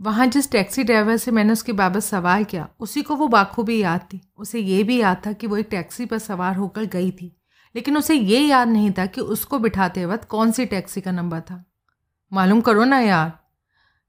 [0.00, 4.00] वहाँ जिस taxi driver से मैंने उसके बाबत सवाल किया, उसी को वो बाखूबी याद
[4.00, 7.40] थी। उसे ये भी याद था कि वो एक टैक्सी पर सवार होकर गई थी।
[7.76, 11.40] लेकिन उसे ये याद नहीं था कि उसको बिठाते वक्त कौन सी टैक्सी का नंबर
[11.40, 11.64] था।
[12.32, 13.32] मालूम करो ना यार।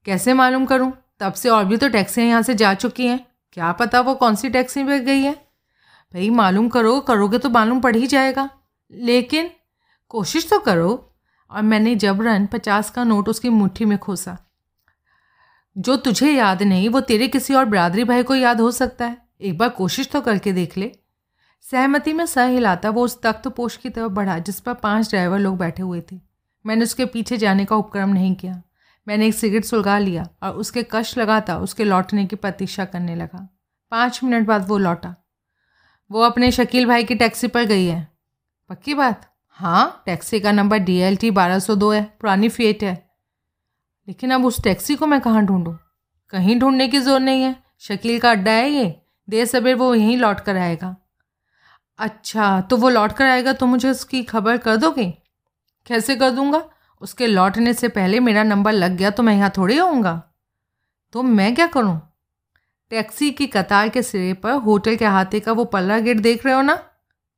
[0.06, 0.94] कैसे मालूम करूँ?
[1.20, 4.36] तब से और भी तो टैक्सियाँ यहाँ से जा चुकी हैं। क्या पता वो कौन
[4.36, 5.34] सी टैक्सी पर गई है?
[6.14, 8.50] भाई, मालूम करो, करोगे तो मालूम पड़ ही जाएगा।
[8.92, 9.50] लेकिन
[10.10, 11.16] कोशिश तो करो।
[11.52, 14.38] और मैंने जबरन पचास का नोट उसकी मुट्ठी में खोसा।
[15.80, 19.18] जो तुझे याद नहीं, वो तेरे किसी और बरादरी भाई को याद हो सकता है।
[19.42, 20.92] एक बार कोशिश तो करके देख ले।
[21.62, 25.40] सहमति में सह हिलाता वो उस तख्त पोश की तरफ़ बढ़ा, जिस पर पाँच ड्राइवर
[25.40, 26.20] लोग बैठे हुए थे।
[26.66, 28.62] मैंने उसके पीछे जाने का उपक्रम नहीं किया।
[29.08, 33.58] मैंने एक सिगरेट सुलगा लिया और उसके कश लगाता उसके लौटने की प्रतीक्षा करने लगा।
[33.92, 35.16] पाँच मिनट बाद वो लौटा।
[36.12, 38.08] वो अपने शकील भाई की टैक्सी पर गई है।
[38.70, 39.34] पक्की बात?
[39.48, 43.09] हाँ टैक्सी का नंबर डी एल टी बारह सौ दो है, पुरानी फेट है।
[44.10, 45.78] लेकिन अब उस टैक्सी को मैं कहाँ ढूंढूँ?
[46.34, 48.96] कहीं ढूँढने की ज़ोर नहीं है। शकील का अड्डा है ये।
[49.28, 50.96] देर सवेर वो यहीं लौट कर आएगा।
[52.00, 55.06] अच्छा तो वो लौट कर आएगा तो मुझे उसकी खबर कर दोगे?
[55.88, 56.64] कैसे कर दूँगा?
[57.02, 60.22] उसके लौटने से पहले मेरा नंबर लग गया तो मैं यहाँ थोड़ी होऊँगा
[61.14, 62.00] तो मैं क्या करूँ?
[62.92, 66.56] टैक्सी की कतार के सिरे पर होटल के हाथे का वो पल्ला गेट देख रहे
[66.56, 66.80] हो ना?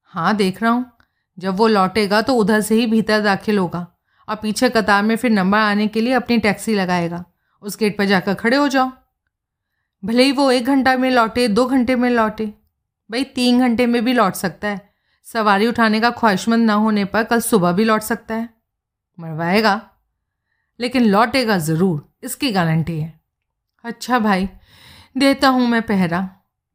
[0.03, 0.91] हाँ देख रहा हूँ।
[1.37, 3.87] जब वो लौटेगा तो उधर से ही भीतर दाखिल होगा।
[4.31, 7.25] और पीछे कतार में फिर नंबर आने के लिए अपनी टैक्सी लगाएगा।
[7.61, 8.91] उस गेट पर जाकर खड़े हो जाओ।
[10.05, 12.45] भले ही वो एक घंटा में लौटे, दो घंटे में लौटे।
[13.11, 14.89] भाई, तीन घंटे में भी लौट सकता है।
[15.23, 18.49] सवारी उठाने का ख्वाहिशमंद ना होने पर कल सुबह भी लौट सकता है।
[19.19, 19.89] मरवाएगा।
[20.79, 23.21] लेकिन लौटेगा ज़रूर, इसकी गारंटी है।
[23.83, 24.49] अच्छा भाई,
[25.17, 26.29] देता हूँ मैं पहरा।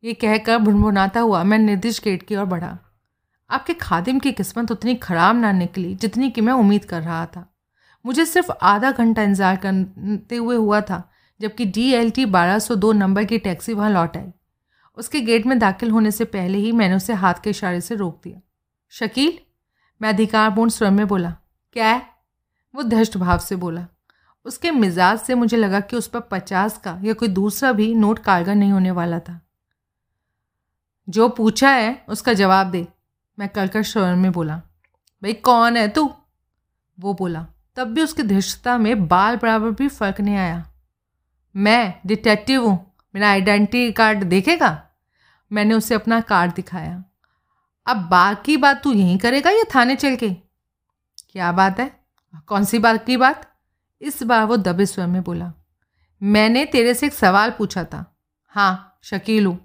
[0.05, 2.79] ये कहकर भुनभुनाता हुआ मैं निर्दिष्ट गेट की ओर बढ़ा।
[3.51, 7.47] आपके खादिम की किस्मत उतनी ख़राब ना निकली जितनी कि मैं उम्मीद कर रहा था।
[8.05, 11.03] मुझे सिर्फ़ आधा घंटा इंतज़ार करते हुए हुआ था,
[11.41, 14.33] जबकि डी एल टी बारह सौ दो नंबर की टैक्सी वहाँ लौट आई।
[14.99, 18.21] उसके गेट में दाखिल होने से पहले ही मैंने उसे हाथ के इशारे से रोक
[18.25, 18.41] दिया।
[18.93, 19.39] शकील,
[20.01, 21.35] मैं अधिकारपूर्ण स्वर में बोला,
[21.77, 22.03] क्या है?
[22.75, 23.87] वो धष्ट भाव से बोला।
[24.47, 28.19] उसके मिजाज से मुझे लगा कि उस पर पचास का या कोई दूसरा भी नोट
[28.19, 29.41] कारगर नहीं होने वाला था।
[31.09, 32.87] जो पूछा है, उसका जवाब दे।
[33.39, 34.57] मैं कलकर स्वर में बोला,
[35.23, 36.11] भाई, कौन है तू?
[36.99, 40.65] वो बोला, तब भी उसकी धृष्टता में बाल बराबर भी फ़र्क नहीं आया।
[41.55, 44.83] मैं डिटेक्टिव हूँ, मेरा आइडेंटिटी कार्ड देखेगा?
[45.51, 47.05] मैंने उसे अपना कार्ड दिखाया।
[47.87, 50.31] अब बाकी बात तू यहीं करेगा या थाने चल के?
[51.31, 51.91] क्या बात है?
[52.47, 53.47] कौन सी बात की बात?
[54.03, 55.53] इस बार वो दबे स्वर में बोला,
[56.23, 58.05] मैंने तेरे से एक सवाल पूछा था।
[58.47, 59.59] हाँ शकील हूँ।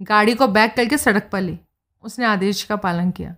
[0.00, 1.58] गाड़ी को बैक करके सड़क पर ले।
[2.06, 3.34] उसने आदेश का पालन किया।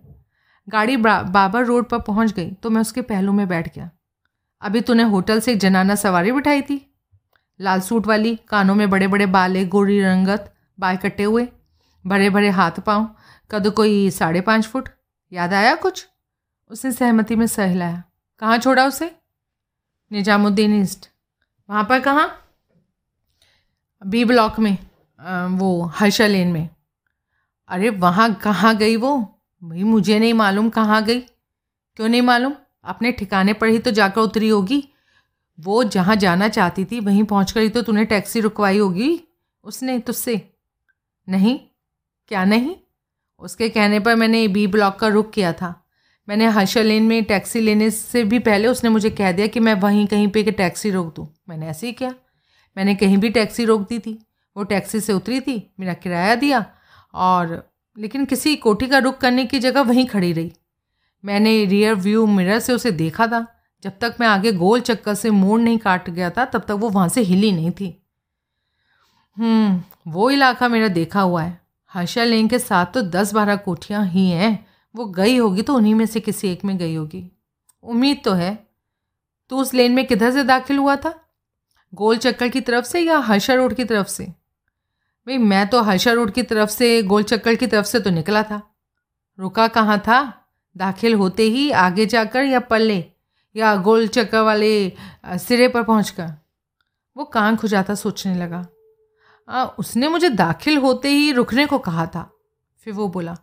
[0.67, 3.89] गाड़ी बाबर रोड पर पहुँच गई तो मैं उसके पहलू में बैठ गया।
[4.61, 6.85] अभी तूने होटल से एक जनाना सवारी बिठाई थी?
[7.59, 11.47] लाल सूट वाली कानों में बड़े बड़े बाले गोरी रंगत बाल कटे हुए
[12.05, 13.09] भरे भरे हाथ पाँव
[13.51, 14.89] कद कोई साढ़े पाँच फुट।
[15.31, 16.05] याद आया कुछ?
[16.71, 18.03] उसने सहमति में सहलाया।
[18.41, 19.11] कहाँ छोड़ा उसे?
[20.11, 21.09] निजामुद्दीन ईस्ट।
[21.69, 22.29] वहाँ पर कहाँ?
[24.01, 24.77] बी ब्लॉक में
[25.19, 26.69] आ, वो हर्षा लेन में।
[27.69, 29.41] अरे वहाँ कहाँ गई वो?
[29.63, 31.19] भाई, मुझे नहीं मालूम कहाँ गई।
[31.95, 32.53] क्यों नहीं मालूम?
[32.83, 34.89] अपने ठिकाने पर ही तो जाकर उतरी होगी।
[35.59, 39.23] वो जहाँ जाना चाहती थी, वहीं पहुँच ही तो तूने टैक्सी रुकवाई होगी।
[39.63, 40.53] उसने तुझसे।
[41.29, 41.59] नहीं?
[42.27, 42.75] क्या नहीं?
[43.39, 45.87] उसके कहने पर मैंने बी ब्लॉक का रुक किया था।
[46.29, 49.73] मैंने हर्षा लेन में टैक्सी लेने से भी पहले उसने मुझे कह दिया कि मैं
[49.73, 52.15] वहीं कहीं पे कि टैक्सी रोक दूँ। मैंने ऐसे ही किया।
[52.77, 54.25] मैंने कहीं भी टैक्सी रोक दी थी।
[54.57, 56.65] वो टैक्सी से उतरी थी, मेरा किराया दिया
[57.13, 60.53] और लेकिन किसी कोठी का रुख करने की जगह वहीं खड़ी रही।
[61.25, 63.47] मैंने रियर व्यू मिरर से उसे देखा था।
[63.83, 66.89] जब तक मैं आगे गोल चक्कर से मोड़ नहीं काट गया था, तब तक वो
[66.89, 68.03] वहाँ से हिली नहीं थी।
[69.37, 71.61] हम्म वो इलाका मेरा देखा हुआ है।
[71.93, 75.95] हर्षा लेन के साथ तो दस बारह कोठियाँ ही हैं। वो गई होगी तो उन्हीं
[75.95, 77.31] में से किसी एक में गई होगी।
[77.83, 78.67] उम्मीद तो है।
[79.49, 81.19] तो उस लेन में किधर से दाखिल हुआ था?
[81.93, 84.33] गोल चक्कर की तरफ़ से या हर्षा रोड की तरफ़ से?
[85.29, 88.41] भाई मैं तो हर्षा रोड की तरफ़ से गोल चक्कर की तरफ़ से तो निकला
[88.43, 88.61] था।
[89.39, 90.47] रुका कहाँ था?
[90.77, 93.03] दाखिल होते ही आगे जाकर या पल्ले
[93.55, 94.71] या गोल चक्कर वाले
[95.27, 96.31] सिरे पर पहुंचकर।
[97.17, 98.65] वो कान खुजाता सोचने लगा।
[99.49, 102.23] आ, उसने मुझे दाखिल होते ही रुकने को कहा था
[102.85, 103.37] फिर वो बोला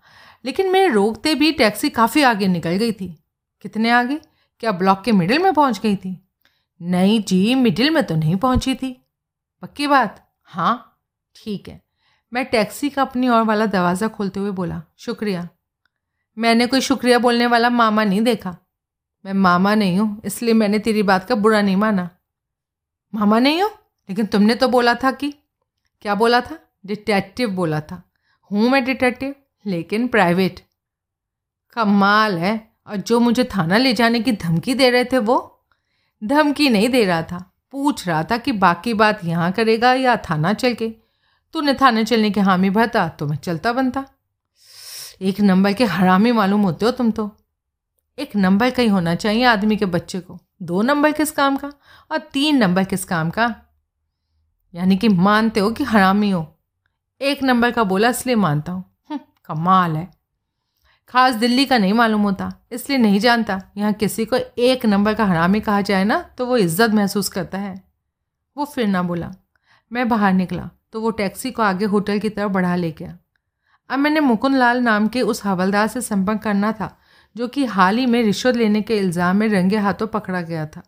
[0.44, 3.08] लेकिन मैं रोकते भी टैक्सी काफ़ी आगे निकल गई थी।
[3.62, 4.20] कितने आगे?
[4.60, 6.16] क्या ब्लॉक के मिडिल में पहुँच गई थी?
[6.82, 8.92] नहीं जी मिडिल में तो नहीं पहुँची थी।
[9.62, 10.28] पक्की बात?
[10.44, 10.92] हाँ।
[11.36, 11.80] ठीक है।
[12.32, 15.48] मैं टैक्सी का अपनी ओर वाला दरवाज़ा खोलते हुए बोला, शुक्रिया।
[16.36, 18.56] मैंने कोई शुक्रिया बोलने वाला मामा नहीं देखा।
[19.24, 22.08] मैं मामा नहीं हूँ, इसलिए मैंने तेरी बात का बुरा नहीं माना।
[23.12, 23.68] मामा नहीं हो?
[24.08, 25.34] लेकिन तुमने तो बोला था कि,
[26.02, 26.58] क्या बोला था?
[26.86, 28.02] डिटेक्टिव बोला था।
[28.50, 29.34] हूँ मैं डिटेक्टिव,
[29.64, 30.60] लेकिन प्राइवेट।
[31.76, 35.64] कमाल है, और जो मुझे थाना ले जाने की धमकी दे रहे थे वो?
[36.22, 37.38] धमकी नहीं दे रहा था,
[37.70, 40.94] पूछ रहा था कि बाकी बात यहाँ करेगा या थाना चल के।
[41.56, 44.04] तूने थाने चलने के हामी भरता तो मैं चलता बनता।
[45.22, 47.30] एक नंबर के हरामी मालूम होते हो तुम तो।
[48.18, 51.72] एक नंबर का ही होना चाहिए आदमी के बच्चे को। दो नंबर किस काम का
[52.10, 53.54] और तीन नंबर किस काम का?
[54.74, 56.46] यानी कि मानते हो कि हरामी हो।
[57.20, 60.08] एक नंबर का बोला इसलिए मानता हूँ। हम्म, कमाल है।
[61.08, 65.24] खास दिल्ली का नहीं मालूम होता इसलिए नहीं जानता। यहाँ किसी को एक नंबर का
[65.24, 67.82] हरामी कहा जाए ना तो वो इज़्ज़त महसूस करता है।
[68.56, 69.34] वो फिर ना बोला
[69.90, 73.16] मैं बाहर निकला तो वो टैक्सी को आगे होटल की तरफ़ बढ़ा ले गया
[73.90, 76.96] अब मैंने मुकुंद लाल नाम के उस हवलदार से संपर्क करना था,
[77.36, 80.82] जो कि हाल ही में रिश्वत लेने के इल्ज़ाम में रंगे हाथों पकड़ा गया था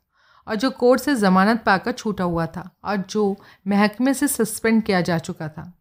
[0.46, 3.36] और जो कोर्ट से ज़मानत पाकर छूटा हुआ था और जो
[3.66, 5.72] महकमे से सस्पेंड किया जा चुका था।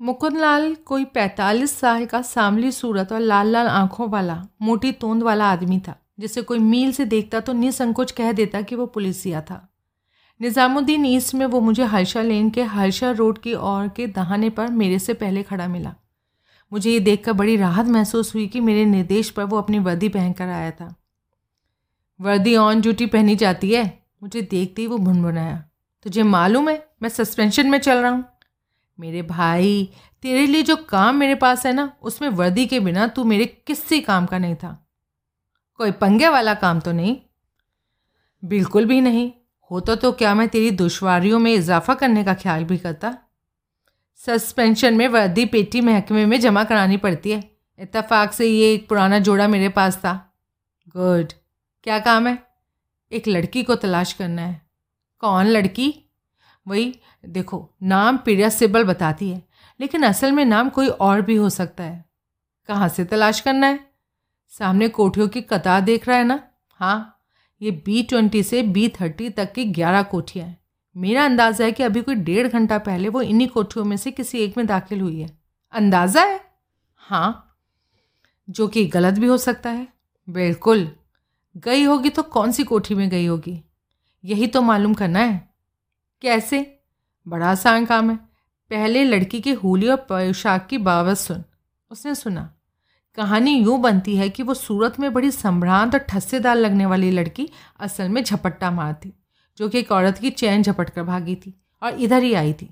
[0.00, 5.50] मुकुंदलाल कोई पैंतालीस साल का सामली सूरत और लाल लाल आँखों वाला, मोटी तोंद वाला
[5.52, 9.68] आदमी था, जिसे कोई मील से देखता तो निसंकोच कह देता कि वो पुलिसिया था।
[10.40, 14.68] निज़ामुद्दीन ईस्ट में वो मुझे हर्षा लेन के, हर्षा रोड की ओर के दहाने पर
[14.68, 15.94] मेरे से पहले खड़ा मिला।
[16.72, 20.48] मुझे ये देखकर बड़ी राहत महसूस हुई कि मेरे निर्देश पर वो अपनी वर्दी पहनकर
[20.48, 20.94] आया था।
[22.20, 24.02] वर्दी ऑन ड्यूटी पहनी जाती है?
[24.22, 25.64] मुझे देखते ही वो भुनभुनाया
[26.02, 28.24] तुझे मालूम है, मैं सस्पेंशन में चल रहा हूँ।
[28.98, 29.92] मेरे भाई,
[30.22, 34.00] तेरे लिए जो काम मेरे पास है ना, उसमें वर्दी के बिना तू मेरे किसी
[34.00, 34.86] काम का नहीं था।
[35.76, 37.16] कोई पंगे वाला काम तो नहीं।
[38.44, 39.32] बिल्कुल भी नहीं।
[39.70, 43.18] होता तो क्या मैं तेरी दुश्वारियों में इजाफा करने का ख्याल भी करता?
[44.16, 49.18] सस्पेंशन में वर्दी पेटी महकमे में जमा करानी पड़ती है। इतफाक से ये एक पुराना
[49.18, 50.34] जोड़ा मेरे पास था।
[50.88, 51.32] गुड।
[51.84, 52.38] क्या काम है?
[53.12, 54.62] एक लड़की को तलाश करना है।
[55.18, 56.10] कौन लड़की?
[56.68, 59.42] वही, देखो, नाम प्रिया सिबल बताती है,
[59.80, 62.04] लेकिन असल में नाम कोई और भी हो सकता है।
[62.68, 63.80] कहाँ से तलाश करना है?
[64.48, 66.42] सामने कोठियों की कतार देख रहा है ना?
[66.68, 67.13] हाँ
[67.64, 70.58] ये बी ट्वेंटी से बी थर्टी तक की ग्यारह कोठियाँ हैं।
[70.96, 74.38] मेरा अंदाज़ा है कि अभी कोई डेढ़ घंटा पहले वो इन्हीं कोठियों में से किसी
[74.38, 75.38] एक में दाखिल हुई है।
[75.72, 76.40] अंदाज़ा है?
[76.96, 77.58] हाँ।
[78.50, 79.88] जो कि गलत भी हो सकता है।
[80.30, 80.96] बिल्कुल।
[81.56, 83.64] गई होगी तो कौन सी कोठी में गई होगी?
[84.24, 85.50] यही तो मालूम करना है।
[86.22, 86.80] कैसे?
[87.28, 88.16] बड़ा आसान काम है।
[88.70, 91.44] पहले लड़की की होली और पोशाक की बाबत सुन।
[91.90, 92.53] उसने सुना।
[93.18, 97.48] कहानी यूँ बनती है कि वो सूरत में बड़ी संभ्रांत और ठस्सेदार लगने वाली लड़की
[97.80, 99.12] असल में झपट्टा मार थी
[99.58, 102.68] जो कि एक औरत की चैन झपट कर भागी थी और इधर ही आई थी।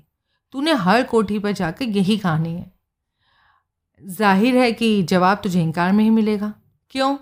[0.53, 2.71] तूने हर कोठी पर जाकर यही कहानी है।
[4.01, 6.53] ज़ाहिर है कि जवाब तुझे इनकार में ही मिलेगा।
[6.91, 7.17] क्यों?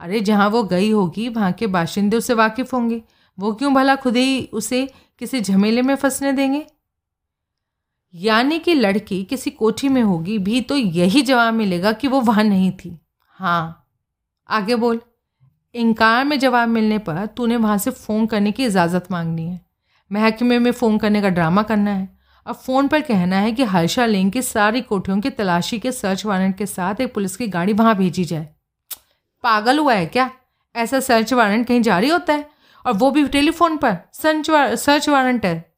[0.00, 3.02] अरे जहाँ वो गई होगी, वहाँ के बाशिंदे उससे वाकिफ़ होंगे।
[3.38, 4.86] वो क्यों भला खुद ही उसे
[5.18, 6.66] किसी झमेले में फंसने देंगे?
[8.14, 12.44] यानी कि लड़की किसी कोठी में होगी, भी तो यही जवाब मिलेगा कि वो वहाँ
[12.44, 13.86] नहीं थी। हाँ।
[14.48, 15.00] आगे बोल।
[15.74, 19.60] इनकार में जवाब मिलने पर तूने वहाँ से फ़ोन करने की इजाज़त मांगनी है।
[20.12, 24.06] महकमे में फ़ोन करने का ड्रामा करना है। अब फ़ोन पर कहना है कि हर्षा
[24.06, 27.72] लेंग की सारी कोठियों की तलाशी के सर्च वारंट के साथ एक पुलिस की गाड़ी
[27.72, 28.48] वहाँ भेजी जाए।
[29.42, 30.30] पागल हुआ है क्या?
[30.76, 32.50] ऐसा सर्च वारंट कहीं जारी होता है?
[32.86, 35.73] और वो भी टेलीफोन पर। सर्च सर्च वारंट है।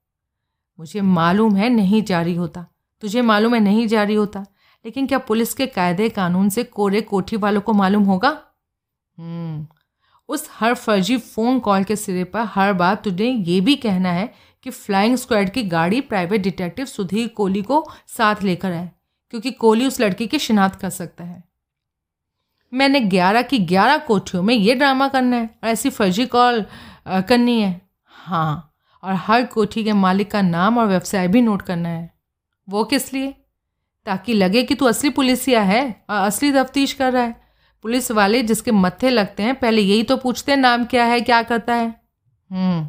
[0.79, 2.67] मुझे मालूम है नहीं जारी होता।
[3.03, 4.41] तुझे मालूम है नहीं जारी होता।
[4.85, 8.29] लेकिन क्या पुलिस के कायदे कानून से कोरे कोठी वालों को मालूम होगा?
[9.19, 9.67] हम्म।
[10.29, 14.35] उस हर फर्जी फ़ोन कॉल के सिरे पर हर बार तुझे ये भी कहना है
[14.63, 18.91] कि फ्लाइंग स्क्वाड की गाड़ी प्राइवेट डिटेक्टिव सुधीर कोहली को साथ लेकर आए,
[19.31, 21.45] क्योंकि कोहली उस लड़की की शिनाख्त कर सकता है।
[22.75, 26.65] मैंने ग्यारह की ग्यारह कोठियों में ये ड्रामा करना है, और ऐसी फर्जी कॉल
[27.09, 28.66] करनी है। हाँ।
[29.07, 32.11] और हर कोठी के मालिक का नाम और व्यवसाय भी नोट करना है।
[32.69, 33.35] वो किस लिए?
[34.07, 37.35] ताकि लगे कि तू असली पुलिसिया है और असली तफ्तीश कर रहा है।
[37.85, 41.43] पुलिस वाले जिसके मत्थे लगते हैं पहले यही तो पूछते हैं नाम क्या है क्या
[41.43, 41.89] करता है।
[42.51, 42.89] हम्म,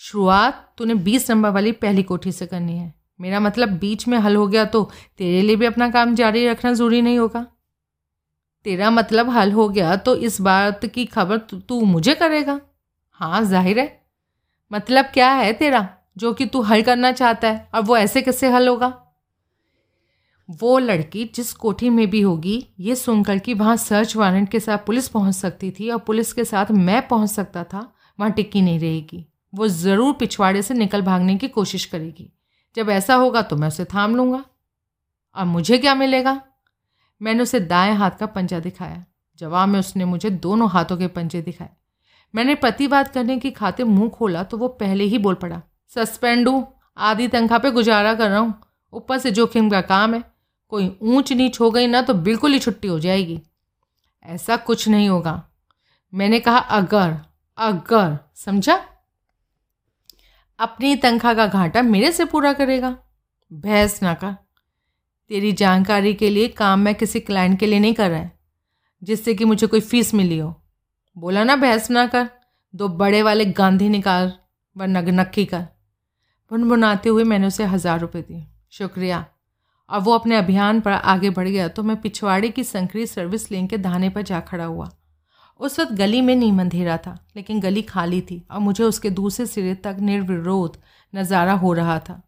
[0.00, 4.36] शुरुआत तूने बीस नंबर वाली पहली कोठी से करनी है। मेरा मतलब बीच में हल
[4.36, 4.82] हो गया तो
[5.18, 7.46] तेरे लिए भी अपना काम जारी रखना ज़रूरी नहीं होगा।
[8.66, 12.60] तेरा मतलब हल हो गया तो इस बात की खबर तू मुझे करेगा।
[13.20, 13.86] हाँ ज़ाहिर है।
[14.72, 17.68] मतलब क्या है तेरा, जो कि तू हल करना चाहता है?
[17.74, 19.02] और वो ऐसे कैसे हल होगा?
[20.50, 24.78] वो लड़की जिस कोठी में भी होगी, ये सुनकर कि वहाँ सर्च वारंट के साथ
[24.78, 28.80] पुलिस पहुँच सकती थी और पुलिस के साथ मैं पहुँच सकता था, वहाँ टिक्की नहीं
[28.80, 32.32] रहेगी। वो ज़रूर पिछवाड़े से निकल भागने की कोशिश करेगी।
[32.76, 34.44] जब ऐसा होगा तो मैं उसे थाम लूँगा।
[35.36, 36.40] और मुझे क्या मिलेगा?
[37.22, 39.04] मैंने उसे दाएँ हाथ का पंजा दिखाया।
[39.38, 41.75] जवाब में उसने मुझे दोनों हाथों के पंजे दिखाए।
[42.36, 45.60] मैंने प्रतिवाद करने की खातिर मुँह खोला तो वो पहले ही बोल पड़ा,
[45.94, 46.66] सस्पेंड हूँ,
[46.96, 48.54] आधी तनख्वाह पे गुजारा कर रहा हूँ,
[48.92, 50.22] ऊपर से जोखिम का काम है,
[50.68, 53.40] कोई ऊंच नीच हो गई ना तो बिल्कुल ही छुट्टी हो जाएगी।
[54.24, 55.42] ऐसा कुछ नहीं होगा।
[56.12, 57.16] मैंने कहा, अगर
[57.58, 58.74] अगर, समझा?
[60.58, 62.96] अपनी तनख्वाह का घाटा मेरे से पूरा करेगा।
[63.50, 64.32] बहस ना कर।
[65.30, 68.32] तेरी जानकारी के लिए काम मैं किसी क्लाइंट के लिए नहीं कर रहा है,
[69.02, 70.54] जिससे कि मुझे कोई फ़ीस मिली हो।
[71.16, 72.28] बोला ना बहस ना कर।
[72.74, 74.32] दो बड़े वाले गांधी निकाल
[74.76, 75.62] व नगनक्की कर।
[76.50, 79.24] बुनबुनाते हुए मैंने उसे हज़ार रुपये दिए। शुक्रिया।
[79.90, 83.66] अब वो अपने अभियान पर आगे बढ़ गया तो मैं पिछवाड़े की संकरी सर्विस लेन
[83.66, 84.90] के धाने पर जा खड़ा हुआ।
[85.60, 89.46] उस वक्त गली में नीम अंधेरा था, लेकिन गली खाली थी और मुझे उसके दूसरे
[89.46, 90.76] सिरे तक निर्विरोध
[91.12, 92.20] नज़ारा हो रहा था।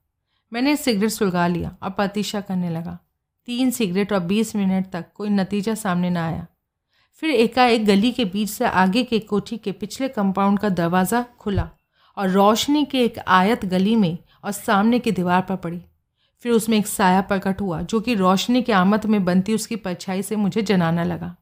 [0.53, 2.99] मैंने सिगरेट सुलगा लिया और प्रतीक्षा करने लगा।
[3.49, 6.47] तीन सिगरेट और बीस मिनट तक कोई नतीजा सामने ना आया।
[7.23, 11.69] फिर एकाएक गली के बीच से आगे के कोठी के पिछले कंपाउंड का दरवाज़ा खुला
[12.17, 15.81] और रोशनी के एक आयत गली में और सामने की दीवार पर पड़ी।
[16.45, 20.23] फिर उसमें एक साया प्रकट हुआ, जो कि रोशनी के आमद में बनती उसकी परछाई
[20.23, 21.35] से मुझे जनाना लगा।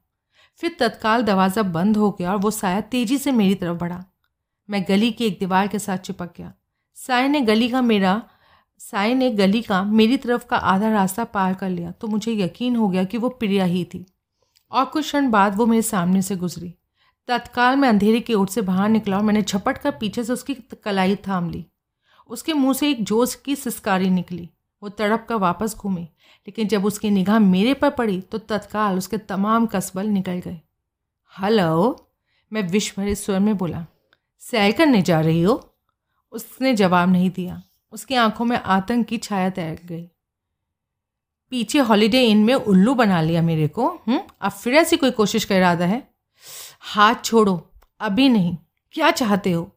[0.60, 4.04] फिर तत्काल दरवाज़ा बंद हो गया और वो साया तेज़ी से मेरी तरफ़ बढ़ा।
[4.68, 6.52] मैं गली की एक दीवार के साथ चिपक गया।
[6.98, 8.22] साय ने गली का मेरा,
[8.80, 12.76] साय ने गली का मेरी तरफ़ का आधा रास्ता पार कर लिया तो मुझे यकीन
[12.76, 14.04] हो गया कि वो प्रिया ही थी।
[14.70, 16.74] और कुछ क्षण बाद वो मेरे सामने से गुजरी।
[17.28, 20.54] तत्काल मैं अंधेरे की ओर से बाहर निकला और मैंने झपट कर पीछे से उसकी
[20.84, 21.66] कलाई थाम ली।
[22.30, 24.48] उसके मुँह से एक जोश की सिस्कारी निकली।
[24.82, 29.18] वो तड़प कर वापस घूमे, लेकिन जब उसकी निगाह मेरे पर पड़ी तो तत्काल उसके
[29.18, 30.60] तमाम कसबल निकल गए।
[31.40, 32.10] हलो,
[32.52, 33.86] मैं विश्व भरे स्वर में बोला।
[34.38, 35.74] सैर करने जा रही हो?
[36.32, 40.08] उसने जवाब नहीं दिया। उसकी आँखों में आतंक की छाया तैर गई।
[41.50, 44.20] पीछे हॉलीडे इन में उल्लू बना लिया मेरे को हम्म?
[44.40, 46.08] अब फिर ऐसी कोई कोशिश का इरादा है?
[46.80, 48.56] हाथ छोड़ो, अभी नहीं,
[48.92, 49.70] क्या चाहते हो?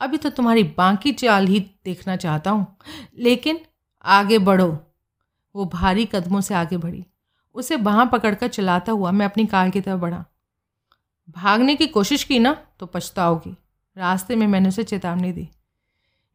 [0.00, 2.76] अभी तो तुम्हारी बाकी चाल ही देखना चाहता हूँ,
[3.18, 3.60] लेकिन
[4.04, 4.78] आगे बढ़ो।
[5.56, 7.04] वो भारी कदमों से आगे बढ़ी,
[7.54, 10.24] उसे बाहाँ पकड़कर चलाता हुआ मैं अपनी कार की तरफ़ बढ़ा।
[11.30, 13.56] भागने की कोशिश की ना तो पछताओगी।
[13.96, 15.48] रास्ते में मैंने उसे चेतावनी दी।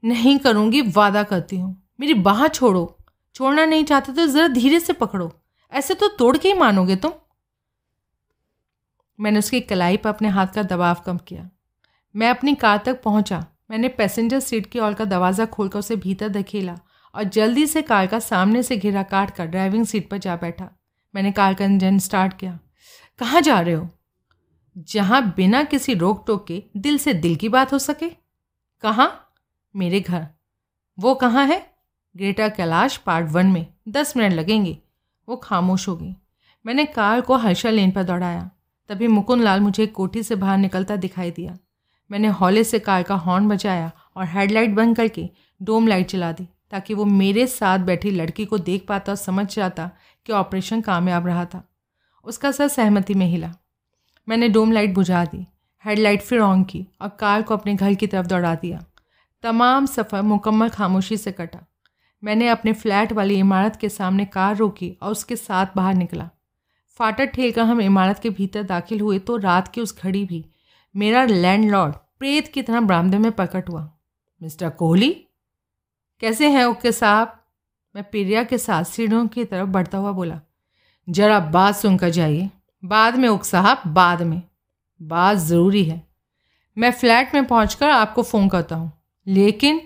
[0.04, 2.99] नहीं करूँगी, वादा करती हूँ। मेरी बाह छोड़ो।
[3.36, 5.32] छोड़ना नहीं चाहते तो ज़रा धीरे से पकड़ो।
[5.72, 7.12] ऐसे तो तोड़ के ही मानोगे तुम।
[9.20, 11.50] मैंने उसकी कलाई पर अपने हाथ का दबाव कम किया।
[12.16, 16.30] मैं अपनी कार तक पहुँचा। मैंने पैसेंजर सीट की ओर का दरवाज़ा खोलकर उसे भीतर
[16.30, 16.78] धकेला
[17.16, 20.70] और जल्दी से कार का सामने से घिरा काट कर ड्राइविंग सीट पर जा बैठा।
[21.16, 22.60] मैंने कार का इंजन स्टार्ट किया।
[23.20, 23.90] कहाँ जा रहे हो?
[24.78, 28.10] जहाँ बिना किसी रोक टोक के दिल से दिल की बात हो सके।
[28.84, 29.34] कहाँ?
[29.76, 30.28] मेरे घर।
[31.00, 31.69] वो कहाँ है?
[32.16, 34.78] ग्रेटा कैलाश पार्ट वन में दस मिनट लगेंगे।
[35.28, 36.16] वो खामोश हो गई
[36.66, 38.50] मैंने कार को हर्षा लेन पर दौड़ाया।
[38.90, 41.58] तभी मुकुंद लाल मुझे कोठी से बाहर निकलता दिखाई दिया।
[42.10, 45.30] मैंने हौले से कार का हॉर्न बजाया और हेडलाइट बंद करके
[45.62, 49.56] डोम लाइट चला दी, ताकि वो मेरे साथ बैठी लड़की को देख पाता और समझ
[49.56, 49.90] जाता
[50.26, 51.64] कि ऑपरेशन कामयाब रहा था।
[52.26, 53.54] उसका सर सहमति में हिला।
[54.28, 55.46] मैंने डोम लाइट बुझा दी
[55.86, 58.84] हेडलाइट फिर ऑन की और कार को अपने घर की तरफ़ दौड़ा दिया।
[59.44, 61.66] तमाम सफ़र मुकम्मल खामोशी से कटा।
[62.24, 66.30] मैंने अपने फ्लैट वाली इमारत के सामने कार रोकी और उसके साथ बाहर निकला।
[66.92, 70.46] फाटक ठेल कर हम इमारत के भीतर दाखिल हुए तो रात की उस घड़ी भी
[70.96, 73.92] मेरा लैंडलॉर्ड प्रेत की तरह बरामदे में प्रकट हुआ।
[74.44, 75.26] मिस्टर कोहली?
[76.20, 77.44] कैसे हैं ओके साहब?
[77.96, 80.42] मैं प्रिया के साथ सीढ़ियों की तरफ़ बढ़ता हुआ बोला।
[81.10, 82.50] जरा बात सुनकर जाइए।
[82.86, 84.42] बाद में उक साहब, बाद में।
[85.02, 86.08] बात ज़रूरी है।
[86.78, 88.92] मैं फ्लैट में पहुंचकर आपको फ़ोन करता हूँ।
[89.28, 89.82] लेकिन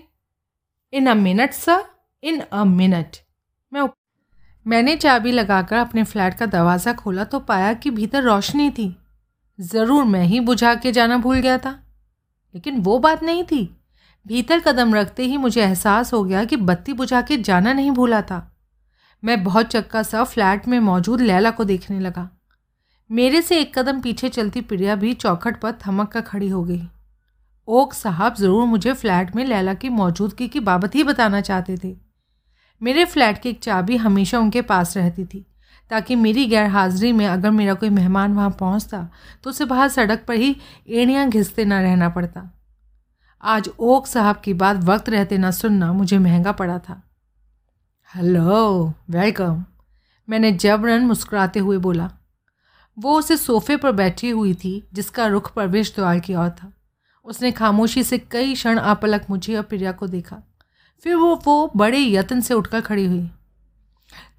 [0.92, 1.93] in a minute, sir.
[2.24, 3.16] In a minute.
[3.72, 3.88] मैं
[4.66, 8.96] मैंने चाबी लगाकर अपने फ्लैट का दरवाज़ा खोला तो पाया कि भीतर रोशनी थी।
[9.58, 11.70] ज़रूर मैं ही बुझा के जाना भूल गया था।
[12.54, 13.64] लेकिन वो बात नहीं थी।
[14.26, 18.20] भीतर कदम रखते ही मुझे एहसास हो गया कि बत्ती बुझा के जाना नहीं भूला
[18.22, 18.40] था।
[19.22, 22.28] मैं बहुत चक्का सा फ्लैट में मौजूद लैला को देखने लगा।
[23.10, 26.80] मेरे से एक कदम पीछे चलती प्रिया भी चौखट पर थमक कर खड़ी हो गई।
[27.68, 32.03] ओक साहब ज़रूर मुझे फ्लैट में लैला की मौजूदगी की बाबत ही बताना चाहते थे।
[32.82, 35.44] मेरे फ्लैट की एक चाबी हमेशा उनके पास रहती थी,
[35.90, 39.08] ताकि मेरी गैर हाजिरी में अगर मेरा कोई मेहमान वहाँ पहुँचता
[39.44, 40.56] तो उसे बाहर सड़क पर ही
[40.88, 42.50] एड़ियाँ घिसते ना रहना पड़ता।
[43.42, 47.00] आज ओक साहब की बात वक्त रहते ना सुनना मुझे महँगा पड़ा था।
[48.10, 49.64] हेलो, वेलकम,
[50.28, 52.10] मैंने जबरन मुस्कुराते हुए बोला।
[52.96, 56.72] वो उसे सोफे पर बैठी हुई थी, जिसका रुख प्रवेश द्वार की ओर था।
[57.26, 60.42] उसने खामोशी से कई क्षण आपलक मुझे और प्रिया को देखा।
[61.04, 63.28] फिर वो वो बड़े यत्न से उठकर खड़ी हुई।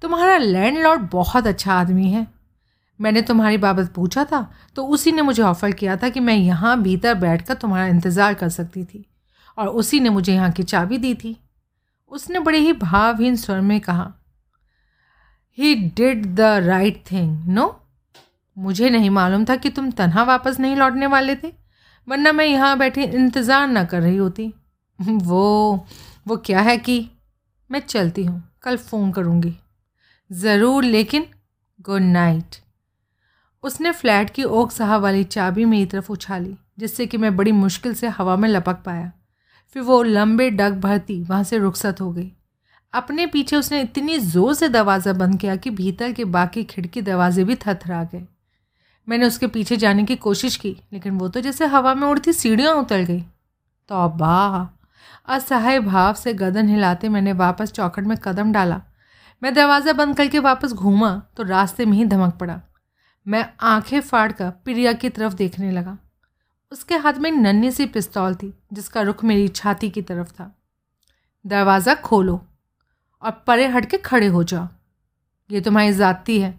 [0.02, 2.26] तुम्हारा लैंडलॉर्ड बहुत अच्छा आदमी है।
[3.00, 4.40] मैंने तुम्हारी बाबत पूछा था
[4.76, 8.48] तो उसी ने मुझे ऑफ़र किया था कि मैं यहाँ भीतर बैठकर तुम्हारा इंतज़ार कर
[8.50, 9.04] सकती थी,
[9.58, 11.36] और उसी ने मुझे यहाँ की चाबी दी थी।
[12.12, 14.12] उसने बड़े ही भावहीन स्वर में कहा
[15.58, 17.74] he did the right thing no
[18.56, 21.52] मुझे नहीं मालूम था कि तुम तनहा वापस नहीं लौटने वाले थे,
[22.08, 24.52] वरना मैं यहाँ बैठी इंतज़ार ना कर रही होती।
[25.00, 25.86] वो
[26.26, 27.08] वो क्या है कि
[27.70, 29.54] मैं चलती हूँ, कल फ़ोन करूँगी।
[30.30, 31.26] ज़रूर, लेकिन
[31.80, 32.56] गुड नाइट
[33.64, 37.94] उसने फ्लैट की ओक साहब वाली चाबी मेरी तरफ़ उछाली, जिससे कि मैं बड़ी मुश्किल
[37.94, 39.10] से हवा में लपक पाया।
[39.76, 42.30] फिर वो लंबे डग भरती वहाँ से रुखसत हो गई।
[42.92, 47.44] अपने पीछे उसने इतनी ज़ोर से दरवाज़ा बंद किया कि भीतर के बाकी खिड़की दरवाजे
[47.44, 48.26] भी थथरा गए।
[49.08, 52.74] मैंने उसके पीछे जाने की कोशिश की, लेकिन वो तो जैसे हवा में उड़ती सीढ़ियाँ
[52.74, 54.68] उतर गई। तो बा
[55.28, 58.80] असहाय भाव से गदन हिलाते मैंने वापस चौखट में कदम डाला।
[59.42, 62.60] मैं दरवाज़ा बंद करके वापस घूमा तो रास्ते में ही धमक पड़ा।
[63.26, 65.96] मैं आँखें फाड़ कर प्रिया की तरफ़ देखने लगा।
[66.72, 70.52] उसके हाथ में नन्ही सी पिस्तौल थी, जिसका रुख मेरी छाती की तरफ़ था।
[71.44, 72.40] दरवाज़ा खोलो
[73.22, 74.68] और परे हट के खड़े हो जाओ।
[75.50, 76.54] ये तुम्हारी ज़ाती है।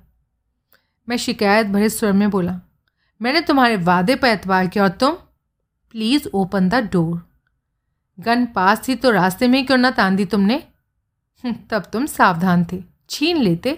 [1.07, 2.59] मैं शिकायत भरे स्वर में बोला,
[3.21, 5.11] मैंने तुम्हारे वादे पर एतबार किया और तुम,
[5.93, 7.21] please open the door.
[8.19, 10.55] Gun पास थी तो रास्ते में क्यों ना तान दी तुमने?
[11.43, 13.77] हम्म, तब तुम सावधान थे। छीन लेते।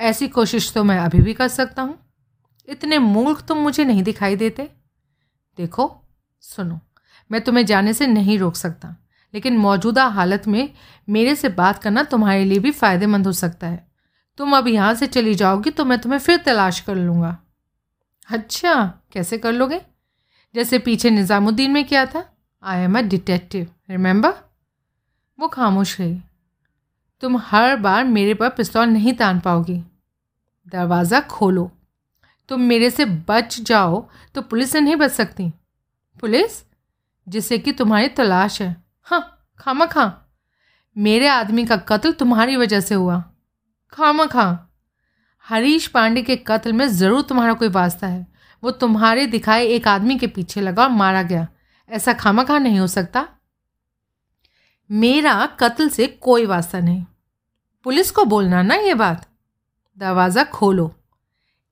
[0.00, 1.98] ऐसी कोशिश तो मैं अभी भी कर सकता हूँ।
[2.68, 4.68] इतने मूर्ख तुम मुझे नहीं दिखाई देते।
[5.58, 5.90] देखो
[6.42, 6.78] सुनो
[7.30, 8.94] मैं तुम्हें जाने से नहीं रोक सकता
[9.34, 10.70] लेकिन मौजूदा हालत में
[11.08, 13.86] मेरे से बात करना तुम्हारे लिए भी फ़ायदेमंद हो सकता है।
[14.38, 17.36] तुम अब यहाँ से चली जाओगी तो मैं तुम्हें फिर तलाश कर लूँगा।
[18.28, 18.74] अच्छा
[19.12, 19.80] कैसे कर लोगे?
[20.54, 22.24] जैसे पीछे निज़ामुद्दीन में क्या था।
[22.62, 24.32] I am a detective remember
[25.38, 26.20] वो खामोश रही।
[27.22, 29.76] तुम हर बार मेरे पर पिस्तौल नहीं तान पाओगी।
[30.66, 31.70] दरवाज़ा खोलो।
[32.48, 35.50] तुम मेरे से बच जाओ तो पुलिस से नहीं बच सकती।
[36.20, 36.62] पुलिस?
[37.26, 40.10] जिसे कि तुम्हारी तलाश है। हाँ खामा खां।
[40.96, 43.22] मेरे आदमी का कत्ल तुम्हारी वजह से हुआ।
[43.92, 44.56] खामा खां।
[45.46, 48.26] हरीश पांडे के कत्ल में ज़रूर तुम्हारा कोई वास्ता है।
[48.62, 51.46] वो तुम्हारे दिखाए एक आदमी के पीछे लगा और मारा गया।
[51.90, 53.26] ऐसा खामा खा नहीं हो सकता।
[54.90, 57.04] मेरा कत्ल से कोई वास्ता नहीं।
[57.86, 59.26] पुलिस को बोलना ना ये बात।
[59.98, 60.90] दरवाज़ा खोलो।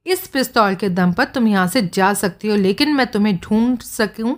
[0.06, 3.78] इस पिस्तौल के दम पर तुम यहाँ से जा सकती हो, लेकिन मैं तुम्हें ढूंढ
[3.78, 4.36] सकूँ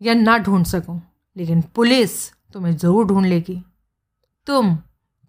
[0.00, 1.00] या ना ढूंढ सकूँ,
[1.36, 3.62] लेकिन पुलिस तुम्हें ज़रूर ढूंढ लेगी।
[4.46, 4.76] तुम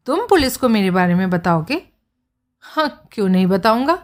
[0.08, 1.82] तुम पुलिस को मेरे बारे में बताओगे?
[2.64, 3.98] हाँ क्यों नहीं बताऊँगा?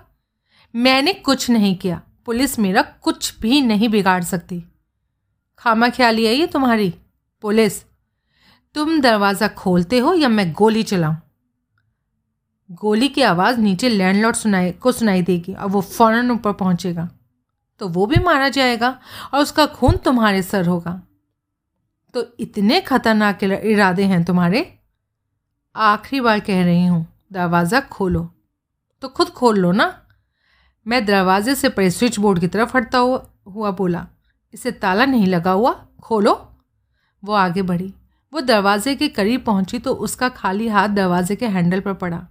[0.74, 4.64] मैंने कुछ नहीं किया। पुलिस मेरा कुछ भी नहीं बिगाड़ सकती।
[5.64, 6.94] खामा ख्याली है ये तुम्हारी?
[7.44, 7.84] पुलिस।
[8.76, 11.16] तुम दरवाज़ा खोलते हो या मैं गोली चलाऊं?
[12.70, 17.10] गोली की आवाज़ नीचे लैंडलॉर्ड सुनाई, को सुनाई देगी और वो फ़ौरन ऊपर पहुंचेगा।
[17.80, 18.90] तो वो भी मारा जाएगा
[19.34, 21.02] और उसका खून तुम्हारे सर होगा।
[22.14, 24.80] तो इतने खतरनाक इरादे हैं तुम्हारे।
[25.76, 28.30] आखिरी बार कह रही हूँ, दरवाज़ा खोलो।
[29.02, 29.88] तो खुद खोल लो ना।
[30.86, 34.08] मैं दरवाजे से पड़े स्विच बोर्ड की तरफ़ हटता हुआ बोला
[34.54, 36.50] इसे ताला नहीं लगा हुआ, खोलो।
[37.24, 37.94] वो आगे बढ़ी।
[38.34, 42.28] वो दरवाजे के करीब पहुँची तो उसका खाली हाथ दरवाजे के हैंडल पर पड़ा।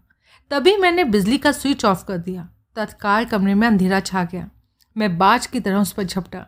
[0.50, 4.50] तभी मैंने बिजली का स्विच ऑफ़ कर दिया। तत्काल कमरे में अंधेरा छा गया।
[4.96, 6.46] मैं बाज की तरह उस पर झपटा।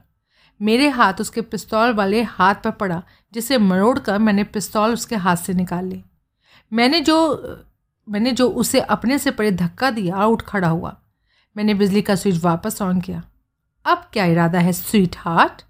[0.63, 5.37] मेरे हाथ उसके पिस्तौल वाले हाथ पर पड़ा, जिसे मरोड़ कर मैंने पिस्तौल उसके हाथ
[5.37, 6.05] से निकाल ली।
[6.73, 7.43] मैंने जो
[8.09, 11.01] मैंने जो उसे अपने से पड़े धक्का दिया और उठ खड़ा हुआ।
[11.57, 13.23] मैंने बिजली का स्विच वापस ऑन किया।
[13.85, 15.63] अब क्या इरादा है स्वीट हार्ट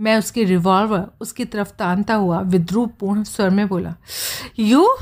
[0.00, 3.94] मैं उसकी रिवॉल्वर उसकी तरफ़ तानता हुआ विद्रूपपूर्ण स्वर में बोला
[4.58, 4.96] you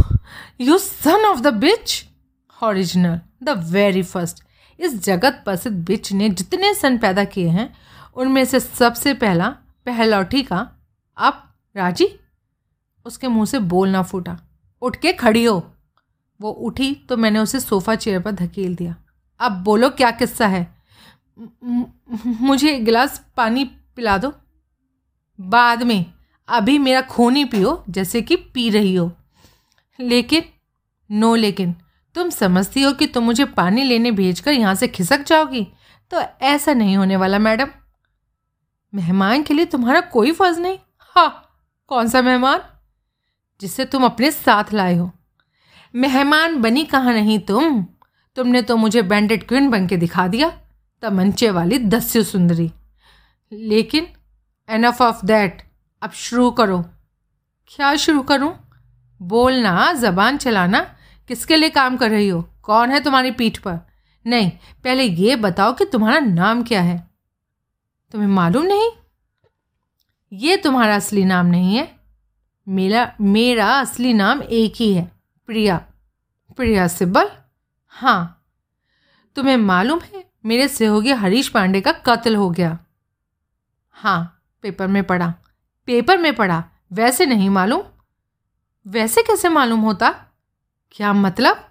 [0.61, 2.05] you son of the bitch
[2.63, 4.45] original the very first
[4.81, 7.77] इस जगत प्रसिद्ध बिच ने जितने सन पैदा किए हैं,
[8.15, 9.49] उनमें से सबसे पहला
[9.87, 10.71] पहलौठी का,
[11.19, 12.21] आप राज़ी?
[13.07, 14.39] उसके मुँह से बोलना फूटा।
[14.83, 15.73] उठ के खड़ी हो।
[16.41, 18.97] वो उठी तो मैंने उसे सोफ़ा चेयर पर धकेल दिया।
[19.41, 20.80] अब बोलो क्या किस्सा है?
[22.27, 24.33] मुझे एक गिलास पानी पिला दो।
[25.41, 26.07] बाद में
[26.49, 29.13] अभी मेरा खून ही पियो, जैसे कि पी रही हो।
[30.01, 30.43] लेकिन,
[31.11, 31.75] नो लेकिन,
[32.15, 35.67] तुम समझती हो कि तुम मुझे पानी लेने भेजकर यहाँ से खिसक जाओगी?
[36.11, 37.67] तो ऐसा नहीं होने वाला, मैडम।
[38.95, 41.49] मेहमान के लिए तुम्हारा कोई फ़र्ज़ नहीं। हाँ
[41.87, 42.61] कौन सा मेहमान?
[43.61, 45.13] जिसे तुम अपने साथ लाए हो।
[45.95, 47.87] मेहमान बनी कहाँ नहीं तुम?
[48.37, 50.60] तुमने तो मुझे बैंडेड क्वीन बन के दिखा दिया।
[51.03, 52.73] तमंचे वाली दस्यु सुंदरी।
[53.53, 54.07] लेकिन
[54.69, 56.85] एनफ ऑफ़ दैट अब शुरू करो।
[57.69, 58.71] क्या शुरू करूँ?
[59.23, 60.97] बोलना, जबान चलाना,
[61.29, 62.49] किसके लिए काम कर रही हो?
[62.63, 63.79] कौन है तुम्हारी पीठ पर?
[64.27, 64.51] नहीं,
[64.85, 67.11] पहले ये बताओ कि तुम्हारा नाम क्या है।
[68.13, 68.91] तुम्हें मालूम नहीं?
[70.33, 72.01] ये तुम्हारा असली नाम नहीं है।
[72.69, 75.13] मेरा मेरा असली नाम एक ही है,
[75.47, 75.87] प्रिया।
[76.57, 77.31] प्रिया सिब्बल?
[77.89, 78.47] हाँ।
[79.37, 82.79] तुम्हें मालूम है मेरे सहयोगी हरीश पांडे का कत्ल हो गया।
[83.91, 85.35] हाँ पेपर में पढ़ा।
[85.87, 87.83] पेपर में पढ़ा। वैसे नहीं मालूम।
[88.87, 90.11] वैसे कैसे मालूम होता?
[90.93, 91.67] क्या मतलब?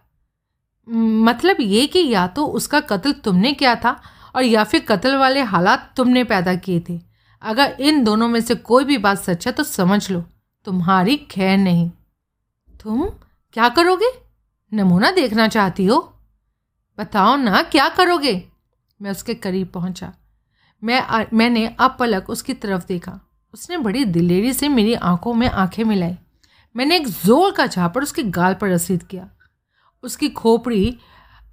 [0.90, 4.02] मतलब ये कि या तो उसका कत्ल तुमने किया था
[4.36, 7.00] और या फिर कत्ल वाले हालात तुमने पैदा किए थे।
[7.42, 10.26] अगर इन दोनों में से कोई भी बात सच है तो समझ लो,
[10.66, 11.92] तुम्हारी खैर नहीं।
[12.84, 13.10] तुम
[13.54, 14.12] क्या करोगे?
[14.74, 16.20] नमूना देखना चाहती हो?
[17.00, 18.49] बताओ ना, क्या करोगे?
[19.02, 20.14] मैं उसके करीब पहुँचा।
[20.84, 23.20] मैं आ, मैंने अब पलक उसकी तरफ़ देखा।
[23.54, 26.18] उसने बड़ी दिलेरी से मेरी आँखों में आँखें मिलाई।
[26.76, 29.30] मैंने एक ज़ोर का झापड़ उसके गाल पर रसीद किया।
[30.04, 30.98] उसकी खोपड़ी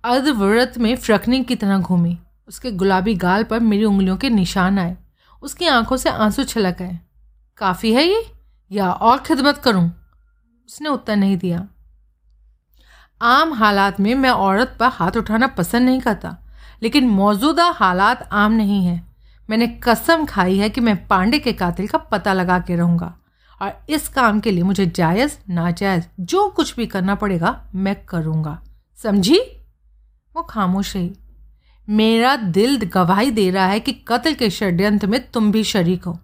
[0.05, 4.97] अर्धव्रत में फ्रकनिंग की तरह घूमी। उसके गुलाबी गाल पर मेरी उंगलियों के निशान आए।
[5.43, 7.01] उसकी आँखों से आँसू छलक आए।
[7.57, 8.33] काफ़ी है ये?
[8.73, 9.91] या और खिदमत करूँ?
[10.69, 11.69] उसने उत्तर नहीं दिया।
[13.23, 16.37] आम हालात में मैं औरत पर हाथ उठाना पसंद नहीं करता।
[16.83, 19.17] लेकिन मौजूदा हालात आम नहीं हैं।
[19.51, 23.19] मैंने कसम खाई है कि मैं पांडे के कातिल का पता लगा के रहूँगा।
[23.63, 28.63] और इस काम के लिए मुझे जायज़, नाजायज़, जो कुछ भी करना पड़ेगा, मैं करूँगा।
[28.97, 29.39] समझी?
[30.37, 31.13] वो खामोश रही।
[31.89, 36.19] मेरा दिल गवाही दे रहा है कि कत्ल के षड्यंत्र में तुम भी शरीक हो।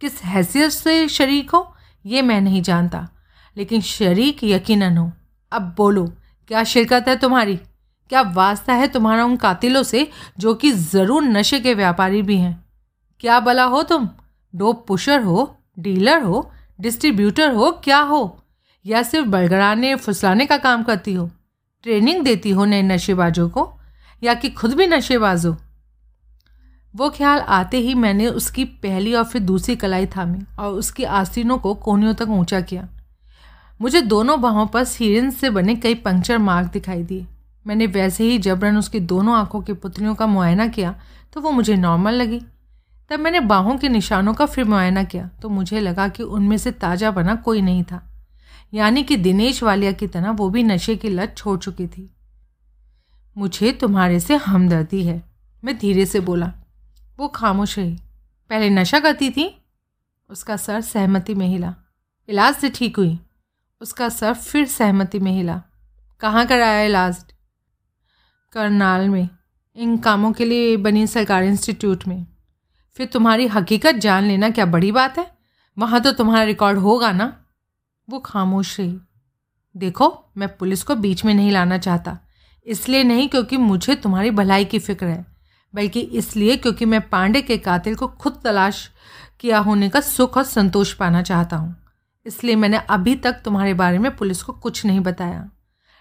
[0.00, 1.74] किस हैसियत से शरीक हो,
[2.06, 3.08] ये मैं नहीं जानता।
[3.56, 5.12] लेकिन शरीक यकीनन हो।
[5.52, 6.12] अब बोलो,
[6.48, 7.60] क्या शिरकत है तुम्हारी?
[8.08, 12.64] क्या वास्ता है तुम्हारा उन कातिलों से, जो कि ज़रूर नशे के व्यापारी भी हैं?
[13.20, 14.08] क्या बला हो तुम?
[14.54, 18.40] डोप पुशर हो, डीलर हो, डिस्ट्रीब्यूटर हो, क्या हो?
[18.86, 21.30] या सिर्फ़ बड़गड़ाने फुसलाने का काम करती हो?
[21.82, 23.74] ट्रेनिंग देती हो नए नशेबाजों को?
[24.22, 25.46] या कि खुद भी नशेबाज?
[25.46, 25.56] हो
[26.96, 31.58] वो ख्याल आते ही मैंने उसकी पहली और फिर दूसरी कलाई थामी और उसकी आस्तीनों
[31.58, 32.88] को कोनियों तक ऊँचा किया।
[33.80, 37.26] मुझे दोनों बाहों पर सीरिन से बने कई पंक्चर मार्क दिखाई दिए।
[37.66, 40.94] मैंने वैसे ही जबरन उसकी दोनों आँखों की पुतलियों का मुआयना किया
[41.32, 42.40] तो वो मुझे नॉर्मल लगी।
[43.10, 46.70] तब मैंने बाहों के निशानों का फिर मुआयना किया तो मुझे लगा कि उनमें से
[46.72, 48.02] ताज़ा बना कोई नहीं था।
[48.72, 52.10] यानी कि दिनेश वालिया की तरह वो भी नशे की लत छोड़ चुकी थी।
[53.36, 55.22] मुझे तुम्हारे से हमदर्दी है,
[55.62, 56.52] मैं धीरे से बोला।
[57.18, 57.94] वो खामोश रही।
[58.50, 59.54] पहले नशा करती थी?
[60.30, 61.74] उसका सर सहमति में हिला।
[62.28, 63.18] इलाज से ठीक हुई।
[63.80, 65.62] उसका सर फिर सहमति में हिला।
[66.20, 67.24] कहाँ कराया इलाज?
[68.54, 69.28] करनाल में,
[69.76, 72.26] इन कामों के लिए बनी सरकारी इंस्टीट्यूट में।
[72.96, 75.26] फिर तुम्हारी हकीकत जान लेना क्या बड़ी बात है?
[75.76, 77.32] वहाँ तो तुम्हारा रिकॉर्ड होगा ना?
[78.08, 78.98] वो खामोश रही।
[79.74, 82.18] देखो, मैं पुलिस को बीच में नहीं लाना चाहता,
[82.66, 85.24] इसलिए नहीं क्योंकि मुझे तुम्हारी भलाई की फ़िक्र है,
[85.74, 88.88] बल्कि इसलिए क्योंकि मैं पांडे के कातिल को खुद तलाश
[89.40, 91.74] किया होने का सुख और संतोष पाना चाहता हूँ।
[92.26, 95.48] इसलिए मैंने अभी तक तुम्हारे बारे में पुलिस को कुछ नहीं बताया।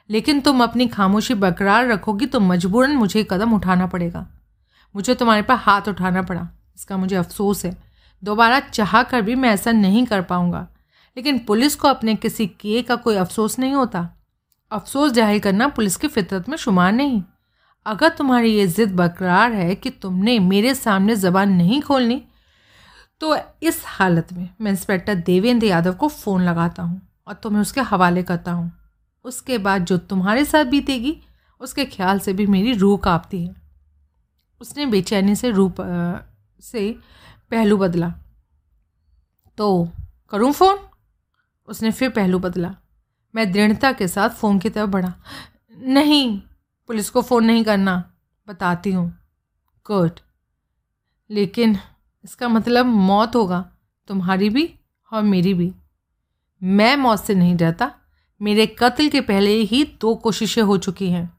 [0.10, 4.26] लेकिन तुम अपनी खामोशी बरकरार रखोगी तो मजबूरन मुझे कदम उठाना पड़ेगा।
[4.96, 7.76] मुझे तुम्हारे पर हाथ उठाना पड़ा। इसका मुझे अफसोस है।
[8.24, 10.68] दोबारा चाह कर भी मैं ऐसा नहीं कर पाऊँगा।
[11.18, 14.08] लेकिन पुलिस को अपने किसी किए का कोई अफसोस नहीं होता।
[14.72, 17.22] अफसोस ज़ाहिर करना पुलिस की फितरत में शुमार नहीं।
[17.86, 22.22] अगर तुम्हारी ये ज़िद बरकरार है कि तुमने मेरे सामने ज़बान नहीं खोलनी
[23.22, 27.82] तो इस हालत में मैं इंस्पेक्टर देवेंद्र यादव को फ़ोन लगाता हूँ और तुम्हें उसके
[27.82, 28.72] हवाले करता हूँ।
[29.24, 31.22] उसके बाद जो तुम्हारे साथ बीतेगी,
[31.60, 33.56] उसके ख्याल से भी मेरी रूह काँपती है।
[34.62, 35.74] उसने बेचैनी से रूह
[36.62, 37.00] से
[37.52, 38.14] पहलू बदला।
[39.58, 39.90] तो
[40.30, 40.80] करूँ फ़ोन?
[41.68, 42.76] उसने फिर पहलू बदला।
[43.36, 45.14] मैं दृढ़ता के साथ फ़ोन की तरफ़ बढ़ा।
[45.78, 46.42] नहीं,
[46.88, 48.14] पुलिस को फ़ोन नहीं करना,
[48.48, 49.18] बताती हूँ।
[49.88, 50.12] गुड।
[51.30, 51.78] लेकिन
[52.24, 53.72] इसका मतलब मौत होगा,
[54.08, 54.80] तुम्हारी भी
[55.14, 55.74] और मेरी भी।
[56.64, 57.92] मैं मौत से नहीं डरता।
[58.44, 61.38] मेरे कत्ल के पहले ही दो कोशिशें हो चुकी हैं।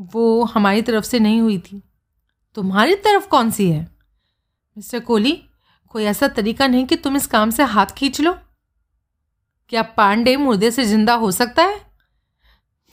[0.00, 1.82] वो हमारी तरफ़ से नहीं हुई थी।
[2.54, 3.88] तुम्हारी तरफ़ कौन सी है?
[4.76, 5.44] मिस्टर कोहली,
[5.88, 8.38] कोई ऐसा तरीका नहीं कि तुम इस काम से हाथ खींच लो।
[9.68, 11.80] क्या पांडे मुर्दे से ज़िंदा हो सकता है?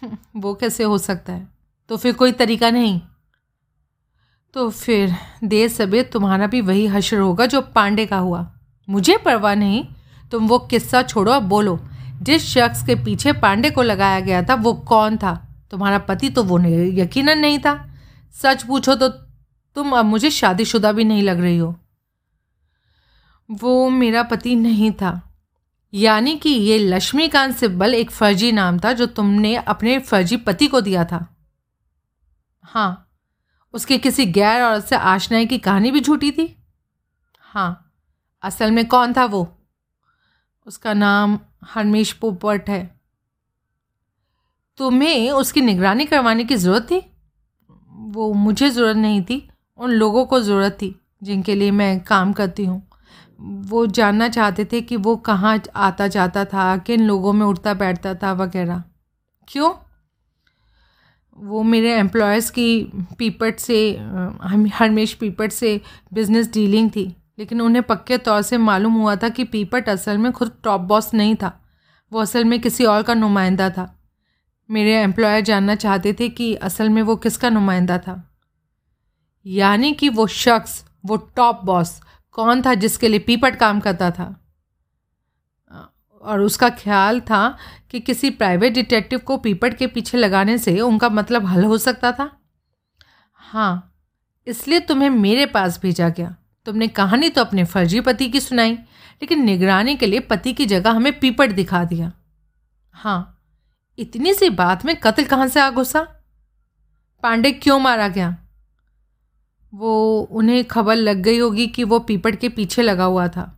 [0.35, 1.47] वो कैसे हो सकता है?
[1.89, 3.01] तो फिर कोई तरीका नहीं।
[4.53, 9.55] तो फिर देर सबे तुम्हारा भी वही हशर होगा जो पांडे का हुआ। मुझे परवाह
[9.55, 9.87] नहीं,
[10.31, 11.79] तुम वो किस्सा छोड़ो अब बोलो
[12.21, 15.36] जिस शख्स के पीछे पांडे को लगाया गया था, वो कौन था?
[15.71, 17.95] तुम्हारा पति तो वो यकीनन नहीं था?
[18.34, 19.08] सच पूछो तो
[19.75, 21.75] तुम अब मुझे शादीशुदा भी नहीं लग रही हो।
[23.49, 25.21] वो मेरा पति नहीं था।
[25.93, 30.82] यानी कि ये लक्ष्मीकांत सिब्बल एक फर्जी नाम था, जो तुमने अपने फर्जी पति को
[30.82, 31.36] दिया था।
[32.63, 33.01] हाँ
[33.73, 36.63] उसके किसी गैर औरत से आशनाई की कहानी भी झूठी थी?
[37.39, 37.93] हाँ
[38.43, 39.58] असल में कौन था वो?
[40.67, 42.84] उसका नाम हरमेश पोपट है।
[44.78, 47.01] तुम्हें उसकी निगरानी करवाने की ज़रूरत थी?
[47.91, 49.47] वो मुझे ज़रूरत नहीं थी,
[49.80, 52.82] उन लोगों को ज़रूरत थी जिनके लिए मैं काम करती हूँ।
[53.39, 58.13] वो जानना चाहते थे कि वो कहाँ आता जाता था, किन लोगों में उठता बैठता
[58.13, 58.84] था वगैरह।
[59.47, 59.73] क्यों?
[61.38, 63.78] वो मेरे एम्प्लॉयज़ की पीपट से
[64.73, 65.80] हरमेश पीपट से
[66.13, 67.06] बिज़नेस डीलिंग थी।
[67.39, 71.13] लेकिन उन्हें पक्के तौर से मालूम हुआ था कि पीपट असल में खुद टॉप बॉस
[71.13, 71.63] नहीं था।
[72.11, 73.99] वो असल में किसी और का नुमाइंदा था।
[74.71, 78.31] मेरे एम्प्लॉयर जानना चाहते थे कि असल में वो किसका नुमाइंदा था।
[79.45, 84.41] यानी कि वो शख्स, वो टॉप बॉस, कौन था जिसके लिए पीपट काम करता था।
[86.21, 87.57] और उसका ख्याल था
[87.91, 92.11] कि किसी प्राइवेट डिटेक्टिव को पीपट के पीछे लगाने से उनका मतलब हल हो सकता
[92.11, 92.37] था।
[93.33, 93.95] हाँ
[94.47, 96.35] इसलिए तुम्हें मेरे पास भेजा गया।
[96.65, 100.91] तुमने कहानी तो अपने फर्जी पति की सुनाई, लेकिन निगरानी के लिए पति की जगह
[100.91, 102.12] हमें पीपट दिखा दिया।
[102.93, 103.32] हाँ
[103.97, 106.01] इतनी सी बात में कत्ल कहाँ से आ घुसा?
[107.23, 108.36] पांडे क्यों मारा गया?
[109.73, 113.51] वो, उन्हें खबर लग गई होगी कि वो पीपट के पीछे लगा हुआ था।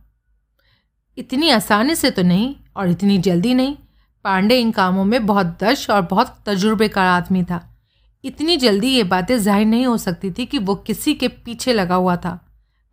[1.18, 3.76] इतनी आसानी से तो नहीं, और इतनी जल्दी नहीं,
[4.24, 7.78] पांडे इन कामों में बहुत दश और बहुत तजुर्बेकार आदमी था।
[8.24, 11.94] इतनी जल्दी ये बातें ज़ाहिर नहीं हो सकती थी कि वो किसी के पीछे लगा
[11.94, 12.47] हुआ था।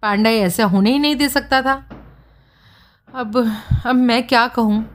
[0.06, 1.90] पांडे ऐसा होने ही नहीं दे सकता था।
[3.16, 4.86] अब अब मैं क्या कहूँ?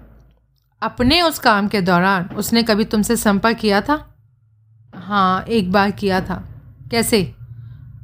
[0.83, 4.15] अपने उस काम के दौरान उसने कभी तुमसे संपर्क किया था?
[4.97, 6.49] हाँ एक बार किया था।
[6.91, 7.35] कैसे?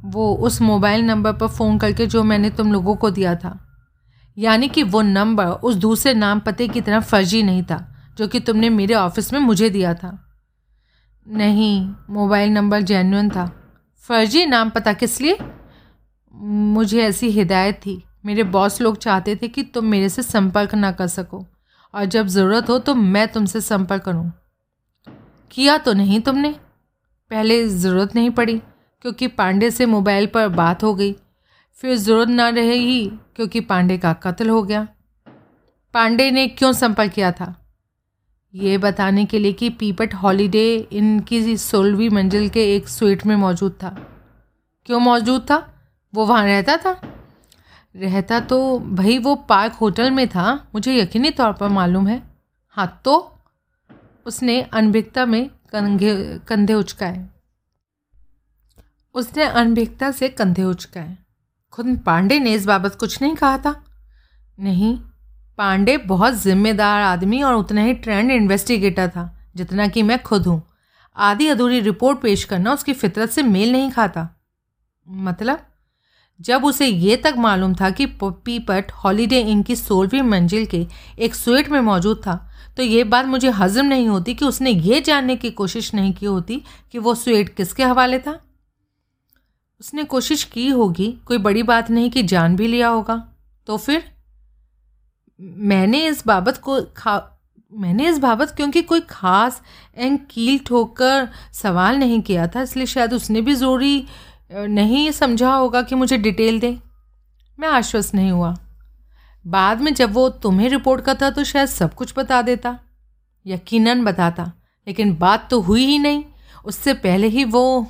[0.05, 3.67] वो उस मोबाइल नंबर पर फ़ोन करके जो मैंने तुम लोगों को दिया था।
[4.37, 8.39] यानी कि वो नंबर उस दूसरे नाम पते की तरह फर्जी नहीं था, जो कि
[8.39, 10.27] तुमने मेरे ऑफ़िस में मुझे दिया था।
[11.27, 13.51] नहीं, मोबाइल नंबर जेन्युन था।
[13.97, 15.37] फर्जी नाम पता किस लिए?
[16.37, 20.91] मुझे ऐसी हिदायत थी। मेरे बॉस लोग चाहते थे कि तुम मेरे से संपर्क ना
[20.91, 21.45] कर सको।
[21.93, 24.31] और जब ज़रूरत हो तो मैं तुमसे संपर्क करूँ।
[25.51, 26.49] किया तो नहीं तुमने?
[27.31, 28.57] पहले ज़रूरत नहीं पड़ी,
[29.01, 31.15] क्योंकि पांडे से मोबाइल पर बात हो गई।
[31.77, 34.87] फिर ज़रूरत ना रहेगी क्योंकि पांडे का कत्ल हो गया।
[35.93, 37.53] पांडे ने क्यों संपर्क किया था?
[38.53, 43.71] ये बताने के लिए कि पीपट हॉलीडे इनकी सोलहवीं मंजिल के एक स्वीट में मौजूद
[43.73, 43.89] था।
[44.85, 45.57] क्यों मौजूद था?
[46.13, 47.01] वो वहाँ रहता था?
[47.95, 52.21] रहता तो भाई वो पार्क होटल में था, मुझे यकीनी तौर पर मालूम है।
[52.69, 53.33] हाँ तो
[54.25, 57.25] उसने अनभिकता में कंधे कंधे उचकाए।
[59.15, 61.17] उसने अनभिकता से कंधे उचकाए।
[61.73, 63.83] खुद पांडे ने इस बाबत कुछ नहीं कहा था?
[64.59, 64.97] नहीं,
[65.57, 70.61] पांडे बहुत जिम्मेदार आदमी और उतना ही ट्रेंड इन्वेस्टिगेटर था, जितना कि मैं खुद हूँ।
[71.15, 74.29] आधी अधूरी रिपोर्ट पेश करना उसकी फितरत से मेल नहीं खाता।
[75.07, 75.66] मतलब?
[76.39, 80.85] जब उसे ये तक मालूम था कि पीपट हॉलीडे इन की सोलहवीं मंजिल के
[81.19, 82.35] एक स्वीट में मौजूद था
[82.77, 86.25] तो ये बात मुझे हजम नहीं होती कि उसने ये जानने की कोशिश नहीं की
[86.25, 88.39] होती कि वो स्वीट किसके हवाले था।
[89.81, 93.15] उसने कोशिश की होगी, कोई बड़ी बात नहीं कि जान भी लिया होगा।
[93.67, 94.03] तो फिर?
[95.39, 97.21] मैंने इस बाबत को खा,
[97.71, 99.61] मैंने इस बाबत क्योंकि कोई ख़ास
[99.97, 104.05] एंड कील ठोकर सवाल नहीं किया था, इसलिए शायद उसने भी ज़रूरी
[104.51, 106.79] नहीं समझा होगा कि मुझे डिटेल दे।
[107.59, 108.55] मैं आश्वस्त नहीं हुआ।
[109.47, 112.79] बाद में जब वो तुम्हें रिपोर्ट करता तो शायद सब कुछ बता देता,
[113.45, 114.51] यकीनन बताता,
[114.87, 116.23] लेकिन बात तो हुई ही नहीं।
[116.65, 117.87] उससे पहले ही वो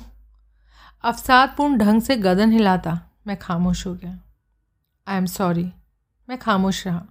[1.04, 4.18] अवसादपूर्ण ढंग से गदन हिलाता, मैं खामोश हो गया।
[5.08, 5.70] आई एम सॉरी
[6.28, 7.06] मैं खामोश रहा।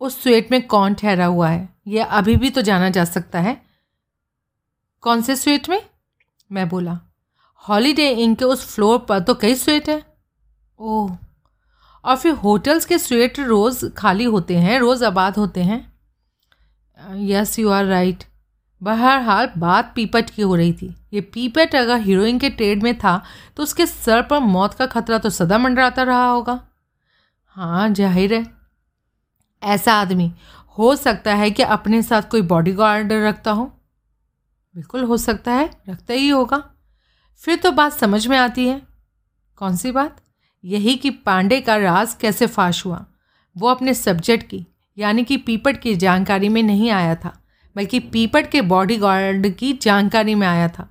[0.00, 1.68] उस स्वेट में कौन ठहरा हुआ है?
[1.86, 3.62] यह अभी भी तो जाना जा सकता है।
[5.00, 5.82] कौन से स्वेट में?
[6.52, 7.00] मैं बोला
[7.64, 10.02] हॉलीडे इन के उस फ्लोर पर तो कई स्वेट हैं।
[10.78, 11.16] ओह।
[12.04, 15.86] और फिर होटल्स के स्वेट रोज़ खाली होते हैं, रोज़ आबाद होते हैं।
[17.26, 18.24] यस यू आर राइट
[18.82, 23.20] बहरहाल बात पीपट की हो रही थी। ये पीपट अगर हीरोइन के ट्रेड में था
[23.56, 26.60] तो उसके सर पर मौत का खतरा तो सदा मंडराता रहा होगा।
[27.56, 28.44] हाँ ज़ाहिर है।
[29.62, 30.32] ऐसा आदमी,
[30.78, 33.64] हो सकता है कि अपने साथ कोई बॉडीगार्ड रखता हो।
[34.74, 36.62] बिल्कुल हो सकता है, रखता ही होगा।
[37.42, 38.80] फिर तो बात समझ में आती है।
[39.56, 40.16] कौन सी बात?
[40.64, 43.04] यही कि पांडे का राज कैसे फाश हुआ।
[43.56, 44.66] वो अपने सब्जेक्ट की,
[44.98, 47.32] यानी कि पीपट की जानकारी में नहीं आया था,
[47.76, 50.88] बल्कि पीपट के बॉडीगार्ड की जानकारी में आया था,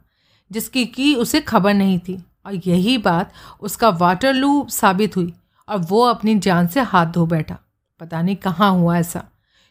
[0.51, 5.33] जिसकी की उसे खबर नहीं थी। और यही बात उसका वाटरलू साबित हुई,
[5.67, 7.57] और वो अपनी जान से हाथ धो बैठा।
[7.99, 9.23] पता नहीं कहाँ हुआ ऐसा,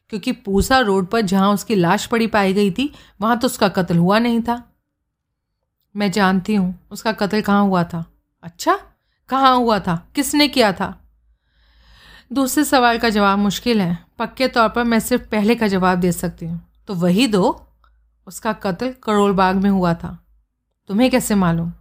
[0.08, 3.96] क्योंकि पूसा रोड पर जहाँ उसकी लाश पड़ी पाई गई थी, वहाँ तो उसका कत्ल
[3.96, 4.62] हुआ नहीं था।
[5.96, 8.04] मैं जानती हूँ, उसका कत्ल कहाँ हुआ था।
[8.42, 8.80] अच्छा
[9.28, 10.08] कहाँ हुआ था?
[10.14, 11.08] किसने किया था?
[12.32, 16.12] दूसरे सवाल का जवाब मुश्किल है। पक्के तौर पर मैं सिर्फ़ पहले का जवाब दे
[16.12, 17.66] सकती हूँ। तो वही दो,
[18.26, 20.26] उसका कत्ल करोल बाग में हुआ था।
[20.88, 21.72] तुम्हें कैसे मालूम?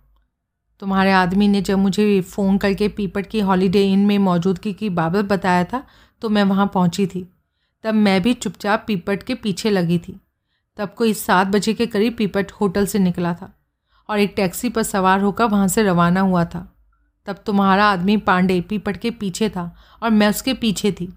[0.79, 5.25] तुम्हारे आदमी ने जब मुझे फ़ोन करके पीपट की हॉलीडे इन में मौजूदगी की बाबत
[5.25, 5.83] बताया था
[6.21, 7.29] तो मैं वहाँ पहुँची थी।
[7.83, 10.19] तब मैं भी चुपचाप पीपट के पीछे लगी थी।
[10.77, 13.53] तब कोई सात बजे के करीब पीपट होटल से निकला था।
[14.09, 16.71] और एक टैक्सी पर सवार होकर वहाँ से रवाना हुआ था।
[17.25, 21.13] तब तुम्हारा आदमी पांडे पीपट के पीछे था और मैं उसके पीछे थी।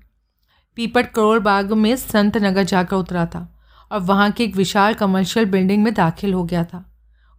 [0.77, 3.59] पीपट करोड़ बाग में संत नगर जाकर उतरा था
[3.93, 6.85] और वहाँ की एक विशाल कमर्शियल बिल्डिंग में दाखिल हो गया था।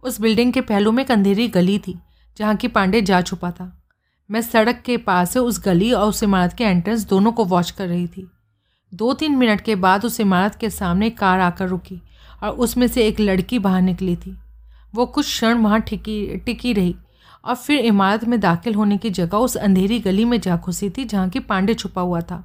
[0.02, 1.98] उस बिल्डिंग के पहलू में एक अंधेरी गली थी,
[2.36, 3.82] जहाँ की पांडे जा छुपा था।
[4.30, 7.70] मैं सड़क के पास से उस गली और उस इमारत के एंट्रेंस दोनों को वॉच
[7.70, 8.30] कर रही थी।
[8.94, 12.00] दो तीन मिनट के बाद उस इमारत के सामने कार आकर रुकी
[12.42, 14.36] और उसमें से एक लड़की बाहर निकली थी।
[14.94, 16.94] वो कुछ क्षण वहाँ टिकी टिकी रही
[17.44, 21.04] और फिर इमारत में दाखिल होने की जगह उस अंधेरी गली में जा घुसी थी
[21.04, 22.44] जहाँ की पांडे छुपा हुआ था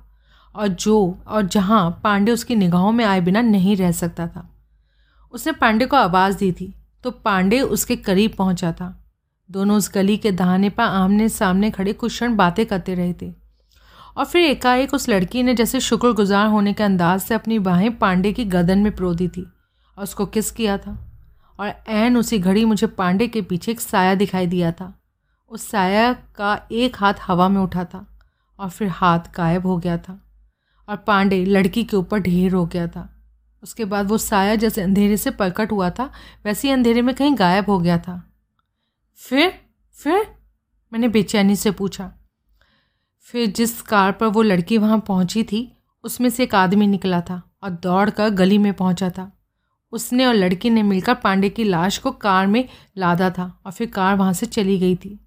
[0.56, 4.50] और जो और जहाँ पांडे उसकी निगाहों में आए बिना नहीं रह सकता था।
[5.34, 9.06] उसने पांडे को आवाज़ दी थी तो पांडे उसके करीब पहुँचा था।
[9.50, 13.34] दोनों उस गली के दहाने पर आमने सामने खड़े कुछ क्षण बातें करते रहे थे
[14.18, 18.34] और फिर एकाएक उस लड़की ने जैसे शुक्रगुजार होने के अंदाज से अपनी बाहें पांडे
[18.34, 19.42] की गर्दन में प्रो दी थी
[19.98, 21.05] और उसको किस किया था।
[21.60, 25.02] और एन उसी घड़ी मुझे पांडे के पीछे एक साया दिखाई दिया था।
[25.50, 28.20] उस साया का एक हाथ हवा में उठा था
[28.60, 30.22] और फिर हाथ गायब हो गया था
[30.90, 33.10] और पांडे लड़की के ऊपर ढेर हो गया था।
[33.64, 36.12] उसके बाद वो साया जैसे अंधेरे से प्रकट हुआ था,
[36.46, 38.34] वैसे ही अंधेरे में कहीं गायब हो गया था।
[39.16, 39.60] फिर
[39.92, 40.36] फिर?
[40.94, 42.14] मैंने बेचैनी से पूछा।
[43.20, 47.42] फिर जिस कार पर वो लड़की वहाँ पहुँची थी, उसमें से एक आदमी निकला था
[47.64, 49.35] और दौड़ कर गली में पहुँचा था।
[49.96, 53.88] उसने और लड़की ने मिलकर पांडे की लाश को कार में लादा था और फिर
[53.88, 55.20] कार वहाँ से चली गई थी।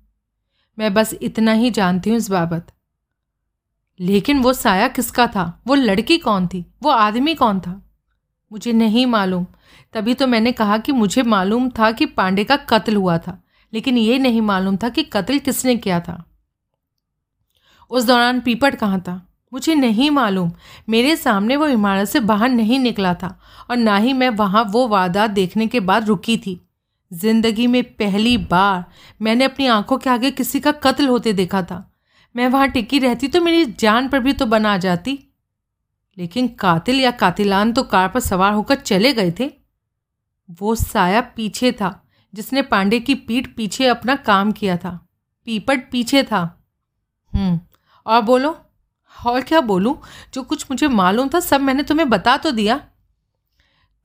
[0.79, 2.73] मैं बस इतना ही जानती हूँ इस बाबत।
[4.01, 5.63] लेकिन वो साया किसका था?
[5.67, 6.65] वो लड़की कौन थी?
[6.83, 7.83] वो आदमी कौन था?
[8.53, 9.47] मुझे नहीं मालूम।
[9.93, 13.99] तभी तो मैंने कहा कि मुझे मालूम था कि पांडे का कत्ल हुआ था, लेकिन
[13.99, 16.25] ये नहीं मालूम था कि कत्ल किसने किया था।
[17.91, 19.28] उस दौरान पीपट कहाँ था?
[19.53, 20.51] मुझे नहीं मालूम।
[20.89, 23.39] मेरे सामने वो इमारत से बाहर नहीं निकला था
[23.71, 26.61] और ना ही मैं वहाँ वो वारदात देखने के बाद रुकी थी।
[27.11, 28.85] ज़िंदगी में पहली बार
[29.21, 31.85] मैंने अपनी आँखों के आगे किसी का कत्ल होते देखा था।
[32.35, 35.19] मैं वहाँ टिकी रहती तो मेरी जान पर भी तो बना जाती।
[36.19, 39.51] लेकिन कातिल या कातिलान तो कार पर सवार होकर चले गए थे।
[40.61, 41.91] वो साया पीछे था,
[42.35, 44.91] जिसने पांडे की पीठ पीछे अपना काम किया था।
[45.47, 46.41] पीपट पीछे था।
[47.33, 47.59] हम्म
[48.07, 48.57] और बोलो?
[49.27, 50.03] और क्या बोलूँ?
[50.35, 52.81] जो कुछ मुझे मालूम था, सब मैंने तुम्हें बता तो दिया।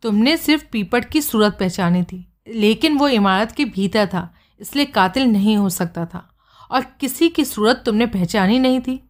[0.01, 5.23] तुमने सिर्फ़ पीपट की सूरत पहचानी थी, लेकिन वो इमारत के भीतर था, इसलिए कातिल
[5.23, 6.29] नहीं हो सकता था।
[6.71, 9.09] और किसी की सूरत तुमने पहचानी नहीं थी।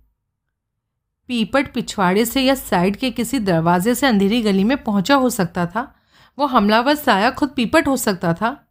[1.27, 5.65] पीपट पिछवाड़े से या साइड के किसी दरवाजे से अंधेरी गली में पहुँचा हो सकता
[5.65, 5.95] था।
[6.37, 8.67] वो हमलावर साया खुद पीपट हो सकता था।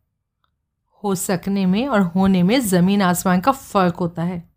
[1.02, 4.51] हो सकने में और होने में ज़मीन आसमान का फ़र्क होता है।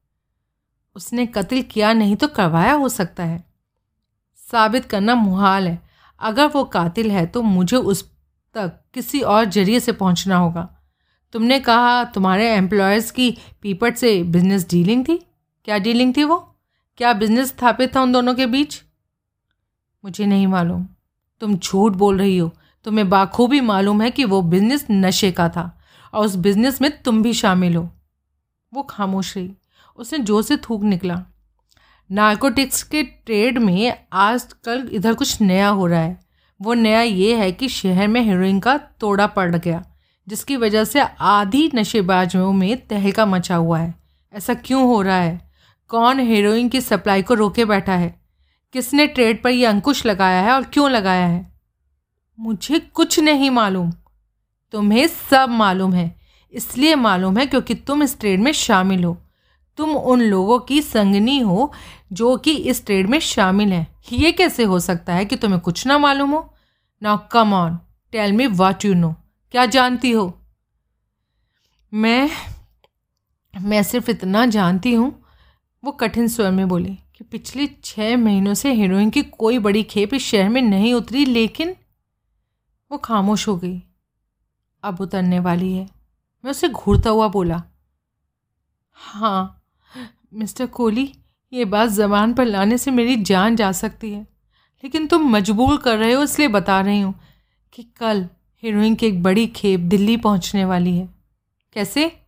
[0.96, 3.44] उसने कत्ल किया नहीं तो करवाया हो सकता है।
[4.52, 5.82] साबित करना मुहाल है।
[6.20, 8.12] अगर वो कातिल है तो मुझे उस
[8.54, 10.78] तक किसी और ज़रिए से पहुँचना होगा।
[11.34, 15.18] तुमने कहा तुम्हारे एम्प्लॉयज़ की पीपट से बिज़नेस डीलिंग थी?
[15.66, 16.56] क्या डीलिंग थी वो?
[16.98, 18.84] क्या बिज़नेस स्थापित था उन दोनों के बीच?
[20.06, 20.88] मुझे नहीं मालूम।
[21.40, 22.52] तुम झूठ बोल रही हो।
[22.84, 25.80] तुम्हें बाखूबी मालूम है कि वो बिज़नेस नशे का था
[26.14, 27.90] और उस बिज़नेस में तुम भी शामिल हो।
[28.74, 29.52] वो खामोश रही।
[29.98, 31.24] उसने ज़ोर से थूक निकला।
[32.10, 36.20] नार्कोटिक्स के ट्रेड में आजकल इधर कुछ नया हो रहा है।
[36.60, 39.84] वो नया ये है कि शहर में हीरोइन का तोड़ा पड़ गया,
[40.28, 43.94] जिसकी वजह से आधी नशेबाजों में तहलका मचा हुआ है।
[44.34, 45.42] ऐसा क्यों हो रहा है?
[45.90, 48.14] कौन हीरोइन की सप्लाई को रोके बैठा है?
[48.74, 51.54] किसने ट्रेड पर यह अंकुश लगाया है और क्यों लगाया है?
[52.40, 53.92] मुझे कुछ नहीं मालूम।
[54.74, 56.16] तुम्हें सब मालूम है,
[56.54, 59.18] इसलिए मालूम है क्योंकि तुम इस ट्रेड में शामिल हो।
[59.78, 61.72] तुम उन लोगों की संगनी हो
[62.14, 65.88] जो कि इस ट्रेड में शामिल हैं। ये कैसे हो सकता है कि तुम्हें कुछ
[65.88, 66.54] ना मालूम हो?
[67.04, 67.80] Now come on
[68.12, 69.16] tell me what you know
[69.52, 70.42] क्या जानती हो?
[71.94, 72.30] मैं
[73.62, 75.24] मैं सिर्फ़ इतना जानती हूँ,
[75.84, 80.14] वो कठिन स्वर में बोली, कि पिछले छः महीनों से हीरोइन की कोई बड़ी खेप
[80.14, 81.76] इस शहर में नहीं उतरी, लेकिन
[82.92, 83.84] वो खामोश हो गई।
[84.84, 85.90] अब उतरने वाली है।
[86.46, 87.64] मैं उसे घूरता हुआ बोला
[88.94, 89.55] हाँ
[90.34, 91.16] मिस्टर कोहली,
[91.54, 94.22] ये बात ज़बान पर लाने से मेरी जान जा सकती है।
[94.84, 97.20] लेकिन तुम मजबूर कर रहे हो, इसलिए बता रही हूँ
[97.74, 98.30] कि कल
[98.64, 101.10] हीरोइन की एक बड़ी खेप दिल्ली पहुँचने वाली है।
[101.74, 102.20] कैसे?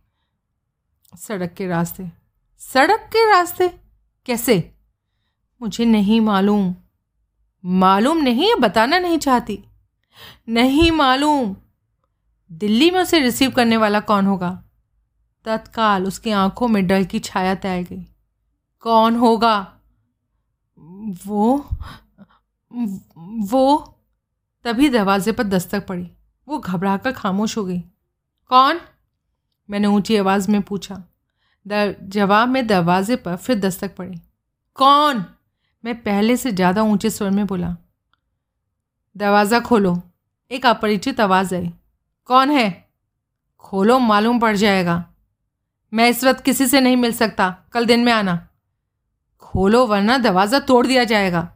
[1.16, 2.10] सड़क के रास्ते।
[2.58, 3.68] सड़क के रास्ते?
[4.26, 4.72] कैसे?
[5.62, 6.74] मुझे नहीं मालूम।
[7.64, 9.64] मालूम नहीं या बताना नहीं चाहती?
[10.48, 11.56] नहीं मालूम।
[12.52, 14.67] दिल्ली में उसे रिसीव करने वाला कौन होगा?
[15.44, 18.06] तत्काल उसकी आँखों में डर की छाया तैर गई।
[18.80, 19.74] कौन होगा?
[21.26, 21.68] वो
[23.50, 23.94] वो
[24.64, 26.10] तभी दरवाजे पर दस्तक पड़ी।
[26.48, 27.80] वो घबरा कर खामोश हो गई।
[28.50, 28.80] कौन?
[29.70, 31.02] मैंने ऊँची आवाज़ में पूछा।
[31.66, 34.20] दर, जवाब में दरवाजे पर फिर दस्तक पड़ी।
[34.74, 35.24] कौन?
[35.84, 37.76] मैं पहले से ज़्यादा ऊँचे स्वर में बोला।
[39.16, 40.02] दरवाज़ा खोलो।
[40.50, 41.72] एक अपरिचित आवाज़ आई।
[42.24, 42.88] कौन है?
[43.58, 45.04] खोलो, मालूम पड़ जाएगा।
[45.92, 48.48] मैं इस वक्त किसी से नहीं मिल सकता। कल दिन में आना।
[49.38, 51.48] खोलो, वरना दरवाज़ा तोड़ दिया जाएगा।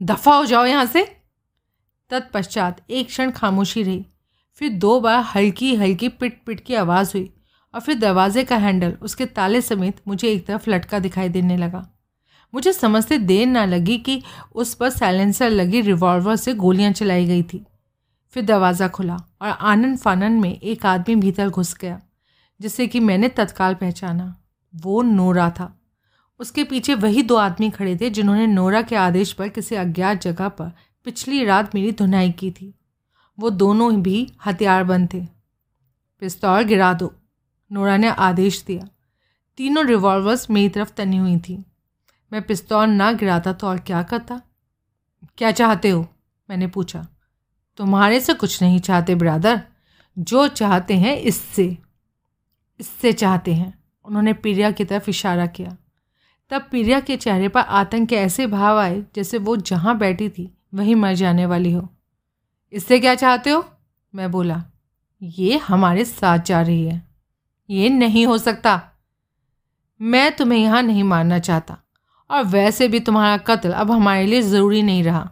[0.00, 1.04] दफ़ा हो जाओ यहाँ से।
[2.10, 4.04] तत्पश्चात एक क्षण खामोशी रही।
[4.58, 7.30] फिर दो बार हल्की हल्की पिट पिट की आवाज़ हुई
[7.74, 11.86] और फिर दरवाजे का हैंडल उसके ताले समेत मुझे एक तरफ़ लटका दिखाई देने लगा।
[12.54, 14.22] मुझे समझते देर ना लगी कि
[14.54, 17.64] उस पर साइलेंसर लगी रिवॉल्वर से गोलियाँ चलाई गई थी।
[18.34, 22.00] फिर दरवाज़ा खुला और आनंद फानन में एक आदमी भीतर घुस गया।
[22.64, 24.42] जिसे कि मैंने तत्काल पहचाना।
[24.74, 25.80] वो नोरा था।
[26.40, 30.48] उसके पीछे वही दो आदमी खड़े थे जिन्होंने नोरा के आदेश पर किसी अज्ञात जगह
[30.48, 30.72] पर
[31.04, 32.74] पिछली रात मेरी धुनाई की थी।
[33.38, 35.26] वो दोनों भी हथियारबंद थे।
[36.20, 37.14] पिस्तौल गिरा दो,
[37.72, 38.88] नोरा ने आदेश दिया।
[39.56, 41.64] तीनों रिवॉल्वर्स मेरी तरफ़ तनी हुई थी।
[42.32, 44.42] मैं पिस्तौल ना गिराता तो और क्या करता?
[45.38, 46.08] क्या चाहते हो?
[46.50, 47.06] मैंने पूछा।
[47.76, 49.62] तुम्हारे से कुछ नहीं चाहते ब्रादर
[50.18, 51.83] जो चाहते हैं इससे।
[52.80, 55.76] इससे चाहते हैं। उन्होंने प्रिया की तरफ़ इशारा किया।
[56.50, 60.58] तब प्रिया के चेहरे पर आतंक के ऐसे भाव आए जैसे वो जहाँ बैठी थी,
[60.74, 61.88] वहीं मर जाने वाली हो।
[62.72, 63.66] इससे क्या चाहते हो?
[64.14, 64.64] मैं बोला,
[65.22, 67.08] ये हमारे साथ जा रही है।
[67.70, 68.82] ये नहीं हो सकता।
[70.00, 71.78] मैं तुम्हें यहाँ नहीं मारना चाहता।
[72.30, 75.30] और वैसे भी तुम्हारा कत्ल अब हमारे लिए ज़रूरी नहीं रहा।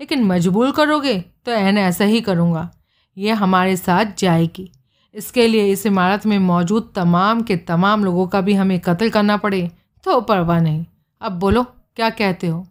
[0.00, 2.70] लेकिन मजबूर करोगे तो एन ऐसा ही करूँगा।
[3.18, 4.72] ये हमारे साथ जाएगी।
[5.16, 9.36] इसके लिए इस इमारत में मौजूद तमाम के तमाम लोगों का भी हमें कत्ल करना
[9.36, 9.70] पड़े
[10.04, 10.86] तो परवाह नहीं।
[11.20, 12.66] अब बोलो, क्या कहते हो?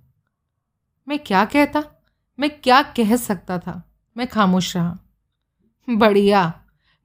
[1.07, 1.83] मैं क्या कहता?
[2.39, 3.83] मैं क्या कह सकता था?
[4.17, 4.97] मैं खामोश रहा।
[5.89, 6.53] बढ़िया,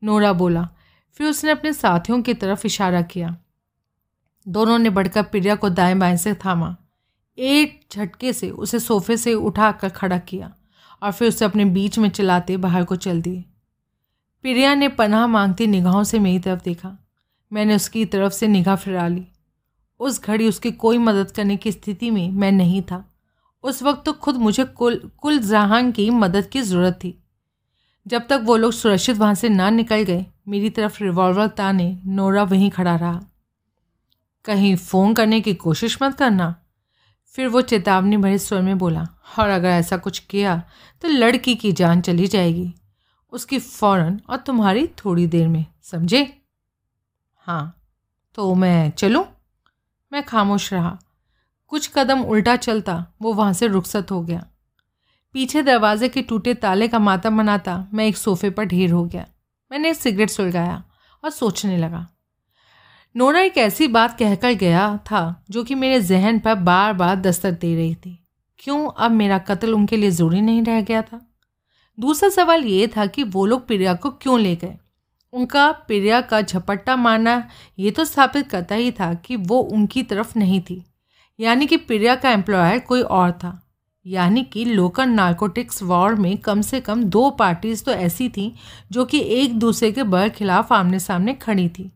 [0.04, 0.68] नोरा बोला।
[1.12, 3.36] फिर उसने अपने साथियों की तरफ़ इशारा किया।
[4.48, 6.76] दोनों ने बढ़कर प्रिया को दाएँ बाएँ से थामा।
[7.38, 10.54] एक झटके से उसे सोफे से उठाकर खड़ा किया
[11.02, 13.44] और फिर उसे अपने बीच में चलाते बाहर को चल दिए।
[14.44, 16.96] प्रिया ने पनाह मांगती निगाहों से मेरी तरफ़ देखा।
[17.52, 19.26] मैंने उसकी तरफ़ से निगाह फिरा ली।
[20.00, 23.04] उस घड़ी उसकी कोई मदद करने की स्थिति में मैं नहीं था।
[23.62, 27.22] उस वक्त तो खुद मुझे कुल कुल जहाँ की मदद की ज़रूरत थी।
[28.06, 32.42] जब तक वो लोग सुरक्षित वहाँ से ना निकल गए, मेरी तरफ़ रिवॉल्वर ताने नोरा
[32.42, 33.20] वहीं खड़ा रहा।
[34.44, 36.54] कहीं फ़ोन करने की कोशिश मत करना।
[37.34, 39.06] फिर वो चेतावनी भरे स्वर में बोला,
[39.38, 40.62] और अगर ऐसा कुछ किया
[41.02, 42.74] तो लड़की की जान चली जाएगी।
[43.32, 46.42] उसकी फ़ौरन और तुम्हारी थोड़ी देर में, समझे?
[47.36, 47.76] हाँ
[48.34, 49.24] तो मैं चलूँ?
[50.12, 50.98] मैं खामोश रहा।
[51.68, 54.46] कुछ कदम उल्टा चलता, वो वहाँ से रुखसत हो गया।
[55.32, 59.26] पीछे दरवाजे के टूटे ताले का मातम मनाता, मैं एक सोफे पर ढेर हो गया।
[59.72, 60.84] मैंने सिगरेट सुलगाया
[61.24, 62.08] और सोचने लगा।
[63.16, 67.52] नोरा एक ऐसी बात कहकर गया था, जो कि मेरे जहन पर बार बार दस्तक
[67.52, 68.28] दे रही थी।
[68.58, 71.29] क्यों अब मेरा कत्ल उनके लिए ज़रूरी नहीं रह गया था?
[71.98, 74.76] दूसरा सवाल ये था कि वो लोग प्रिया को क्यों ले गए?
[75.32, 80.38] उनका प्रिया का झपट्टा मारना ये तो स्थापित करता ही था कि वो उनकी तरफ़
[80.38, 80.84] नहीं थी।
[81.40, 83.66] यानी कि प्रिया का एम्प्लॉयर कोई और था।
[84.06, 88.50] यानी कि लोकल नार्कोटिक्स वॉर में कम से कम दो पार्टीज़ तो ऐसी थीं
[88.92, 91.90] जो कि एक दूसरे के बर खिलाफ आमने सामने खड़ी थी।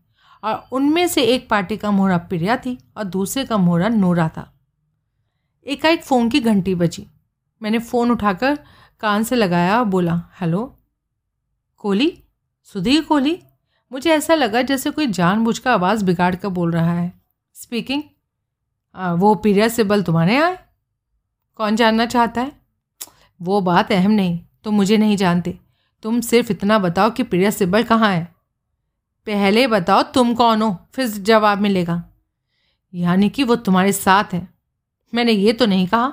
[0.44, 4.50] और उनमें से एक पार्टी का मोहरा प्रिया थी और दूसरे का मोहरा नोरा था।
[5.66, 7.06] एकाएक फ़ोन की घंटी बजी।
[7.62, 8.58] मैंने फ़ोन उठाकर
[9.00, 10.64] कान से लगाया और बोला, हेलो,
[11.76, 12.22] कोहली?
[12.68, 13.38] सुधीर कोहली?
[13.92, 17.12] मुझे ऐसा लगा जैसे कोई जानबूझकर आवाज़ बिगाड़ कर बोल रहा है।
[17.56, 18.02] स्पीकिंग
[19.18, 20.58] वो प्रिया से बल तुम्हारे आए
[21.58, 22.52] कौन जानना चाहता है?
[23.40, 25.58] वो बात अहम नहीं, तुम मुझे नहीं जानते।
[26.02, 28.24] तुम सिर्फ़ इतना बताओ कि प्रिया सिब्बल कहाँ है।
[29.26, 32.02] पहले बताओ तुम कौन हो, फिर जवाब मिलेगा।
[32.92, 34.48] यानी कि वो तुम्हारे साथ है।
[35.12, 36.12] मैंने ये तो नहीं कहा।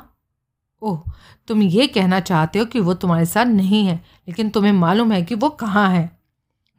[0.81, 1.03] ओह
[1.51, 5.23] तुम ये कहना चाहते हो कि वो तुम्हारे साथ नहीं है, लेकिन तुम्हें मालूम है
[5.23, 6.19] कि वो कहाँ है।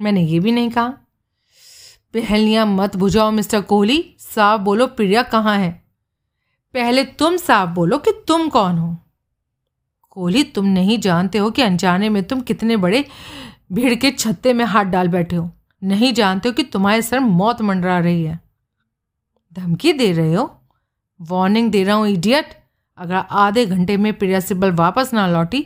[0.00, 0.88] मैंने ये भी नहीं कहा।
[2.14, 5.82] पहलियाँ मत बुझाओ, मिस्टर कोहली। साफ़ बोलो, प्रिया कहाँ है?
[6.74, 8.96] पहले तुम साफ़ बोलो कि तुम कौन हो।
[10.10, 13.04] कोहली, तुम नहीं जानते हो कि अनजाने में तुम कितने बड़े
[13.72, 15.50] भीड़ के छत्ते में हाथ डाल बैठे हो।
[15.84, 18.40] नहीं जानते हो कि तुम्हारे सर मौत मंडरा रही है।
[19.52, 20.60] धमकी दे रहे हो?
[21.20, 22.61] वार्निंग दे रहा हूँ, इडियट।
[22.98, 25.64] अगर आधे घंटे में प्रिया सिब्बल वापस ना लौटी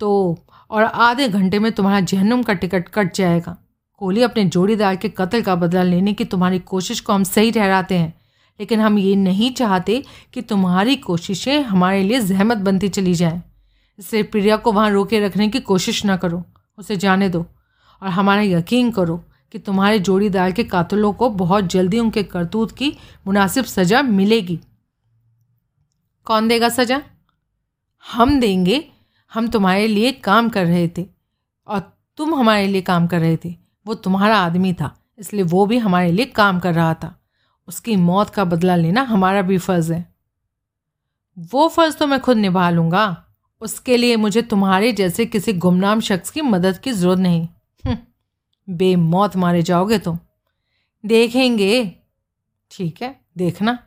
[0.00, 0.38] तो
[0.70, 3.56] और आधे घंटे में तुम्हारा जहनुम का टिकट कट जाएगा।
[4.00, 7.94] कोहली अपने जोड़ीदार के कत्ल का बदला लेने की तुम्हारी कोशिश को हम सही ठहराते
[7.94, 8.12] हैं,
[8.60, 10.02] लेकिन हम ये नहीं चाहते
[10.34, 13.42] कि तुम्हारी कोशिशें हमारे लिए जहमत बनती चली जाएँ।
[13.98, 16.42] इसलिए प्रिया को वहाँ रोके रखने की कोशिश ना करो,
[16.78, 17.44] उसे जाने दो
[18.02, 19.22] और हमारा यकीन करो
[19.54, 22.92] कि तुम्हारे जोड़ीदार के कातलों को बहुत जल्दी उनके करतूत की
[23.26, 24.58] मुनासिब सज़ा मिलेगी।
[26.26, 27.02] कौन देगा सज़ा?
[28.04, 28.84] हम देंगे।
[29.32, 31.06] हम तुम्हारे लिए काम कर रहे थे
[31.68, 31.80] और
[32.16, 33.54] तुम हमारे लिए काम कर रहे थे।
[33.86, 37.14] वो तुम्हारा आदमी था इसलिए वो भी हमारे लिए काम कर रहा था।
[37.68, 40.14] उसकी मौत का बदला लेना हमारा भी फ़र्ज़ है।
[41.38, 43.24] वो फ़र्ज़ तो मैं खुद निभा लूँगा।
[43.62, 47.48] उसके लिए मुझे तुम्हारे जैसे किसी गुमनाम शख्स की मदद की ज़रूरत नहीं।
[47.84, 47.96] हम्म,
[48.68, 50.18] बेमौत मारे जाओगे तुम।
[51.04, 51.96] देखेंगे।
[52.70, 53.78] ठीक है देखना।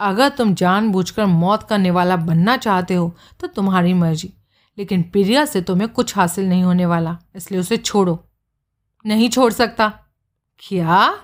[0.00, 4.32] अगर तुम जानबूझकर मौत का निवाला बनना चाहते हो तो तुम्हारी मर्ज़ी।
[4.78, 8.24] लेकिन प्रिया से तुम्हें कुछ हासिल नहीं होने वाला, इसलिए उसे छोड़ो।
[9.04, 9.88] नहीं छोड़ सकता।
[10.58, 11.14] क्या?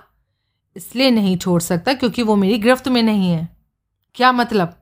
[0.75, 3.47] इसलिए नहीं छोड़ सकता क्योंकि वो मेरी गिरफ्त में नहीं है।
[4.15, 4.73] क्या मतलब?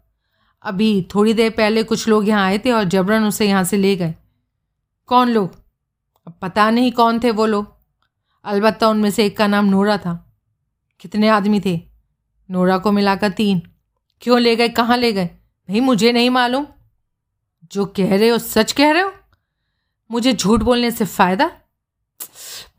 [0.63, 3.95] अभी थोड़ी देर पहले कुछ लोग यहाँ आए थे और जबरन उसे यहाँ से ले
[3.95, 4.13] गए।
[5.09, 5.55] कौन लोग?
[6.27, 7.67] अब पता नहीं कौन थे वो लोग।
[8.45, 10.13] अलबत्ता उनमें से एक का नाम नोरा था।
[11.01, 11.79] कितने आदमी थे?
[12.49, 13.61] नोरा को मिलाकर तीन।
[14.21, 14.69] क्यों ले गए?
[14.69, 15.25] कहाँ ले गए?
[15.25, 16.67] भाई मुझे नहीं मालूम।
[17.71, 19.13] जो कह रहे हो, सच कह रहे हो?
[20.11, 21.51] मुझे झूठ बोलने से फ़ायदा?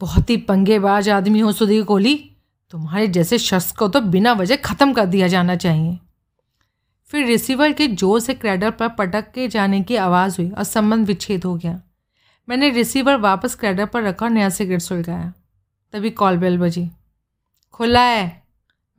[0.00, 2.30] बहुत ही पंगेबाज आदमी हो, सुधीर कोहली।
[2.70, 5.98] तुम्हारे जैसे शख्स को तो बिना वजह ख़त्म कर दिया जाना चाहिए।
[7.06, 11.06] फिर रिसीवर के ज़ोर से क्रैडर पर पटक के जाने की आवाज़ हुई और संबंध
[11.06, 11.80] विच्छेद हो गया।
[12.48, 15.32] मैंने रिसीवर वापस क्रैडर पर रखा और नया सिगरेट सुलगाया।
[15.92, 16.88] तभी कॉल बेल बजी।
[17.72, 18.42] खुला है,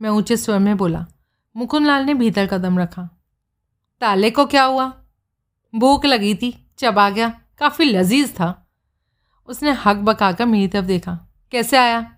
[0.02, 1.06] मैं ऊँचे स्वर में बोला।
[1.56, 3.08] मुकुंद लाल ने भीतर कदम रखा।
[4.00, 4.92] ताले को क्या हुआ?
[5.74, 8.70] भूख लगी थी, चबा गया, काफ़ी लजीज था।
[9.46, 12.16] उसने हक बकाकर मेरी तरफ़ देखा। कैसे आया?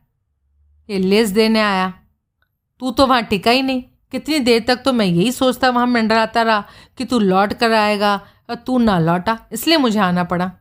[0.91, 1.95] ये लेस देने आया।
[2.80, 3.82] तू तो वहाँ टिका ही नहीं।
[4.12, 6.64] कितनी देर तक तो मैं यही सोचता वहाँ मंडराता रहा
[6.99, 8.16] कि तू लौट कर आएगा
[8.51, 10.53] और तू ना लौटा, इसलिए मुझे आना पड़ा।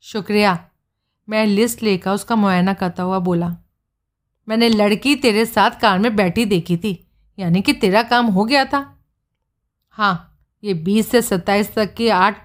[0.00, 0.68] शुक्रिया।
[1.28, 3.56] मैं लिस्ट लेकर उसका मुआयना करता हुआ बोला।
[4.48, 7.01] मैंने लड़की तेरे साथ कार में बैठी देखी थी।
[7.38, 8.84] यानी कि तेरा काम हो गया था।
[9.96, 10.28] हाँ
[10.62, 12.36] ये बीस से सत्ताईस तक की आठ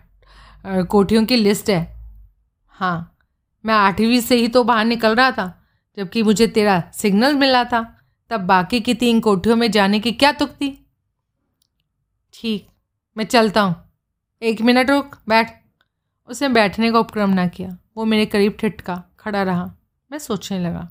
[0.66, 1.82] कोठियों की लिस्ट है।
[2.74, 3.18] हाँ
[3.66, 5.54] मैं आठवीं से ही तो बाहर निकल रहा था,
[5.98, 7.82] जबकि मुझे तेरा सिग्नल मिला था।
[8.32, 10.70] तब बाकी की तीन कोठियों में जाने की क्या तुक थी?
[12.34, 12.68] ठीक,
[13.18, 13.76] मैं चलता हूँ।
[14.42, 15.54] एक मिनट रुक, बैठ।
[16.30, 19.72] उसने बैठने का उपक्रम ना किया। वो मेरे करीब ठिटका खड़ा रहा।
[20.12, 20.88] मैं सोचने लगा।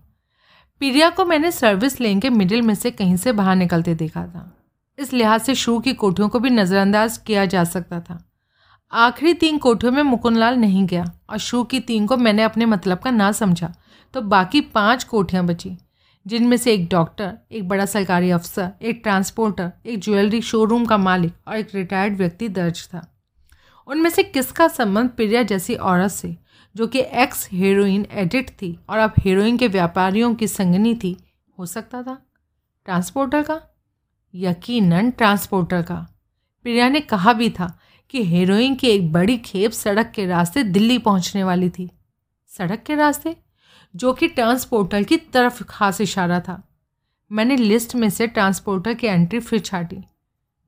[0.80, 4.50] पीरिया को मैंने सर्विस लेन के मिडिल में से कहीं से बाहर निकलते देखा था।
[4.98, 8.18] इस लिहाज से शू की कोठियों को भी नज़रअंदाज किया जा सकता था।
[8.92, 12.98] आखिरी तीन कोठियों में मुकुंदलाल नहीं गया और शू की तीन को मैंने अपने मतलब
[12.98, 13.72] का ना समझा
[14.14, 15.76] तो बाकी पाँच कोठियाँ बची,
[16.26, 21.32] जिनमें से एक डॉक्टर एक बड़ा सरकारी अफसर एक ट्रांसपोर्टर एक ज्वेलरी शोरूम का मालिक
[21.48, 23.06] और एक रिटायर्ड व्यक्ति दर्ज था।
[23.88, 26.36] उनमें से किसका संबंध प्रिया जैसी औरत से?
[26.76, 31.16] जो कि एक्स हीरोइन एडिट थी और अब हीरोइन के व्यापारियों की संगनी थी,
[31.58, 32.26] हो सकता था?
[32.84, 33.62] ट्रांसपोर्टर का?
[34.34, 36.08] यकीनन ट्रांसपोर्टर का।
[36.62, 37.78] प्रिया ने कहा भी था
[38.10, 41.90] कि हीरोइन की एक बड़ी खेप सड़क के रास्ते दिल्ली पहुँचने वाली थी।
[42.48, 43.36] सड़क के रास्ते?
[43.96, 46.68] जो कि ट्रांसपोर्टर की तरफ़ खास इशारा था।
[47.32, 49.98] मैंने लिस्ट में से ट्रांसपोर्टर की एंट्री फिर छाटी।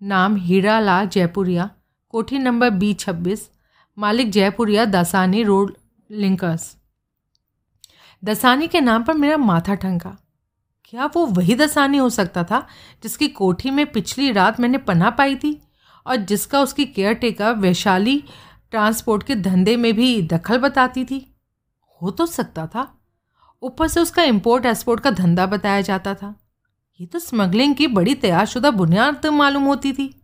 [0.02, 1.70] नाम हीरा लाल जयपुरिया,
[2.08, 3.50] कोठी नंबर बी छब्बीस,
[3.98, 5.76] मालिक जयपुरिया दासानी रोड
[6.10, 6.76] लिंकर्स।
[8.24, 10.16] दसानी के नाम पर मेरा माथा ठंका
[10.84, 12.66] क्या वो वही दसानी हो सकता था
[13.02, 15.62] जिसकी कोठी में पिछली रात मैंने पना पाई थी
[16.06, 18.24] और जिसका उसकी केयर टेकर वैशाली
[18.70, 21.34] ट्रांसपोर्ट के धंधे में भी दखल बताती थी?
[22.02, 23.00] हो तो सकता था।
[23.62, 26.34] ऊपर से उसका इम्पोर्ट एक्सपोर्ट का धंधा बताया जाता था।
[27.00, 30.22] ये तो स्मगलिंग की बड़ी तैयारशुदा बुनियाद मालूम होती थी।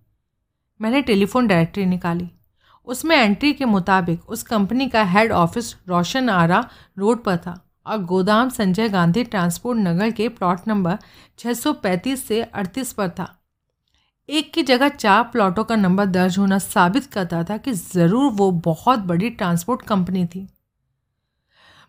[0.81, 2.31] मैंने टेलीफोन डायरेक्टरी निकाली।
[2.87, 6.69] उसमें एंट्री के मुताबिक उस कंपनी का head office Roshan Ara
[6.99, 10.99] road पर था और गोदाम संजय गांधी ट्रांसपोर्ट नगर के प्लॉट नंबर
[11.39, 13.29] 635 से 38 पर था।
[14.29, 18.51] एक की जगह चार प्लॉटों का नंबर दर्ज होना साबित करता था कि ज़रूर वो
[18.65, 20.47] बहुत बड़ी ट्रांसपोर्ट कंपनी थी।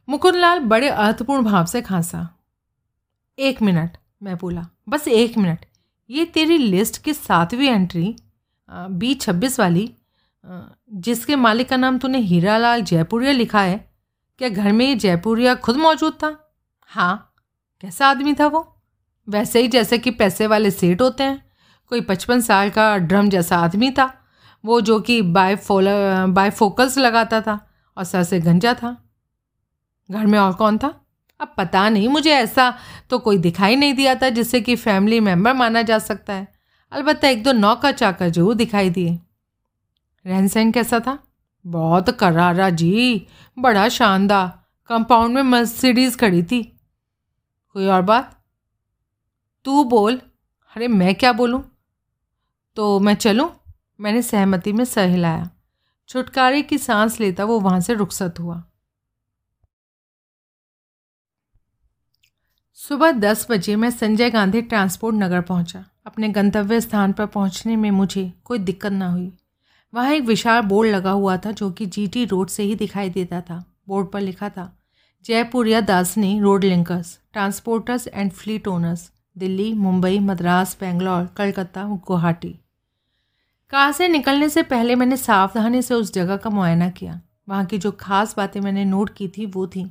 [0.08, 2.28] मुकुंदलाल बड़े अर्थपूर्ण भाव से खांसा।
[3.38, 5.66] एक मिनट, मैं बोला, बस एक मिनट,
[6.10, 8.16] ये तेरी लिस्ट की सातवीं एंट्री
[8.70, 9.92] बी छब्बीस वाली
[10.46, 13.78] जिसके मालिक का नाम तूने हीरालाल जयपुरिया लिखा है,
[14.40, 16.36] क्या घर में ये जयपुरिया खुद मौजूद था?
[16.90, 17.34] हाँ
[17.84, 18.68] कैसा आदमी था वो?
[19.28, 21.44] वैसे ही जैसे कि पैसे वाले सेठ होते हैं,
[21.92, 24.14] कोई पचपन साल का ड्रम जैसा आदमी था,
[24.64, 27.60] वो जो कि बाय बाय फोकस लगाता था
[27.98, 28.96] और सर से गंजा था।
[30.10, 30.94] घर में और कौन था?
[31.40, 32.74] अब पता नहीं, मुझे ऐसा
[33.10, 36.48] तो कोई दिखाई नहीं दिया था जिससे कि फैमिली मेंबर माना जा सकता है।
[36.92, 39.20] अलबत्त एक दो नौका चाकर ज़रूर दिखाई दिए।
[40.26, 41.20] रहन सहन कैसा था?
[41.66, 43.28] बहुत करारा जी।
[43.60, 44.48] बड़ा शानदार।
[44.88, 46.64] कंपाउंड में मर्सिडीज खड़ी थी।
[47.70, 48.44] कोई और बात?
[49.66, 50.22] तू बोल।
[50.76, 51.64] अरे मैं क्या बोलूँ?
[52.76, 53.50] तो मैं चलूँ?
[54.00, 55.50] मैंने सहमति में सह हिलाया
[56.08, 58.64] छुटकारे की सांस लेता वो वहाँ से रुखसत हुआ।
[62.74, 67.92] सुबह दस बजे मैं संजय गांधी ट्रांसपोर्ट नगर पहुँचा। अपने गंतव्य स्थान पर पहुँचने में
[67.92, 69.38] मुझे कोई दिक्कत ना हुई।
[69.96, 73.40] वहाँ एक विशाल बोर्ड लगा हुआ था जो कि जीटी रोड से ही दिखाई देता
[73.42, 74.72] था। बोर्ड पर लिखा था,
[75.26, 82.50] जयपुर या Dasani road linkers, transporters and fleet owners, Delhi, Mumbai, Madras, Bangalore, Calcutta, Guwahati.
[83.74, 87.78] Car से निकलने से पहले मैंने सावधानी से उस जगह का मुआयना किया। वहाँ की
[87.78, 89.90] जो खास बातें मैंने नोट की थी वो थी,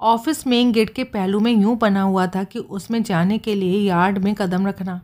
[0.00, 3.80] ऑफ़िस मेन गेट के पहलू में यूँ बना हुआ था कि उसमें जाने के लिए
[3.80, 5.00] यार्ड में कदम रखना।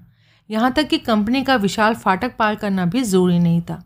[0.51, 3.82] यहाँ तक कि कंपनी का विशाल फाटक पार करना भी ज़रूरी नहीं था।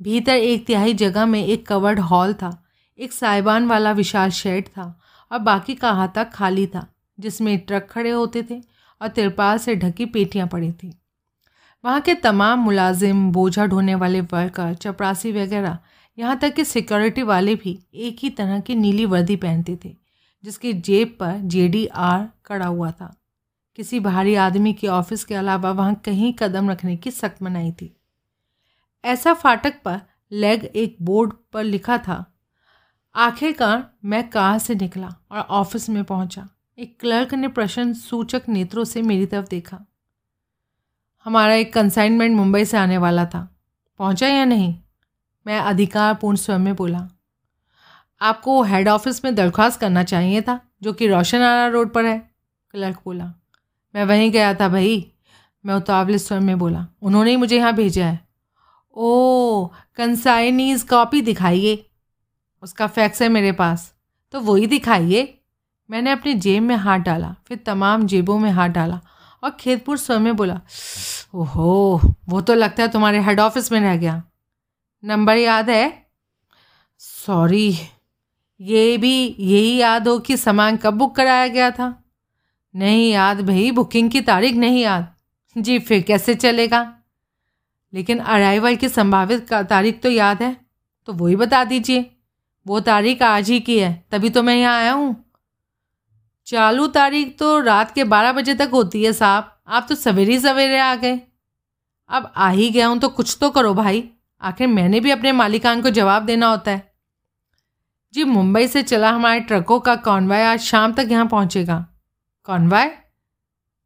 [0.00, 2.66] भीतर एक तिहाई जगह में एक कवर्ड हॉल था।
[2.98, 4.98] एक साइबान वाला विशाल शेड था
[5.30, 6.86] और बाकी का अहाता खाली था,
[7.18, 8.60] जिसमें ट्रक खड़े होते थे
[9.00, 10.92] और तिरपाल से ढकी पेटियाँ पड़ी थी।
[11.84, 15.78] वहाँ के तमाम मुलाजिम, बोझा ढोने वाले वर्कर, चपरासी वगैरह,
[16.18, 19.96] यहाँ तक कि सिक्योरिटी वाले भी एक ही तरह की नीली वर्दी पहनते थे,
[20.44, 23.14] जिसकी जेब पर जे डी आर कड़ा हुआ था।
[23.76, 27.96] किसी भारी आदमी के ऑफ़िस के अलावा वहाँ कहीं कदम रखने की सख्त मनाई थी।
[29.04, 30.00] ऐसा फाटक पर
[30.32, 32.38] लेग एक बोर्ड पर लिखा था।
[33.14, 36.48] आखिरकार मैं कार से निकला और ऑफ़िस में पहुँचा।
[36.78, 39.80] एक क्लर्क ने प्रश्न सूचक नेत्रों से मेरी तरफ़ देखा।
[41.24, 43.56] हमारा एक कंसाइनमेंट मुंबई से आने वाला था।
[43.98, 44.78] पहुँचा या नहीं?
[45.46, 47.08] मैं अधिकारपूर्ण स्वयं में बोला।
[48.20, 52.30] आपको हेड ऑफ़िस में दरख्वास्त करना चाहिए था, जो कि रोशन आरा रोड पर है,
[52.70, 53.32] क्लर्क बोला।
[53.94, 55.12] मैं वहीं गया था भाई,
[55.66, 58.23] मैं उतावले स्वयं में बोला। उन्होंने ही मुझे यहाँ भेजा है।
[58.94, 59.66] ओ
[59.96, 61.90] कंसाइनीज कॉपी दिखाइए।
[62.62, 63.94] उसका फैक्स है मेरे पास।
[64.32, 65.38] तो वही दिखाइए।
[65.90, 69.00] मैंने अपनी जेब में हाथ डाला, फिर तमाम जेबों में हाथ डाला
[69.42, 70.60] और खेतपुर स्व में बोला,
[71.34, 74.22] ओहो, वो तो लगता है तुम्हारे हेड ऑफ़िस में रह गया।
[75.04, 76.06] नंबर याद है?
[76.98, 77.78] सॉरी
[78.60, 82.04] ये भी यही याद हो कि सामान कब बुक कराया गया था?
[82.76, 85.14] नहीं याद भाई बुकिंग की तारीख नहीं याद।
[85.58, 86.98] जी, फिर कैसे चलेगा?
[87.94, 90.56] लेकिन अराइवल की संभावित तारीख तो याद है
[91.08, 92.10] तो वही बता दीजिए।
[92.66, 95.14] वो तारीख आज ही की है, तभी तो मैं यहाँ आया हूँ।
[96.46, 100.78] चालू तारीख तो रात के बारह बजे तक होती है साहब। आप तो सवेरे सवेरे
[100.78, 101.20] आ गए।
[102.10, 104.02] अब आ ही गया हूँ तो कुछ तो करो भाई।
[104.42, 106.92] आखिर मैंने भी अपने मालिकान को जवाब देना होता है।
[108.14, 111.84] जी, मुंबई से चला हमारे ट्रकों का कॉन्वाय आज शाम तक यहाँ पहुँचेगा।
[112.48, 112.96] कॉन्वाय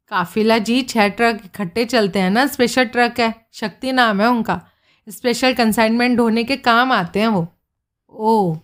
[0.09, 4.61] काफिला जी छः ट्रक इकट्ठे चलते हैं ना स्पेशल ट्रक है, शक्ति नाम है उनका।
[5.07, 7.47] स्पेशल कंसाइनमेंट ढोने के काम आते हैं वो।
[8.11, 8.55] ओ,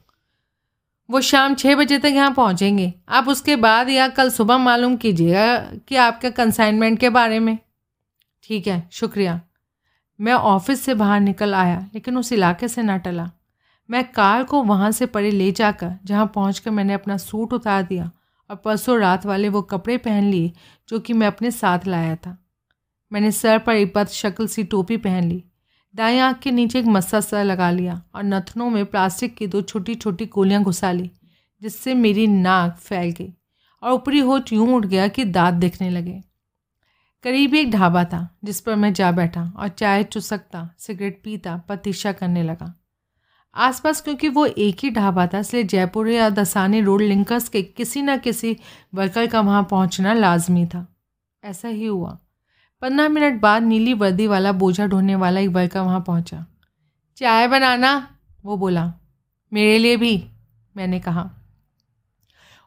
[1.10, 5.58] वो शाम छः बजे तक यहाँ पहुँचेंगे। आप उसके बाद या कल सुबह मालूम कीजिएगा
[5.58, 7.58] कि आपके कंसाइनमेंट के बारे में।
[8.44, 9.42] ठीक है, शुक्रिया।
[10.22, 13.32] मैं ऑफ़िस से बाहर निकल आया, लेकिन उस इलाके से ना टला।
[13.90, 18.12] मैं कार को वहाँ से परे ले जाकर, जहाँ पहुँच मैंने अपना सूट उतार दिया,
[18.50, 20.52] और परसों रात वाले वो कपड़े पहन लिए
[20.90, 22.38] जो कि मैं अपने साथ लाया था।
[23.14, 25.44] मैंने सर पर एक इपत शक्ल सी टोपी पहन ली।
[25.96, 29.62] दाएँ आँख के नीचे एक मस्सा सर लगा लिया और नथनों में प्लास्टिक की दो
[29.62, 31.12] छोटी छोटी गोलियाँ घुसा ली,
[31.62, 33.34] जिससे मेरी नाक फैल गई
[33.84, 36.22] और ऊपरी होठ यूँ उठ गया कि दांत दिखने लगे।
[37.24, 42.12] करीब एक ढाबा था, जिस पर मैं जा बैठा और चाय चुसकता, सिगरेट पीता प्रतीक्षा
[42.12, 42.85] करने लगा।
[43.56, 48.02] आसपास, क्योंकि वो एक ही ढाबा था, इसलिए जयपुर या दसानी रोड, लिंकर्स के किसी
[48.02, 48.58] न किसी
[48.94, 50.96] वर्कर का वहाँ पहुँचना लाजमी था।
[51.44, 52.20] ऐसा ही हुआ।
[52.82, 56.46] पंद्रह मिनट बाद नीली वर्दी वाला, बोझा ढोने वाला एक वर्कर वहाँ पहुँचा।
[57.18, 58.18] चाय बनाना?
[58.46, 58.94] वो बोला।
[59.54, 60.30] मेरे लिए भी,
[60.78, 61.30] मैंने कहा।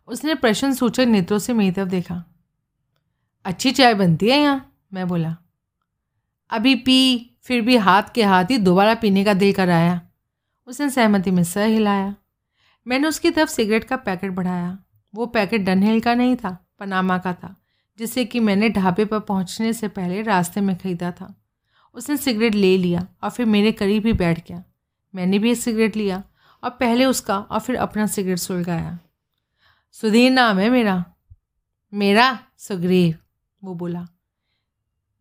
[0.08, 2.24] उसने प्रश्न सूचक नेत्रों से मेरी तरफ़ देखा।
[3.44, 4.78] अच्छी चाय बनती है यहाँ?
[4.92, 5.36] मैं बोला।
[6.50, 10.00] अभी पी, फिर भी हाथ के हाथ ही दोबारा पीने का दिल कर आया
[10.68, 12.14] उसने सहमति में सर हिलाया।
[12.86, 14.78] मैंने उसकी तरफ़ सिगरेट का पैकेट बढ़ाया।
[15.14, 17.54] वो पैकेट डनहिल का नहीं था, पनामा का था
[17.98, 21.34] जिसे कि मैंने ढाबे पर पहुँचने से पहले रास्ते में ख़रीदा था।
[21.94, 24.62] उसने सिगरेट ले लिया और फिर मेरे करीब ही बैठ गया।
[25.14, 26.22] मैंने भी एक सिगरेट लिया
[26.62, 28.98] और पहले उसका और फिर अपना सिगरेट सुलगाया।
[29.92, 31.04] सुधीर नाम है मेरा।
[31.92, 32.38] मेरा?
[32.58, 33.14] सुग्रीव,
[33.62, 34.06] वो बोला।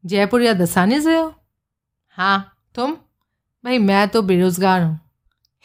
[0.05, 1.33] जयपुर या दसानी से हो?
[2.09, 2.93] हाँ तुम?
[3.63, 4.99] भाई, मैं तो बेरोज़गार हूँ।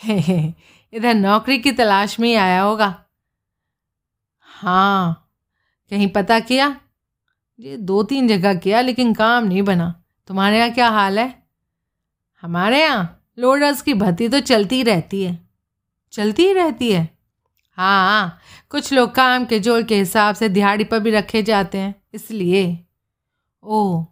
[0.93, 2.95] इधर नौकरी की तलाश में आया होगा।
[4.49, 5.31] हाँ
[5.91, 6.77] कहीं पता किया?
[7.59, 9.95] ये दो तीन जगह किया, लेकिन काम नहीं बना।
[10.31, 11.43] तुम्हारे यहाँ क्या हाल है?
[12.43, 15.39] हमारे यहाँ लोडर्स की भर्ती तो चलती रहती है।
[16.13, 17.09] चलती ही रहती है?
[17.79, 18.39] हाँ
[18.71, 22.79] कुछ लोग काम के ज़ोर के हिसाब से दिहाड़ी पर भी रखे जाते हैं, इसलिए।
[23.63, 24.05] ओह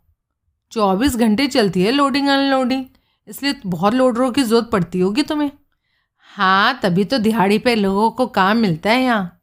[0.72, 2.84] चौबीस घंटे चलती है लोडिंग अनलोडिंग,
[3.28, 5.51] इसलिए बहुत लोडरों की ज़रूरत पड़ती होगी तुम्हें।
[6.37, 9.43] हाँ तभी तो दिहाड़ी पे लोगों को काम मिलता है यहाँ।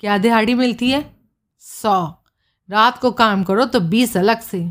[0.00, 1.16] क्या दिहाड़ी मिलती है?
[1.58, 2.24] सौ।
[2.70, 4.62] रात को काम करो तो बीस अलग से।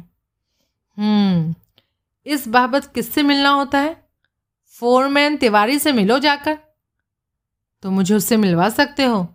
[0.97, 1.55] हम्म
[2.25, 4.09] इस बाबत किससे मिलना होता है?
[4.67, 6.57] फोरमैन तिवारी से मिलो जाकर।
[7.83, 9.27] तो मुझे उससे मिलवा सकते हो?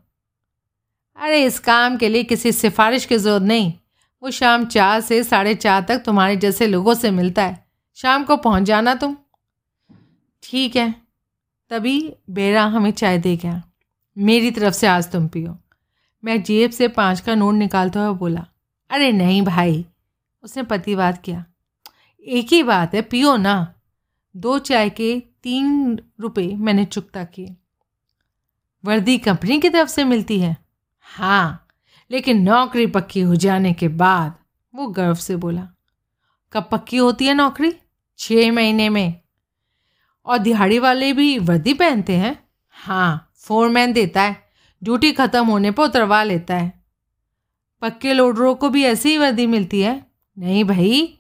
[1.17, 3.73] अरे, इस काम के लिए किसी सिफारिश की ज़रूरत नहीं।
[4.23, 8.37] वो शाम चार से साढ़े चार तक तुम्हारे जैसे लोगों से मिलता है। शाम को
[8.37, 9.17] पहुँच जाना तुम।
[10.43, 11.06] ठीक है।
[11.71, 13.63] तभी बेरा हमें चाय दे गया।
[14.19, 15.59] मेरी तरफ़ से आज तुम पियो।
[16.25, 18.47] मैं जेब से पाँच का नोट निकालता हुआ बोला,
[18.91, 19.87] अरे नहीं भाई।
[20.43, 21.45] उसने प्रतिवाद किया।
[22.27, 23.75] एक ही बात है, पियो ना।
[24.37, 27.57] दो चाय के तीन रुपए मैंने चुकता किए।
[28.85, 30.57] वर्दी कंपनी की तरफ़ से मिलती है?
[31.01, 31.63] हाँ
[32.11, 34.35] लेकिन नौकरी पक्की हो जाने के बाद,
[34.75, 35.69] वो गर्व से बोला।
[36.53, 37.73] कब पक्की होती है नौकरी?
[38.19, 39.21] छः महीने में।
[40.27, 42.45] और दिहाड़ी वाले भी वर्दी पहनते हैं?
[42.71, 44.37] हाँ फोरमैन देता है।
[44.83, 46.85] ड्यूटी ख़त्म होने पर उतरवा लेता है।
[47.83, 50.07] पक्के लोडरों को भी ऐसी ही वर्दी मिलती है?
[50.39, 51.19] नहीं भाई।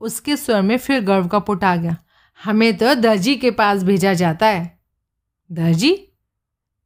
[0.00, 1.96] उसके स्वर में फिर गर्व का पुट आ गया।
[2.44, 4.78] हमें तो दर्जी के पास भेजा जाता है।
[5.52, 5.92] दर्जी?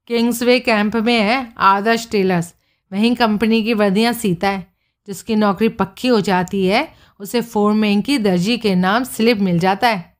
[0.06, 2.54] किंग्सवे कैंप में है, आदर्श टेलर्स।
[2.92, 4.72] वहीं कंपनी की वर्दियाँ सीता है।
[5.06, 9.88] जिसकी नौकरी पक्की हो जाती है, उसे फोरमैन की दर्जी के नाम स्लिप मिल जाता
[9.88, 10.11] है।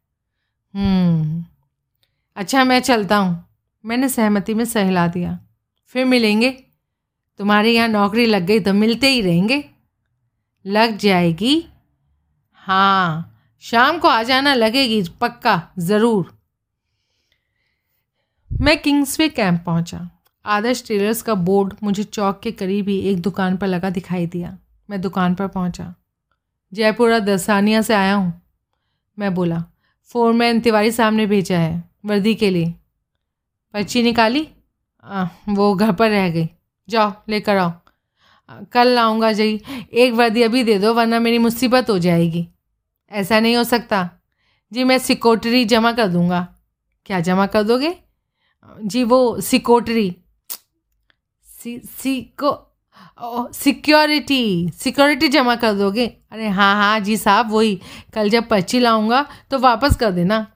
[2.37, 3.45] अच्छा मैं चलता हूँ।
[3.85, 5.39] मैंने सहमति में सहला दिया।
[5.87, 6.51] फिर मिलेंगे।
[7.39, 9.65] तुम्हारे यहाँ नौकरी लग गई तो मिलते ही रहेंगे।
[10.67, 11.67] लग जाएगी।
[12.53, 13.29] हाँ
[13.61, 16.39] शाम को आ जाना लगेगी, पक्का, ज़रूर।
[18.51, 20.11] मैं किंग्सवे कैंप पहुँचा।
[20.45, 24.59] आदर्श टेलर्स का बोर्ड मुझे चौक के करीब ही एक दुकान पर लगा दिखाई दिया।
[24.91, 25.95] मैं दुकान पर पहुँचा।
[26.73, 28.43] जयपुरा दसानिया से आया हूँ।
[29.19, 29.65] मैं बोला
[30.13, 32.75] फोरमैन तिवारी साहब ने भेजा है वर्दी के लिए।
[33.73, 34.49] पर्ची निकाली?
[35.05, 36.49] आ, वो घर पर रह गई।
[36.89, 37.73] जाओ लेकर आओ।
[38.73, 42.49] कल लाऊँगा जी एक वर्दी अभी दे दो वरना मेरी मुसीबत हो जाएगी।
[43.11, 44.11] ऐसा नहीं हो सकता।
[44.73, 46.57] जी मैं सिकोटरी जमा कर दूँगा।
[47.07, 47.97] क्या जमा कर दोगे?
[48.85, 50.17] जी वो सिकोटरी।
[51.45, 52.72] सी सिको
[53.55, 57.81] सिक्योरिटी सिक्योरिटी जमा कर दोगे। अरे हाँ हाँ जी साहब, वही।
[58.15, 60.47] कल जब पर्ची लाऊँगा तो वापस कर देना।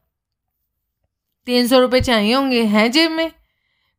[1.46, 3.30] तीन सौ रुपये चाहिए होंगे, हैं जेब में?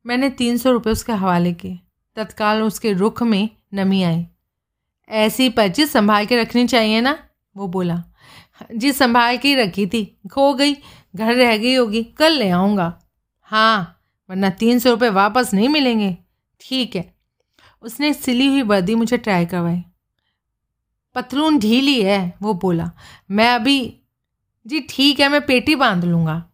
[0.06, 1.80] मैंने तीन सौ रुपये उसके हवाले किए।
[2.16, 4.26] तत्काल उसके रुख में नमी आई।
[5.10, 7.18] ऐसी पर्ची संभाल के रखनी चाहिए ना?
[7.58, 8.04] वो बोला।
[8.76, 10.74] जी, संभाल के ही रखी थी। खो गई,
[11.16, 13.00] घर रह गई होगी, कल ले आऊँगा।
[13.42, 16.18] हाँ वरना तीन सौ रुपये वापस नहीं मिलेंगे।
[16.62, 17.17] ठीक है
[17.88, 19.84] उसने सिली हुई वर्दी मुझे ट्राई करवाई।
[21.16, 22.92] पतलून ढीली है, वो बोला।
[23.32, 24.02] मैं अभी,
[24.68, 26.50] जी ठीक है, मैं पेटी बाँध लूँगा।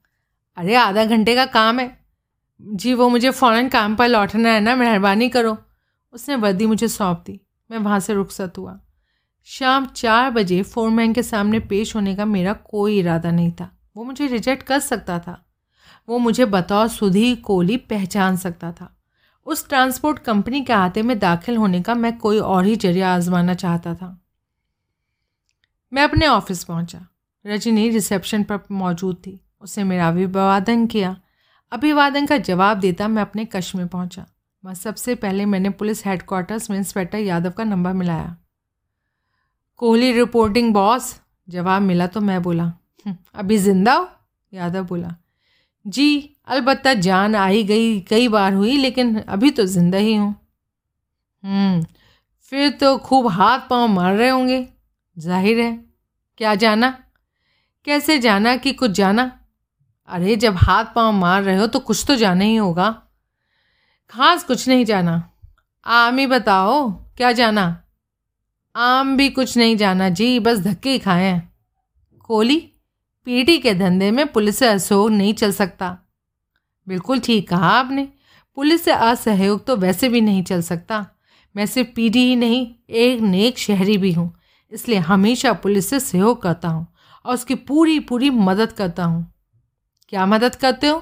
[0.58, 2.06] अरे, आधा घंटे का काम है।
[2.62, 5.58] जी, वो मुझे फ़ौरन काम पर लौटना है ना, मेहरबानी करो।
[6.14, 8.80] उसने वर्दी मुझे सौंप दी। मैं वहाँ से रुखसत हुआ।
[9.46, 14.04] शाम चार बजे फोरमैन के सामने पेश होने का मेरा कोई इरादा नहीं था। वो
[14.04, 15.46] मुझे रिजेक्ट कर सकता था।
[16.10, 19.03] वो मुझे बतौर सुधी कोहली पहचान सकता था।
[19.46, 23.54] उस ट्रांसपोर्ट कंपनी के हाथे में दाखिल होने का मैं कोई और ही ज़रिया आजमाना
[23.54, 24.22] चाहता था।
[25.94, 27.08] मैं अपने ऑफ़िस पहुँचा।
[27.46, 31.18] रजनी रिसेप्शन पर मौजूद थी। उसने मेरा अभिवादन किया।
[31.72, 34.26] अभिवादन का जवाब देता मैं अपने कश में पहुँचा।
[34.64, 38.38] वह सबसे पहले मैंने पुलिस हेडक्वार्टर्स में इंस्पेक्टर यादव का नंबर मिलाया।
[39.78, 44.10] कोहली रिपोर्टिंग बॉस जवाब मिला तो मैं बोला हम्म, अभी ज़िंदा हो?
[44.54, 45.16] यादव बोला
[45.86, 50.36] जी अलबत्ता जान आई गई कई बार हुई लेकिन अभी तो ज़िंदा ही हूँ।
[51.44, 51.86] हम्म,
[52.52, 54.68] फिर तो खूब हाथ पाँव मार रहे होंगे।
[55.18, 55.74] ज़ाहिर है।
[56.38, 56.90] क्या जाना?
[57.86, 59.32] कैसे जाना कि कुछ जाना?
[60.10, 62.90] अरे जब हाथ पाँव मार रहे हो तो कुछ तो जाना ही होगा।
[64.10, 65.22] खास कुछ नहीं जाना।
[65.86, 67.84] आम ही बताओ क्या जाना?
[68.76, 71.54] आम भी कुछ नहीं जाना। जी बस धक्के ही खाए हैं।
[72.20, 72.73] कोहली?
[73.28, 75.98] पीटी के धंधे में पुलिस से असहयोग नहीं चल सकता।
[76.88, 78.08] बिल्कुल ठीक कहा आपने।
[78.58, 81.06] पुलिस से असहयोग तो वैसे भी नहीं चल सकता।
[81.56, 84.34] मैं सिर्फ़ पीढ़ी ही नहीं, एक नेक शहरी भी हूँ,
[84.72, 86.86] इसलिए हमेशा पुलिस से सहयोग करता हूँ
[87.26, 89.26] और उसकी पूरी पूरी मदद करता हूँ।
[90.10, 91.02] क्या मदद करते हो?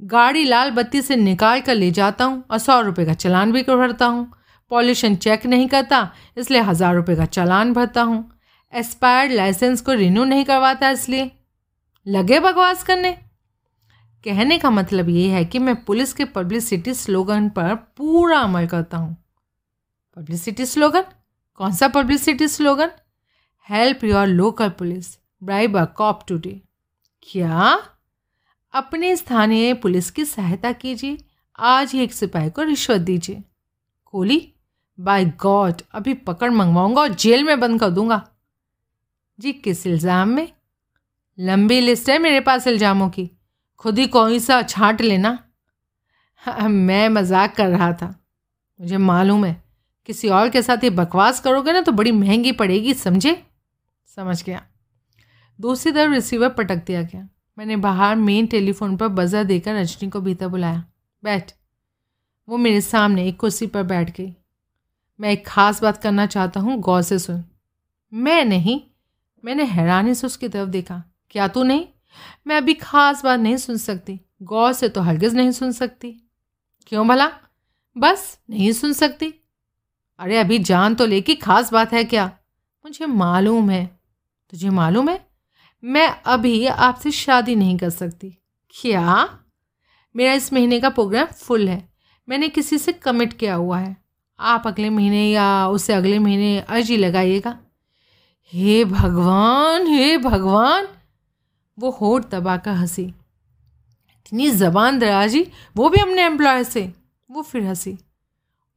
[0.00, 3.62] गाड़ी लाल बत्ती से निकाल कर ले जाता हूँ और सौ रुपये का चलान भी
[3.64, 4.30] भरता हूँ।
[4.70, 8.28] पॉल्यूशन चेक नहीं करता, इसलिए हज़ार रुपये का चलान भरता हूँ।
[8.74, 11.30] एक्सपायर्ड लाइसेंस को रिन्यू नहीं करवाता इसलिए?
[12.06, 13.12] लगे बकवास करने?
[14.24, 18.96] कहने का मतलब ये है कि मैं पुलिस के पब्लिसिटी स्लोगन पर पूरा अमल करता
[18.96, 19.16] हूँ।
[20.16, 21.04] पब्लिसिटी स्लोगन
[21.54, 22.90] कौन सा publicity slogan
[23.68, 26.60] help your local police bribe a cop today
[27.22, 27.82] क्या?
[28.72, 31.18] अपने स्थानीय पुलिस की सहायता कीजिए।
[31.58, 33.42] आज ही एक सिपाही को रिश्वत दीजिए।
[34.04, 34.52] कोली
[35.00, 38.28] बाय गॉड अभी पकड़ मंगवाऊँगा और जेल में बंद कर दूँगा।
[39.42, 40.48] जी किस इल्ज़ाम में?
[41.38, 43.30] लंबी लिस्ट है मेरे पास इल्ज़ामों की।
[43.76, 45.38] खुद ही कोई सा छांट लेना।
[46.42, 48.06] हाँ, मैं मज़ाक कर रहा था।
[48.80, 49.62] मुझे मालूम है
[50.08, 53.34] किसी और के साथ ये बकवास करोगे ना तो बड़ी महँगी पड़ेगी समझे?
[54.16, 54.62] समझ गया।
[55.58, 57.28] दूसरी तरफ़ रिसीवर पटक दिया गया।
[57.58, 60.84] मैंने बाहर मेन टेलीफोन पर बजर देकर रजनी को भीतर बुलाया।
[61.22, 61.52] बैठ।
[62.48, 64.32] वो मेरे सामने एक कुर्सी पर बैठ गई।
[65.20, 67.44] मैं एक ख़ास बात करना चाहता हूँ गौर से सुन।
[68.12, 68.80] मैं नहीं।
[69.44, 71.86] मैंने हैरानी से उसकी तरफ़ देखा। क्या तू नहीं?
[72.46, 76.30] मैं अभी ख़ास बात नहीं सुन सकती। गौर से तो हरगिज़ नहीं सुन सकती।
[76.86, 77.32] क्यों भला?
[77.98, 79.34] बस नहीं सुन सकती।
[80.18, 82.26] अरे अभी जान तो ले कि खास बात है क्या?
[82.84, 84.00] मुझे मालूम है।
[84.50, 85.26] तुझे मालूम है?
[85.84, 88.38] मैं अभी आपसे शादी नहीं कर सकती।
[88.70, 89.38] क्या?
[90.16, 91.92] मेरा इस महीने का प्रोग्राम फुल है।
[92.28, 93.96] मैंने किसी से कमिट किया हुआ है।
[94.40, 97.58] आप अगले महीने या उससे अगले महीने अर्जी लगाइएगा।
[98.52, 100.88] हे भगवान हे भगवान।
[101.78, 106.92] वो होठ दबाकर हँसी। इतनी जबान दराजी, वो भी अपने एम्प्लॉय से,
[107.30, 107.98] वो फिर हँसी।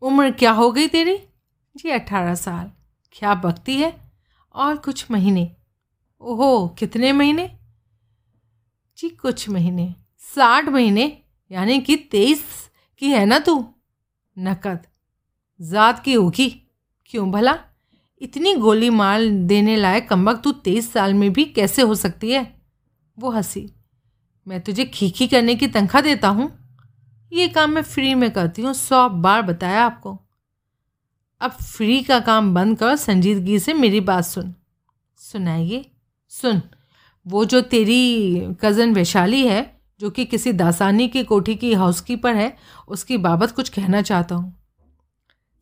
[0.02, 1.18] उम्र क्या हो गई तेरी?
[1.78, 2.72] जी अट्ठारह साल।
[3.12, 4.12] क्या बकती है?
[4.56, 5.56] और कुछ महीने।
[6.22, 7.60] ओहो, कितने महीने?
[8.98, 11.22] जी कुछ महीने। साठ महीने,
[11.52, 13.74] यानी कि तेईस की है ना तू?
[14.40, 14.80] नकद।
[15.62, 16.68] ज़ात की होगी।
[17.06, 17.60] क्यों भला?
[18.22, 22.56] इतनी गोली मार देने लायक कमबक तू तेईस साल में भी कैसे हो सकती है?
[23.20, 23.74] वो हँसी।
[24.48, 26.52] मैं तुझे खीखी करने की तनख्वाह देता हूँ।
[27.34, 30.20] ये काम मैं फ्री में करती हूँ, सौ बार बताया आपको।
[31.42, 34.56] अब फ्री का काम बंद कर संजीदगी से मेरी बात सुन।
[35.18, 35.92] सुनाइए।
[36.30, 36.62] सुन,
[37.28, 42.58] वो जो तेरी कज़न वैशाली है, जो कि किसी दासानी की कोठी की हाउसकीपर है,
[42.88, 44.58] उसकी बाबत कुछ कहना चाहता हूँ।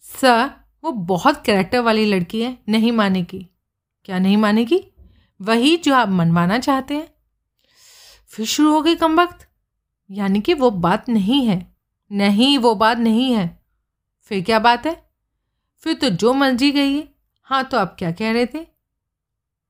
[0.01, 3.49] सर वो बहुत कैरेक्टर वाली लड़की है, नहीं मानेगी।
[4.05, 4.83] क्या नहीं मानेगी?
[5.41, 7.13] वही जो आप मनवाना चाहते हैं।
[8.27, 9.47] फिर शुरू हो गई कम वक्त।
[10.11, 11.75] यानी कि वो बात नहीं है।
[12.11, 13.63] नहीं, वो बात नहीं है।
[14.21, 15.09] फिर क्या बात है?
[15.77, 17.13] फिर तो जो मर्ज़ी गई है
[17.43, 18.67] हाँ तो आप क्या कह रहे थे?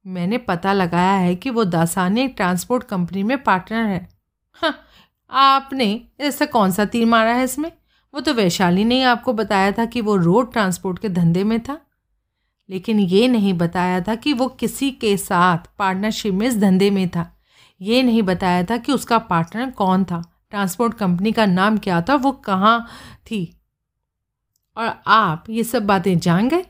[0.07, 4.09] मैंने पता लगाया है कि वो दासानी एक ट्रांसपोर्ट कंपनी में पार्टनर है।
[4.53, 4.87] हाँ
[5.29, 7.71] आपने ऐसा कौन सा तीर मारा है इसमें?
[8.13, 11.59] वो तो वैशाली ने ही आपको बताया था कि वो रोड ट्रांसपोर्ट के धंधे में
[11.59, 11.79] था।
[12.69, 17.09] लेकिन ये नहीं बताया था कि वो किसी के साथ पार्टनरशिप में इस धंधे में
[17.09, 17.29] था।
[17.81, 22.15] ये नहीं बताया था कि उसका पार्टनर कौन था, ट्रांसपोर्ट कंपनी का नाम क्या था,
[22.15, 22.87] वो कहाँ
[23.31, 23.57] थी।
[24.77, 26.65] और आप ये सब बातें जान गए?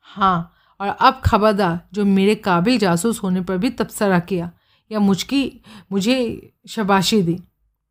[0.00, 4.50] हाँ और अब खबरदार जो मेरे काबिल जासूस होने पर भी तबसरा किया,
[4.90, 5.60] या मुझकी,
[5.92, 7.38] मुझे शबाशी दी।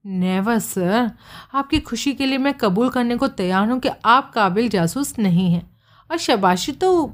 [0.06, 1.12] नेवर सर
[1.54, 5.52] आपकी खुशी के लिए मैं कबूल करने को तैयार हूँ कि आप काबिल जासूस नहीं
[5.52, 5.78] हैं।
[6.12, 7.06] और शबाशी तो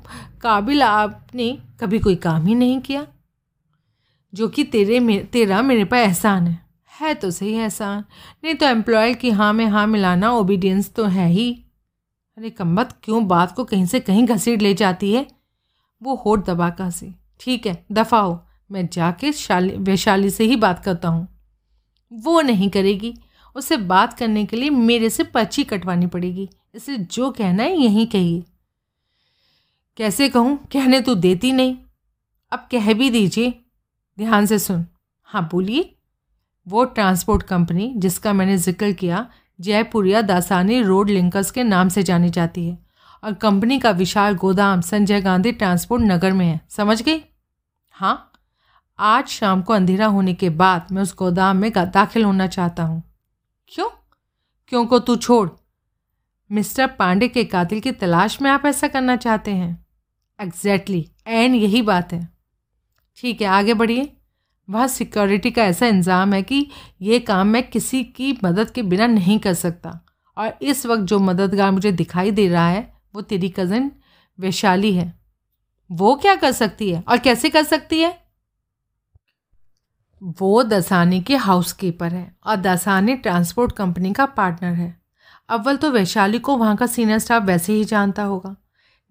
[0.42, 3.08] काबिल आपने कभी कोई काम ही नहीं किया।
[4.34, 6.66] जो कि तेरे में, तेरा मेरे पर एहसान है।
[7.02, 8.04] है तो सही एहसान।
[8.44, 11.52] नहीं तो एम्प्लॉय की हाँ में हाँ मिलाना ओबीडियंस तो है ही।
[12.38, 15.28] अरे कम्बत, क्यों बात को कहीं से कहीं घसीट ले जाती है?
[16.02, 20.56] वो होठ दबा का से ठीक है, दफ़ा हो। मैं जाके शाली, वैशाली से ही
[20.56, 21.28] बात करता हूँ।
[22.16, 23.14] वो नहीं करेगी।
[23.56, 28.06] उसे बात करने के लिए मेरे से पर्ची कटवानी पड़ेगी। इसे जो कहना है यहीं
[28.08, 28.44] कहिए।
[29.98, 30.58] कैसे कहूँ?
[30.72, 31.76] कहने तो देती नहीं।
[32.52, 33.54] अब कह भी दीजिए।
[34.18, 34.86] ध्यान से सुन।
[35.30, 35.92] हाँ बोलिए।
[36.68, 39.28] वो ट्रांसपोर्ट कंपनी जिसका मैंने ज़िक्र किया
[39.60, 42.78] जयपुरिया दासानी रोड लिंकर्स के नाम से जानी जाती है
[43.24, 47.22] और कंपनी का विशाल गोदाम संजय गांधी ट्रांसपोर्ट नगर में है। समझ गई?
[47.96, 48.32] हाँ।
[49.00, 53.04] आज शाम को अंधेरा होने के बाद मैं उस गोदाम में दाखिल होना चाहता हूँ।
[53.68, 53.90] क्यों?
[54.68, 55.50] क्यों को तू छोड़?
[56.52, 59.86] मिस्टर पांडे के कातिल की तलाश में आप ऐसा करना चाहते हैं।
[60.42, 62.30] एग्जैक्टली exactly, एंड यही बात है।
[63.18, 64.18] ठीक है आगे बढ़िए।
[64.70, 66.68] वहाँ सिक्योरिटी का ऐसा इंजाम है कि
[67.02, 70.06] ये काम मैं किसी की मदद के बिना नहीं कर सकता।
[70.38, 73.92] और इस वक्त जो मददगार मुझे दिखाई दे रहा है वो तेरी कज़न
[74.40, 75.20] वैशाली है।
[75.92, 77.04] वो क्या कर सकती है?
[77.08, 78.25] और कैसे कर सकती है?
[80.22, 84.96] वो दसानी के हाउसकीपर है और दसानी ट्रांसपोर्ट कंपनी का पार्टनर है।
[85.50, 88.56] अव्वल तो वैशाली को वहाँ का सीनियर स्टाफ वैसे ही जानता होगा।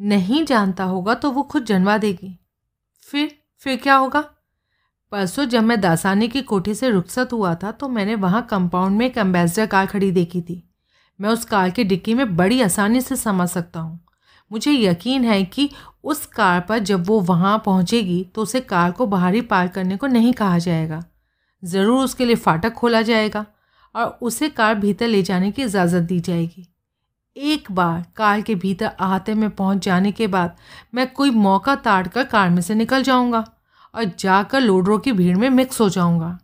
[0.00, 2.38] नहीं जानता होगा तो वो खुद जनवा देगी।
[3.02, 3.30] फिर
[3.62, 4.20] फिर क्या होगा?
[5.12, 9.06] परसों जब मैं दासानी की कोठी से रुखसत हुआ था तो मैंने वहाँ कंपाउंड में
[9.06, 10.62] एक एम्बेसडर कार खड़ी देखी थी।
[11.20, 14.00] मैं उस कार की डिक्की में बड़ी आसानी से समझ सकता हूँ।
[14.50, 15.70] मुझे यकीन है कि
[16.04, 19.96] उस कार पर जब वो वहाँ पहुँचेगी तो उसे कार को बाहर ही पार्क करने
[19.96, 21.02] को नहीं कहा जाएगा।
[21.62, 23.44] ज़रूर उसके लिए फाटक खोला जाएगा
[23.94, 26.66] और उसे कार भीतर ले जाने की इजाज़त दी जाएगी।
[27.36, 30.56] एक बार कार के भीतर आते में पहुँच जाने के बाद
[30.94, 33.44] मैं कोई मौका ताड़ कर कार में से निकल जाऊँगा
[33.94, 36.38] और जाकर लोडरों की भीड़ में मिक्स हो जाऊँगा।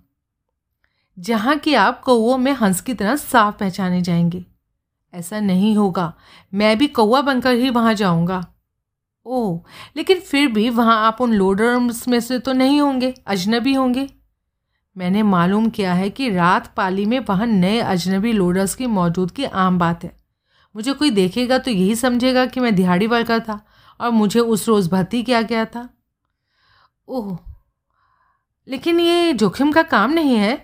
[1.18, 4.44] जहाँ कि आप कौओं में हंस की तरह साफ़ पहचाने जाएँगे।
[5.12, 6.12] ऐसा नहीं होगा।
[6.52, 8.44] मैं भी कौआ बनकर ही वहाँ जाऊँगा।
[9.26, 9.60] ओह,
[9.96, 14.08] लेकिन फिर भी वहाँ आप उन लोडर्स में से तो नहीं होंगे, अजनबी होंगे?
[14.96, 19.78] मैंने मालूम किया है कि रात पाली में वहाँ नए अजनबी लोडर्स की मौजूदगी आम
[19.78, 20.16] बात है।
[20.74, 23.60] मुझे कोई देखेगा तो यही समझेगा कि मैं दिहाड़ी वर्कर था
[24.00, 25.88] और मुझे उस रोज़ भर्ती किया गया था।
[27.08, 27.38] ओह,
[28.68, 30.56] लेकिन ये जोखिम का काम नहीं है?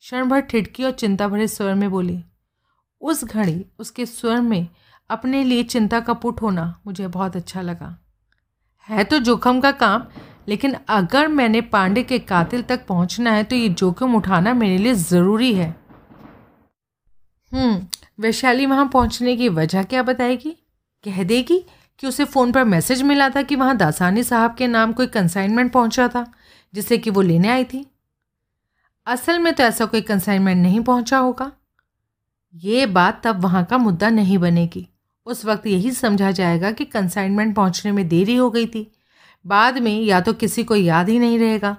[0.00, 2.24] क्षण भर ठिटकी और चिंता भरे स्वर में बोली।
[3.00, 4.68] उस घड़ी, उसके स्वर में
[5.10, 7.96] अपने लिए चिंता का पुट होना मुझे बहुत अच्छा लगा।
[8.88, 10.02] है तो जोखम का काम,
[10.48, 14.94] लेकिन अगर मैंने पांडे के कातिल तक पहुँचना है तो ये जोखिम उठाना मेरे लिए
[14.94, 15.74] ज़रूरी है।
[17.52, 17.86] हम्म
[18.20, 20.50] वैशाली वहाँ पहुँचने की वजह क्या बताएगी?
[21.04, 21.58] कह देगी
[21.98, 25.72] कि उसे फ़ोन पर मैसेज मिला था कि वहाँ दासानी साहब के नाम कोई कंसाइनमेंट
[25.72, 26.26] पहुँचा था
[26.74, 27.86] जिसे कि वो लेने आई थी।
[29.06, 31.50] असल में तो ऐसा कोई कंसाइनमेंट नहीं पहुँचा होगा।
[32.54, 34.88] ये बात तब वहाँ का मुद्दा नहीं बनेगी।
[35.26, 38.90] उस वक्त यही समझा जाएगा कि कंसाइनमेंट पहुँचने में देरी हो गई थी।
[39.44, 41.76] बाद में या तो किसी को याद ही नहीं रहेगा,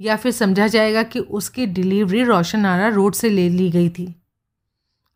[0.00, 4.14] या फिर समझा जाएगा कि उसकी डिलीवरी रोशन आरा रोड से ले ली गई थी।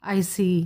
[0.05, 0.65] आई सी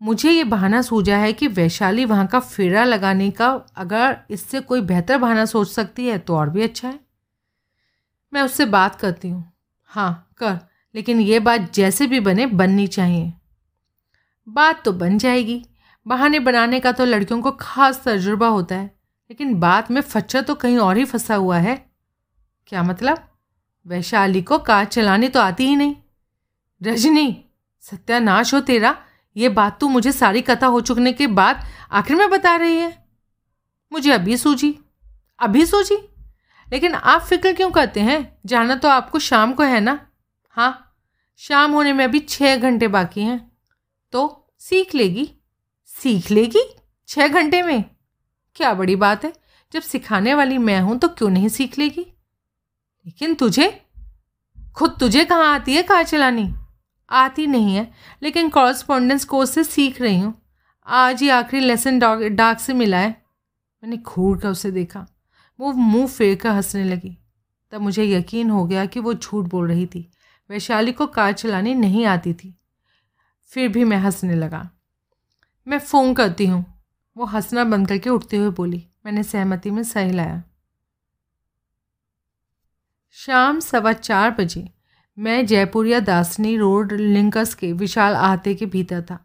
[0.00, 4.80] मुझे ये बहाना सूझा है कि वैशाली वहाँ का फेरा लगाने का अगर इससे कोई
[4.80, 6.98] बेहतर बहाना सोच सकती है तो और भी अच्छा है।
[8.32, 9.44] मैं उससे बात करती हूँ।
[9.90, 10.58] हाँ कर,
[10.94, 13.32] लेकिन ये बात जैसे भी बने बननी चाहिए।
[14.46, 15.64] बात तो बन जाएगी।
[16.08, 18.86] बहाने बनाने का तो लड़कियों को खास तजुर्बा होता है।
[19.30, 21.90] लेकिन बात में फच्चा तो कहीं और ही फंसा हुआ है।
[22.66, 23.28] क्या मतलब?
[23.86, 25.96] वैशाली को कार चलानी तो आती ही नहीं।
[26.82, 27.44] रजनी,
[27.80, 29.04] सत्यानाश हो तेरा।
[29.36, 33.08] ये बात तो मुझे सारी कथा हो चुकने के बाद आखिर में बता रही है।
[33.92, 34.78] मुझे अभी सूझी।
[35.38, 35.96] अभी सूझी?
[36.72, 38.38] लेकिन आप फ़िक्र क्यों करते हैं?
[38.46, 40.06] जाना तो आपको शाम को है ना?
[40.50, 40.96] हाँ
[41.36, 43.52] शाम होने में अभी छः घंटे बाकी हैं।
[44.12, 45.34] तो सीख लेगी।
[46.02, 46.62] सीख लेगी
[47.08, 47.84] छः घंटे में?
[48.54, 49.32] क्या बड़ी बात है,
[49.72, 52.00] जब सिखाने वाली मैं हूँ तो क्यों नहीं सीख लेगी?
[53.06, 53.82] लेकिन तुझे,
[54.74, 56.54] खुद तुझे कहाँ आती है कार चलानी?
[57.10, 57.92] आती नहीं है,
[58.22, 60.34] लेकिन कॉरस्पॉन्डेंस कोर्स से सीख रही हूँ।
[60.86, 61.98] आज ही आखिरी लेसन
[62.34, 63.22] डाक से मिला है।
[63.82, 65.06] मैंने घूर कर उसे देखा।
[65.60, 67.18] वो मुँह फेर कर हंसने लगी।
[67.72, 70.10] तब मुझे यकीन हो गया कि वो झूठ बोल रही थी।
[70.50, 72.58] वैशाली को कार चलानी नहीं आती थी।
[73.44, 74.70] फिर भी मैं हंसने लगा।
[75.68, 76.64] मैं फ़ोन करती हूँ।
[77.16, 80.42] वो हंसना बंद करके उठते हुए बोली, मैंने सहमति में सही लाया।
[83.16, 84.68] शाम सवा चार बजे,
[85.18, 89.18] मैं जयपुरिया दासनी रोड लिंकस के विशाल आहते के भीतर था।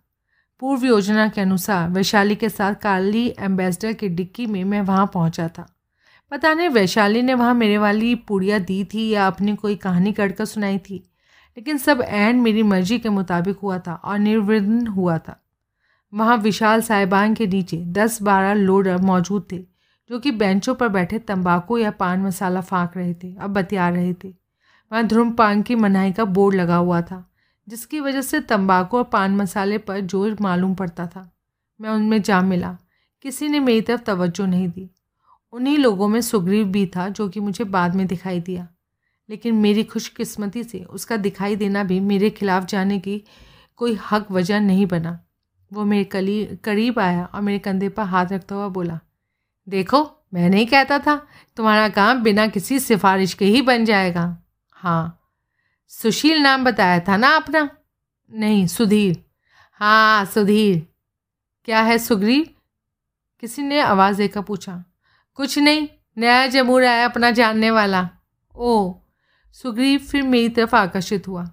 [0.61, 5.47] पूर्व योजना के अनुसार वैशाली के साथ काली एम्बेसडर की डिक्की में मैं वहाँ पहुँचा
[5.47, 5.67] था।
[6.31, 10.45] पता नहीं वैशाली ने वहाँ मेरे वाली पुड़िया दी थी या अपनी कोई कहानी कर
[10.45, 10.95] सुनाई थी,
[11.57, 15.39] लेकिन सब एंड मेरी मर्ज़ी के मुताबिक हुआ था और निर्विघ्न हुआ था।
[16.13, 19.65] वहाँ विशाल साहिबान के नीचे दस बारह लोडर मौजूद थे,
[20.09, 24.13] जो कि बेंचों पर बैठे तंबाकू या पान मसाला फाँक रहे थे, अब बतिया रहे
[24.13, 24.29] थे।
[24.91, 27.31] वहाँ धूम्रपान की मनाही का बोर्ड लगा हुआ था,
[27.69, 31.35] जिसकी वजह से तंबाकू और पान मसाले पर ज़ोर मालूम पड़ता था।
[31.81, 32.77] मैं उनमें जा मिला,
[33.21, 34.89] किसी ने मेरी तरफ़ तवज्जो नहीं दी।
[35.53, 38.67] उन्हीं लोगों में सुग्रीव भी था, जो कि मुझे बाद में दिखाई दिया।
[39.29, 43.23] लेकिन मेरी खुशकिस्मती से उसका दिखाई देना भी मेरे खिलाफ जाने की
[43.75, 45.19] कोई हक वजह नहीं बना।
[45.73, 48.99] वो मेरे कली, करीब आया और मेरे कंधे पर हाथ रखता हुआ बोला,
[49.69, 54.37] देखो, मैं नहीं कहता था, तुम्हारा काम बिना किसी सिफारिश के ही बन जाएगा।
[54.71, 55.19] हाँ।
[55.87, 57.69] सुशील नाम बताया था ना अपना
[58.33, 59.25] नहीं, सुधीर।
[59.71, 60.87] हाँ सुधीर।
[61.65, 62.47] क्या है सुग्रीव?
[63.41, 64.83] किसी ने आवाज़ देकर पूछा।
[65.35, 68.09] कुछ नहीं, नया जमूर आया अपना जानने वाला।
[68.55, 68.93] ओ।
[69.51, 71.51] सुग्रीव फिर मेरी तरफ़ आकर्षित हुआ।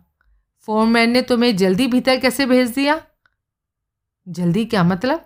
[0.61, 3.03] फोरमैन ने तुम्हें जल्दी भीतर कैसे भेज दिया?
[4.31, 5.25] जल्दी क्या मतलब?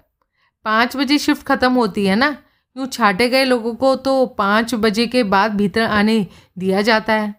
[0.65, 2.37] पाँच बजे शिफ्ट ख़त्म होती है ना?
[2.77, 6.27] यूँ छाटे गए लोगों को तो पाँच बजे के बाद भीतर आने
[6.59, 7.35] दिया जाता है।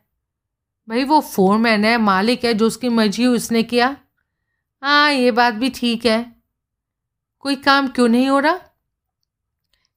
[0.87, 3.95] भाई वो फोरमैन है, मालिक है, जो उसकी मर्ज़ी उसने किया।
[4.83, 6.25] हाँ ये बात भी ठीक है।
[7.39, 8.59] कोई काम क्यों नहीं हो रहा?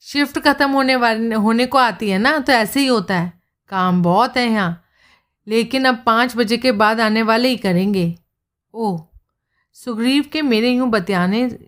[0.06, 3.32] शिफ्ट ख़त्म होने वाले, होने को आती है ना तो ऐसे ही होता है।
[3.70, 4.82] काम बहुत है यहाँ,
[5.46, 8.14] लेकिन अब पाँच बजे के बाद आने वाले ही करेंगे।
[8.74, 9.07] ओह।
[9.85, 11.59] सुग्रीव के मेरे यूँ बतियाने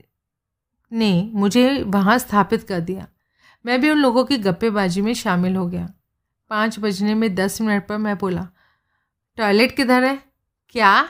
[0.93, 3.07] ने मुझे वहाँ स्थापित कर दिया।
[3.67, 5.91] मैं भी उन लोगों की गप्पेबाजी में शामिल हो गया।
[6.51, 8.49] पाँच बजने में दस मिनट पर मैं बोला,
[9.37, 10.23] टॉयलेट किधर है?
[10.69, 11.09] क्या?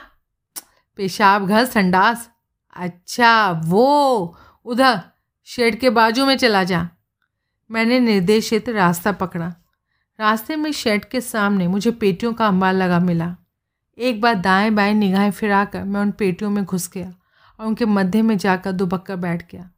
[0.95, 2.31] पेशाब घर, संडास?
[2.73, 5.01] अच्छा वो, उधर,
[5.43, 6.89] शेड के बाजू में चला जा।
[7.71, 9.55] मैंने निर्देशित रास्ता पकड़ा।
[10.19, 13.35] रास्ते में शेड के सामने मुझे पेटियों का अंबार लगा मिला।
[14.01, 17.13] एक बार दाएँ बाएँ निगाहें फिराकर मैं उन पेटियों में घुस गया
[17.59, 19.69] और उनके मध्य में जाकर दुबक्का बैठ गया।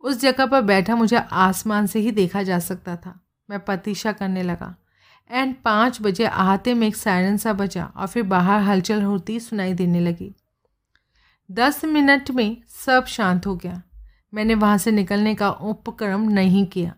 [0.00, 4.42] उस जगह पर बैठा मुझे आसमान से ही देखा जा सकता था। मैं प्रतीक्षा करने
[4.42, 4.76] लगा।
[5.30, 9.74] एंड पाँच बजे आहते में एक सायरन सा बजा और फिर बाहर हलचल होती सुनाई
[9.74, 10.34] देने लगी।
[11.50, 13.82] दस मिनट में सब शांत हो गया।
[14.34, 16.94] मैंने वहाँ से निकलने का उपक्रम नहीं किया।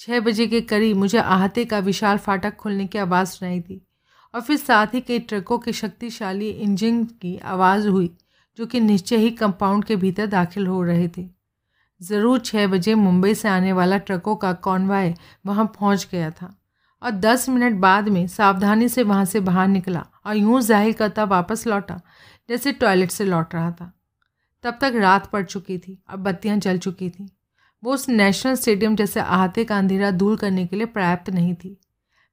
[0.00, 3.87] छः बजे के करीब मुझे आहते का विशाल फाटक खुलने की आवाज़ सुनाई दी।
[4.34, 8.10] और फिर साथ ही कई ट्रकों के शक्तिशाली इंजन की आवाज़ हुई,
[8.58, 11.26] जो कि निश्चय ही कंपाउंड के भीतर दाखिल हो रहे थे।
[12.00, 15.14] ज़रूर छः बजे मुंबई से आने वाला ट्रकों का कॉन्वाय
[15.46, 16.54] वहाँ पहुँच गया था
[17.02, 21.24] और दस मिनट बाद में सावधानी से वहाँ से बाहर निकला और यूँ ज़ाहिर करता
[21.26, 22.00] वापस लौटा,
[22.48, 23.92] जैसे टॉयलेट से लौट रहा था।
[24.64, 27.28] तब तक रात पड़ चुकी थी और बत्तियाँ जल चुकी थीं।
[27.82, 31.76] वो उस नेशनल स्टेडियम जैसे आहते का अंधेरा दूर करने के लिए पर्याप्त नहीं थी।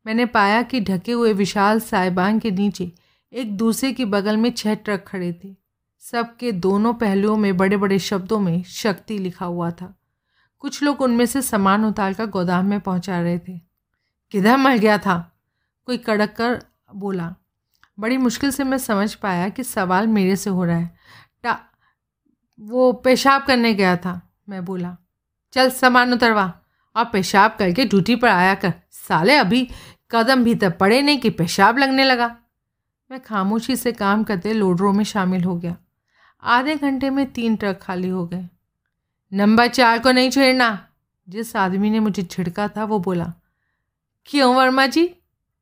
[0.08, 2.92] मैंने पाया कि ढके हुए विशाल साइबान के नीचे
[3.34, 5.56] एक दूसरे के बगल में छह ट्रक खड़े थे।
[6.00, 10.00] सबके दोनों पहलुओं में बड़े बड़े शब्दों में शक्ति लिखा हुआ था।
[10.60, 13.62] कुछ लोग उनमें से सामान उतार कर गोदाम में पहुँचा रहे थे।
[14.32, 15.32] किधर मर गया था?
[15.86, 17.36] कोई कड़क कर बोला।
[18.00, 20.96] बड़ी मुश्किल से मैं समझ पाया कि सवाल मेरे से हो रहा है।
[21.44, 21.60] टा,
[22.60, 24.98] वो पेशाब करने गया था, मैं बोला।
[25.54, 26.54] चल सामान उतरवा।
[26.96, 29.70] और पेशाब करके ड्यूटी पर आया कर। साले अभी
[30.16, 32.36] कदम भीतर पड़े नहीं कि पेशाब लगने लगा।
[33.12, 35.76] मैं खामोशी से काम करते लोडरों में शामिल हो गया।
[36.44, 38.48] आधे घंटे में तीन ट्रक खाली हो गए।
[39.34, 40.88] नंबर चार को नहीं छेड़ना।
[41.30, 43.34] जिस आदमी ने मुझे छिड़का था वो बोला,
[44.26, 45.16] क्यों वर्मा जी?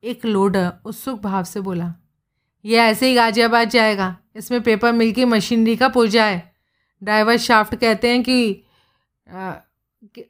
[0.03, 1.93] एक लोडर उत्सुक भाव से बोला
[2.65, 6.53] यह ऐसे ही गाजियाबाद जाएगा। इसमें पेपर मिल की मशीनरी का पुर्जा है।
[7.03, 8.63] ड्राइवर शाफ्ट कहते हैं कि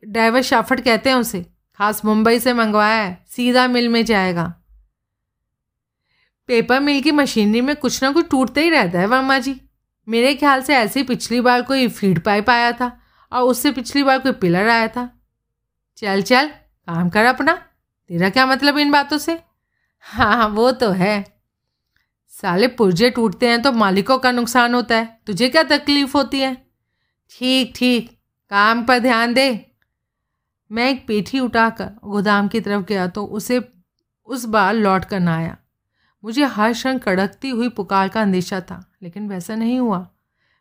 [0.07, 4.53] ड्राइवर शाफ्ट कहते हैं उसे। खास मुंबई से मंगवाया है, सीधा मिल में जाएगा।
[6.47, 9.61] पेपर मिल की मशीनरी में कुछ ना कुछ टूटते ही रहता है वर्मा जी।
[10.07, 13.01] मेरे ख्याल से ऐसे ही पिछली बार कोई फ़ीड पाइप आया था
[13.32, 15.21] और उससे पिछली बार कोई पिलर आया था।
[15.97, 16.47] चल चल,
[16.88, 17.53] काम कर अपना।
[18.09, 19.39] तेरा क्या मतलब इन बातों से?
[19.99, 21.41] हाँ हाँ वो तो है।
[22.28, 26.67] साले, पुर्जे टूटते हैं तो मालिकों का नुकसान होता है। तुझे क्या तकलीफ़ होती है?
[27.32, 28.11] ठीक ठीक,
[28.49, 29.72] काम पर ध्यान दे।
[30.74, 33.61] मैं एक पेठी उठाकर गोदाम की तरफ़ गया तो उसे
[34.28, 35.57] उस बार लौट कर ना आया।
[36.24, 40.07] मुझे हर क्षण कड़कती हुई पुकार का अंदेशा था, लेकिन वैसा नहीं हुआ।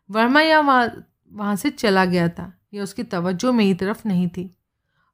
[0.09, 4.49] वर्मा या वहाँ वहाँ से चला गया था, या उसकी तवज्जो मेरी तरफ़ नहीं थी।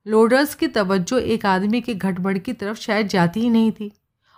[0.06, 3.92] लोडर्स की तवज्जो एक आदमी के घटबड़ की तरफ़ शायद जाती ही नहीं थी,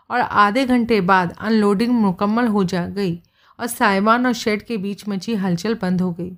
[0.09, 3.15] और आधे घंटे बाद अनलोडिंग मुकम्मल हो जा गई,
[3.59, 6.31] और साइबान और शेड के बीच मची हलचल बंद हो गई।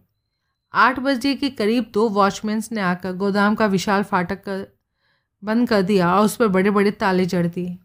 [0.73, 4.65] आठ बजे के करीब दो वॉचमैन्स ने आकर गोदाम का विशाल फाटक कर
[5.43, 7.77] बंद कर दिया और उस पर बड़े बड़े ताले जड़ दिए।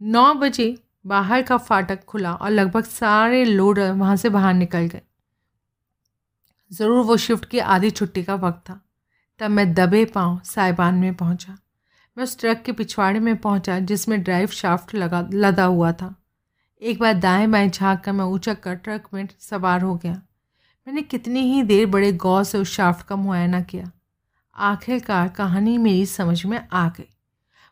[0.00, 0.76] नौ बजे
[1.06, 5.02] बाहर का फाटक खुला और लगभग सारे लोडर वहाँ से बाहर निकल गए।
[6.70, 8.80] ज़रूर वो शिफ्ट की आधी छुट्टी का वक्त था।
[9.40, 11.56] तब मैं दबे पाँव साइबान में पहुँचा।
[12.16, 16.14] मैं उस ट्रक के पिछवाड़े में पहुँचा जिसमें ड्राइव शाफ्ट लगा, लदा हुआ था।
[16.82, 20.22] एक बार दाएँ बाएँ झाँक कर मैं ऊँचक कर ट्रक में सवार हो गया।
[20.86, 23.90] मैंने कितनी ही देर बड़े गौर से उस शाफ्ट का मुआयना किया।
[24.56, 27.08] आखिरकार कहानी मेरी समझ में आ गई।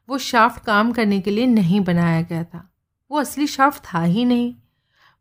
[0.09, 2.69] वो शाफ्ट काम करने के लिए नहीं बनाया गया था।
[3.11, 4.55] वो असली शाफ्ट था ही नहीं।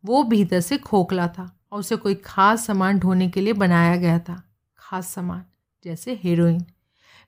[0.03, 4.19] वो भीतर से खोखला था और उसे कोई ख़ास सामान ढोने के लिए बनाया गया
[4.19, 4.41] था।
[4.79, 5.43] ख़ास सामान,
[5.85, 6.65] जैसे हीरोइन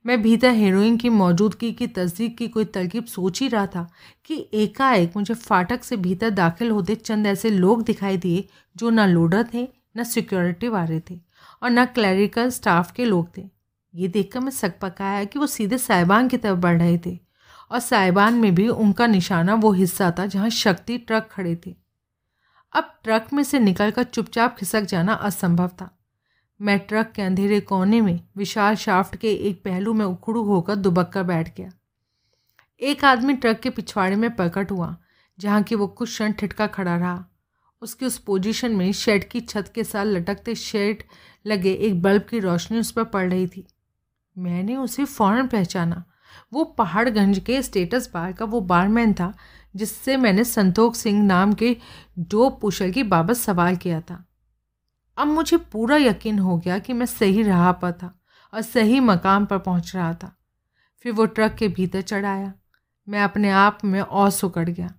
[0.06, 3.88] मैं भीतर हीरोइन की मौजूदगी की तस्दीक की कोई तरकीब सोच ही रहा था
[4.26, 9.06] कि एकाएक मुझे फाटक से भीतर दाखिल होते चंद ऐसे लोग दिखाई दिए जो ना
[9.06, 9.68] लोडर थे
[9.98, 11.20] न सिक्योरिटी वाले थे
[11.64, 13.50] और न क्लैरिकल स्टाफ के लोग थे।
[13.96, 17.20] ये देखकर मैं सक पकाया कि वो सीधे साहिबान की तरफ़ बढ़ रहे थे
[17.72, 21.76] और साहिबान में भी उनका निशाना वो हिस्सा था जहाँ शक्ति ट्रक खड़े थे।
[22.74, 25.90] अब ट्रक में से निकलकर चुपचाप खिसक जाना असंभव था।
[26.62, 31.10] मैं ट्रक के अंधेरे कोने में विशाल शाफ्ट के एक पहलू में उखड़ू होकर दुबक
[31.10, 31.70] कर बैठ गया।
[32.82, 34.98] एक आदमी ट्रक के पिछवाड़े में प्रकट हुआ,
[35.40, 37.26] जहाँ की वो कुछ क्षण ठिटका खड़ा रहा।
[37.84, 41.04] उसकी उस पोजीशन में शेड की छत के साथ लटकते शेड
[41.48, 43.68] लगे एक बल्ब की रोशनी उस पर पड़ रही थी।
[44.38, 46.04] मैंने उसे फ़ौरन पहचाना।
[46.54, 49.34] वो पहाड़गंज के स्टेटस बार का वो बारमैन था,
[49.76, 51.78] जिससे मैंने संतोख सिंह नाम के
[52.20, 54.26] डोप पुशल की बाबत सवाल किया था।
[55.18, 58.20] अब मुझे पूरा यकीन हो गया कि मैं सही राह पर था
[58.54, 60.36] और सही मकाम पर पहुँच रहा था।
[61.00, 62.54] फिर वो ट्रक के भीतर चढ़ाया
[63.10, 64.94] मैं अपने आप में और सुकड़ गया।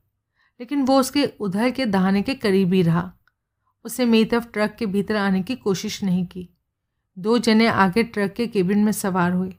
[0.65, 3.13] लेकिन वो उसके उधर के दहाने के करीब ही रहा।
[3.85, 6.49] उसे मेरी तरफ़ ट्रक के भीतर आने की कोशिश नहीं की।
[7.19, 9.55] दो जने आगे ट्रक के केबिन में सवार हुए।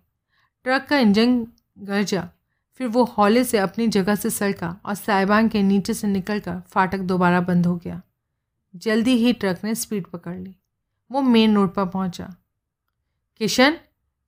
[0.63, 1.47] ट्रक का इंजन
[1.79, 2.29] गरजा।
[2.75, 6.97] फिर वो हौले से अपनी जगह से सड़का और साइबान के नीचे से निकलकर फाटक
[6.97, 8.01] दोबारा बंद हो गया।
[8.75, 10.55] जल्दी ही ट्रक ने स्पीड पकड़ ली।
[11.11, 12.35] वो मेन रोड पर पहुँचा।
[13.37, 13.77] किशन,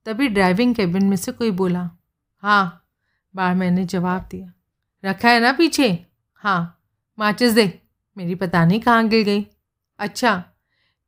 [0.05, 1.91] तभी ड्राइविंग केबिन में से कोई बोला
[2.37, 2.87] हाँ
[3.35, 4.53] बार मैंने जवाब दिया।
[5.05, 6.06] रखा है ना पीछे?
[6.43, 6.79] हाँ
[7.17, 7.63] माचिस दे।
[8.17, 9.45] मेरी पता नहीं कहाँ गिर गई।
[9.99, 10.35] अच्छा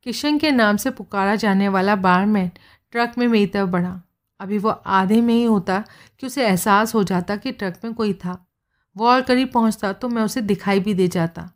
[0.05, 2.51] किशन के नाम से पुकारा जाने वाला बारमैन
[2.91, 4.01] ट्रक में मेरी तरफ़ बढ़ा।
[4.39, 5.83] अभी वो आधे में ही होता
[6.19, 8.45] कि उसे एहसास हो जाता कि ट्रक में कोई था।
[8.95, 11.49] वो और करीब पहुँचता तो मैं उसे दिखाई भी दे जाता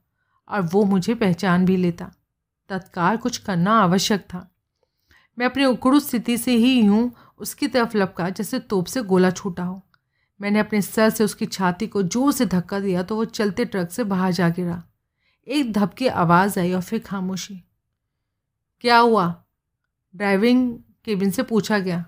[0.48, 2.12] और वो मुझे पहचान भी लेता।
[2.70, 4.48] तत्काल कुछ करना आवश्यक था।
[5.38, 9.64] मैं अपनी उकड़ू स्थिति से ही यूँ उसकी तरफ़ लपका, जैसे तोप से गोला छूटा
[9.64, 9.82] हो।
[10.40, 13.92] मैंने अपने सर से उसकी छाती को ज़ोर से धक्का दिया तो वो चलते ट्रक
[13.92, 14.82] से बाहर जा गिरा।
[15.48, 17.62] एक धपकी आवाज़ आई और फिर खामोशी।
[18.84, 19.44] क्या हुआ?
[20.16, 22.04] ड्राइविंग केबिन से पूछा गया।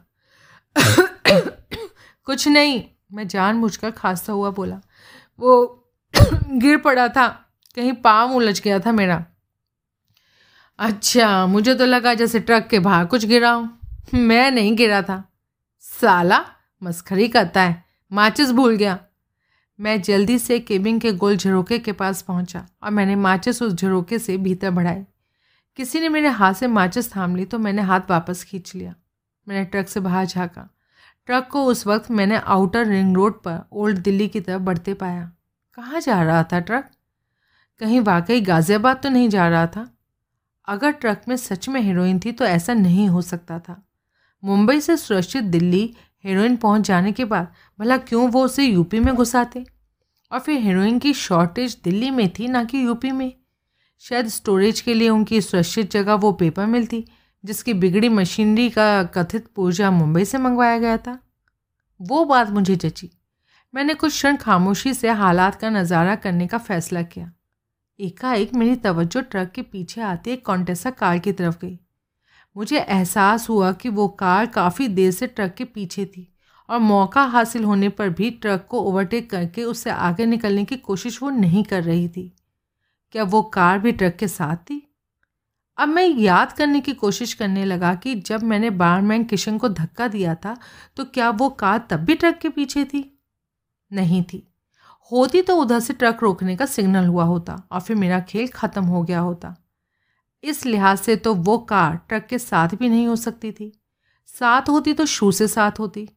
[2.28, 2.84] कुछ नहीं,
[3.14, 4.80] मैं जान मुझकर खांसता हुआ बोला।
[5.40, 7.28] वो गिर पड़ा था,
[7.78, 9.26] कहीं पाँव उलझ गया था मेरा।
[10.80, 13.70] अच्छा मुझे तो लगा जैसे ट्रक के बाहर कुछ गिरा हूँ।
[14.14, 15.24] मैं नहीं गिरा था।
[15.84, 16.44] साला
[16.82, 19.00] मस्खरी करता है। माचिस भूल गया।
[19.80, 24.20] मैं जल्दी से केबिन के गोल झरोके के पास पहुँचा और मैंने माचिस उस झरोके
[24.20, 25.04] से भीतर बढ़ाई।
[25.76, 28.94] किसी ने मेरे हाथ से माचिस थाम ली तो मैंने हाथ वापस खींच लिया।
[29.48, 30.70] मैंने ट्रक से बाहर झाँका।
[31.26, 35.32] ट्रक को उस वक्त मैंने आउटर रिंग रोड पर ओल्ड दिल्ली की तरफ़ बढ़ते पाया।
[35.74, 36.90] कहाँ जा रहा था ट्रक?
[37.80, 39.90] कहीं वाकई गाज़ियाबाद तो नहीं जा रहा था?
[40.68, 43.82] अगर ट्रक में सच में हीरोइन थी तो ऐसा नहीं हो सकता था।
[44.44, 45.94] मुंबई से सुरक्षित दिल्ली
[46.26, 47.48] हीरोइन पहुँच जाने के बाद,
[47.80, 49.66] भला क्यों वो उसे यूपी में घुसाते?
[50.32, 53.34] और फिर हीरोइन की शॉर्टेज दिल्ली में थी ना कि यूपी में?
[54.00, 57.06] शायद स्टोरेज के लिए उनकी सुरक्षित जगह वो पेपर मिलती,
[57.46, 61.20] जिसकी बिगड़ी मशीनरी का कथित पूर्जा मुंबई से मंगवाया गया था।
[62.02, 63.12] वो बात मुझे जची।
[63.74, 67.32] मैंने कुछ क्षण खामोशी से हालात का नज़ारा करने का फैसला किया।
[68.00, 71.80] एकाएक मेरी तवज्जो ट्रक के पीछे आती एक कॉन्टेसा कार की तरफ़ गई।
[72.56, 76.32] मुझे एहसास हुआ कि वो कार काफ़ी देर से ट्रक के पीछे थी
[76.70, 81.22] और मौका हासिल होने पर भी ट्रक को ओवरटेक करके उससे आगे निकलने की कोशिश
[81.24, 82.32] वो नहीं कर रही थी।
[83.12, 84.82] क्या वो कार भी ट्रक के साथ थी?
[85.78, 90.08] अब मैं याद करने की कोशिश करने लगा कि जब मैंने बारमैन किशन को धक्का
[90.08, 90.58] दिया था
[90.98, 93.20] तो क्या वो कार तब भी ट्रक के पीछे थी?
[93.92, 94.48] नहीं थी।
[95.12, 98.84] होती तो उधर से ट्रक रोकने का सिग्नल हुआ होता और फिर मेरा खेल ख़त्म
[98.84, 99.56] हो गया होता।
[100.46, 103.72] इस लिहाज से तो वो कार ट्रक के साथ भी नहीं हो सकती थी।
[104.28, 106.10] साथ होती तो शू से साथ होती।